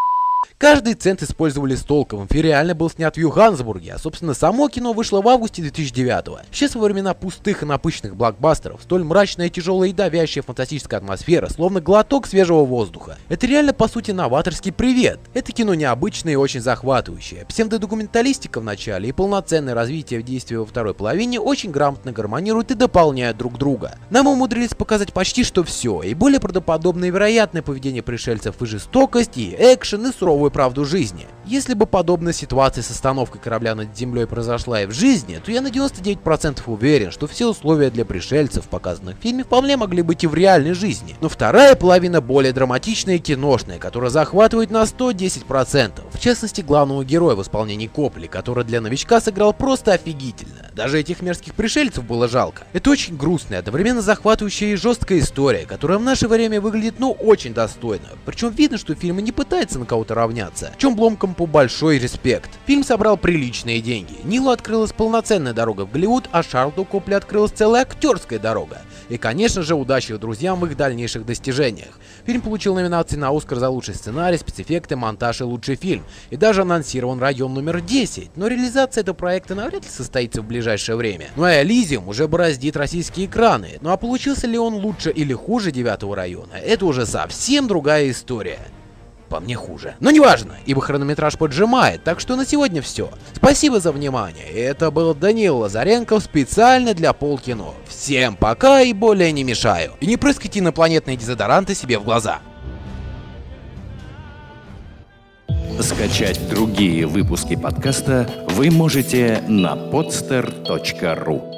Каждый 0.59 0.95
цент 0.95 1.23
использовали 1.23 1.77
с 1.77 1.83
толком. 1.83 2.27
Фильм 2.27 2.43
реально 2.43 2.75
был 2.75 2.91
снят 2.91 3.15
в 3.15 3.21
Йоханнесбурге, 3.21 3.93
а 3.95 3.99
собственно 3.99 4.35
само 4.35 4.69
кино 4.69 4.93
вышло 4.93 5.23
в 5.23 5.29
августе 5.29 5.63
2009 5.63 6.27
-го. 6.27 6.41
Сейчас 6.51 6.75
во 6.75 6.87
времена 6.87 7.15
пустых 7.15 7.63
и 7.63 7.65
напыщенных 7.65 8.17
блокбастеров, 8.17 8.83
столь 8.83 9.05
мрачная, 9.05 9.51
тяжелая 9.51 9.91
и 9.91 9.93
давящая 9.93 10.43
фантастическая 10.43 10.99
атмосфера, 10.99 11.49
словно 11.49 11.81
глоток 11.81 12.27
свежего 12.27 12.65
воздуха. 12.65 13.19
Это 13.29 13.47
реально 13.47 13.73
по 13.73 13.87
сути 13.87 14.11
новаторский 14.11 14.73
привет. 14.73 15.21
Это 15.33 15.53
кино 15.53 15.75
необычное 15.75 16.33
и 16.33 16.37
очень 16.37 16.61
захватывающее. 16.61 17.47
Псевдодокументалистика 17.47 18.59
в 18.59 18.65
начале 18.65 19.11
и 19.11 19.13
полноценное 19.13 19.75
развитие 19.75 20.19
в 20.19 20.25
действии 20.25 20.57
во 20.57 20.67
второй 20.67 20.93
половине 20.93 21.39
очень 21.39 21.71
грамотно 21.71 22.11
гармонируют 22.11 22.73
и 22.73 22.75
дополняют 22.75 23.37
друг 23.37 23.59
друга. 23.59 23.97
Нам 24.11 24.27
умудрились 24.27 24.75
показать 24.75 25.13
почти 25.13 25.45
что 25.45 25.63
все, 25.63 26.03
и 26.03 26.15
более 26.15 26.41
правдоподобное 26.41 27.11
и 27.11 27.13
вероятное 27.13 27.63
поведение 27.63 28.03
пришельцев 28.03 28.61
и 28.61 28.67
жестокость, 28.67 29.37
и 29.39 29.55
экшен, 29.57 30.05
и 30.05 30.13
суровую 30.13 30.48
правду 30.51 30.85
жизни. 30.85 31.27
Если 31.45 31.75
бы 31.75 31.87
подобная 31.87 32.33
ситуация 32.33 32.83
с 32.83 32.91
остановкой 32.91 33.41
корабля 33.41 33.75
над 33.75 33.97
землей 33.97 34.27
произошла 34.27 34.83
и 34.83 34.87
в 34.87 34.93
жизни, 34.93 35.41
то 35.45 35.51
я 35.51 35.63
на 35.63 35.69
99% 35.69 36.61
уверен, 36.67 37.11
что 37.11 37.27
все 37.27 37.47
условия 37.47 37.91
для 37.91 38.05
пришельцев, 38.05 38.69
показанных 38.69 39.17
в 39.17 39.23
фильме, 39.23 39.45
вполне 39.45 39.77
могли 39.77 40.03
быть 40.03 40.25
и 40.25 40.27
в 40.27 40.35
реальной 40.35 40.75
жизни. 40.75 41.17
Но 41.21 41.29
вторая 41.29 41.75
половина 41.75 42.21
более 42.21 42.53
драматичная 42.53 43.17
и 43.17 43.19
киношная, 43.19 43.79
которая 43.79 44.11
захватывает 44.11 44.71
на 44.71 44.83
110%. 44.83 46.03
В 46.13 46.19
частности, 46.19 46.61
главного 46.61 47.05
героя 47.05 47.35
в 47.35 47.43
исполнении 47.43 47.87
Копли, 47.87 48.27
который 48.27 48.65
для 48.65 48.81
новичка 48.81 49.21
сыграл 49.21 49.53
просто 49.53 49.93
офигительно. 49.93 50.71
Даже 50.75 51.01
этих 51.01 51.23
мерзких 51.23 51.55
пришельцев 51.55 52.05
было 52.05 52.29
жалко. 52.29 52.63
Это 52.73 52.91
очень 52.91 53.17
грустная, 53.17 53.59
одновременно 53.59 54.03
захватывающая 54.03 54.75
и 54.75 54.77
жесткая 54.77 55.19
история, 55.19 55.67
которая 55.67 55.99
в 55.99 56.03
наше 56.03 56.29
время 56.29 56.61
выглядит 56.61 57.01
ну 57.01 57.11
очень 57.11 57.55
достойно. 57.55 58.07
Причем 58.25 58.51
видно, 58.51 58.79
что 58.79 58.95
фильм 58.95 59.19
не 59.19 59.33
пытается 59.33 59.79
на 59.79 59.87
кого-то 59.87 60.15
равняться. 60.15 60.38
В 60.47 60.79
чем 60.79 60.95
Бломкомпу 60.95 61.47
большой 61.47 61.99
респект. 61.99 62.51
Фильм 62.67 62.85
собрал 62.85 63.17
приличные 63.17 63.81
деньги. 63.81 64.15
Нилу 64.25 64.51
открылась 64.51 64.93
полноценная 64.93 65.53
дорога 65.53 65.85
в 65.85 65.91
Голливуд, 65.91 66.29
а 66.33 66.43
Шарлу 66.43 66.85
Копли 66.85 67.15
открылась 67.15 67.53
целая 67.53 67.83
актерская 67.83 68.39
дорога. 68.39 68.83
И, 69.09 69.17
конечно 69.17 69.63
же, 69.63 69.75
удачи 69.75 70.15
друзьям 70.17 70.61
в 70.61 70.67
их 70.67 70.77
дальнейших 70.77 71.25
достижениях. 71.27 71.99
Фильм 72.25 72.43
получил 72.43 72.75
номинации 72.75 73.17
на 73.17 73.37
Оскар 73.37 73.59
за 73.59 73.69
лучший 73.69 73.95
сценарий, 73.95 74.39
спецэффекты, 74.39 74.97
монтаж 74.97 75.41
и 75.41 75.45
лучший 75.45 75.77
фильм. 75.77 76.05
И 76.31 76.37
даже 76.37 76.63
анонсирован 76.63 77.19
район 77.19 77.55
номер 77.55 77.81
10. 77.81 78.37
Но 78.37 78.47
реализация 78.47 79.03
этого 79.03 79.17
проекта 79.17 79.55
навряд 79.55 79.85
ли 79.85 79.91
состоится 79.91 80.43
в 80.43 80.47
ближайшее 80.47 80.97
время. 80.97 81.29
Ну 81.37 81.45
а 81.45 81.63
Элизиум 81.63 82.09
уже 82.09 82.29
бороздит 82.29 82.77
российские 82.77 83.27
экраны. 83.27 83.79
Ну 83.81 83.91
а 83.91 83.97
получился 83.97 84.47
ли 84.47 84.59
он 84.59 84.75
лучше 84.75 85.11
или 85.11 85.33
хуже 85.33 85.73
девятого 85.73 86.15
района, 86.15 86.55
это 86.55 86.87
уже 86.87 87.07
совсем 87.07 87.67
другая 87.67 88.11
история 88.11 88.59
по 89.29 89.41
мне 89.41 89.55
хуже. 89.55 89.95
Но 90.01 90.11
неважно, 90.11 90.57
ибо 90.67 90.81
хронометраж 90.81 91.37
поджимает, 91.37 92.03
так 92.05 92.21
что 92.21 92.37
на 92.37 92.47
сегодня 92.47 92.83
все. 92.83 93.11
Спасибо 93.35 93.81
за 93.81 93.93
внимание. 93.93 94.47
Это 94.47 94.91
был 94.91 95.15
Данил 95.15 95.59
Лазаренков 95.59 96.23
специально 96.23 96.95
для 96.95 97.13
Полкино. 97.13 97.75
Всем 97.87 98.37
пока 98.37 98.81
и 98.81 98.93
более 98.93 99.33
не 99.33 99.45
мешаю. 99.45 99.93
И 100.01 100.07
не 100.07 100.17
прыскайте 100.17 100.61
инопланетные 100.61 101.17
дезодоранты 101.17 101.75
себе 101.75 101.99
в 101.99 102.05
глаза. 102.05 102.41
Скачать 105.81 106.49
другие 106.49 107.07
выпуски 107.07 107.55
подкаста 107.55 108.29
вы 108.51 108.71
можете 108.71 109.43
на 109.47 109.75
podster.ru 109.77 111.58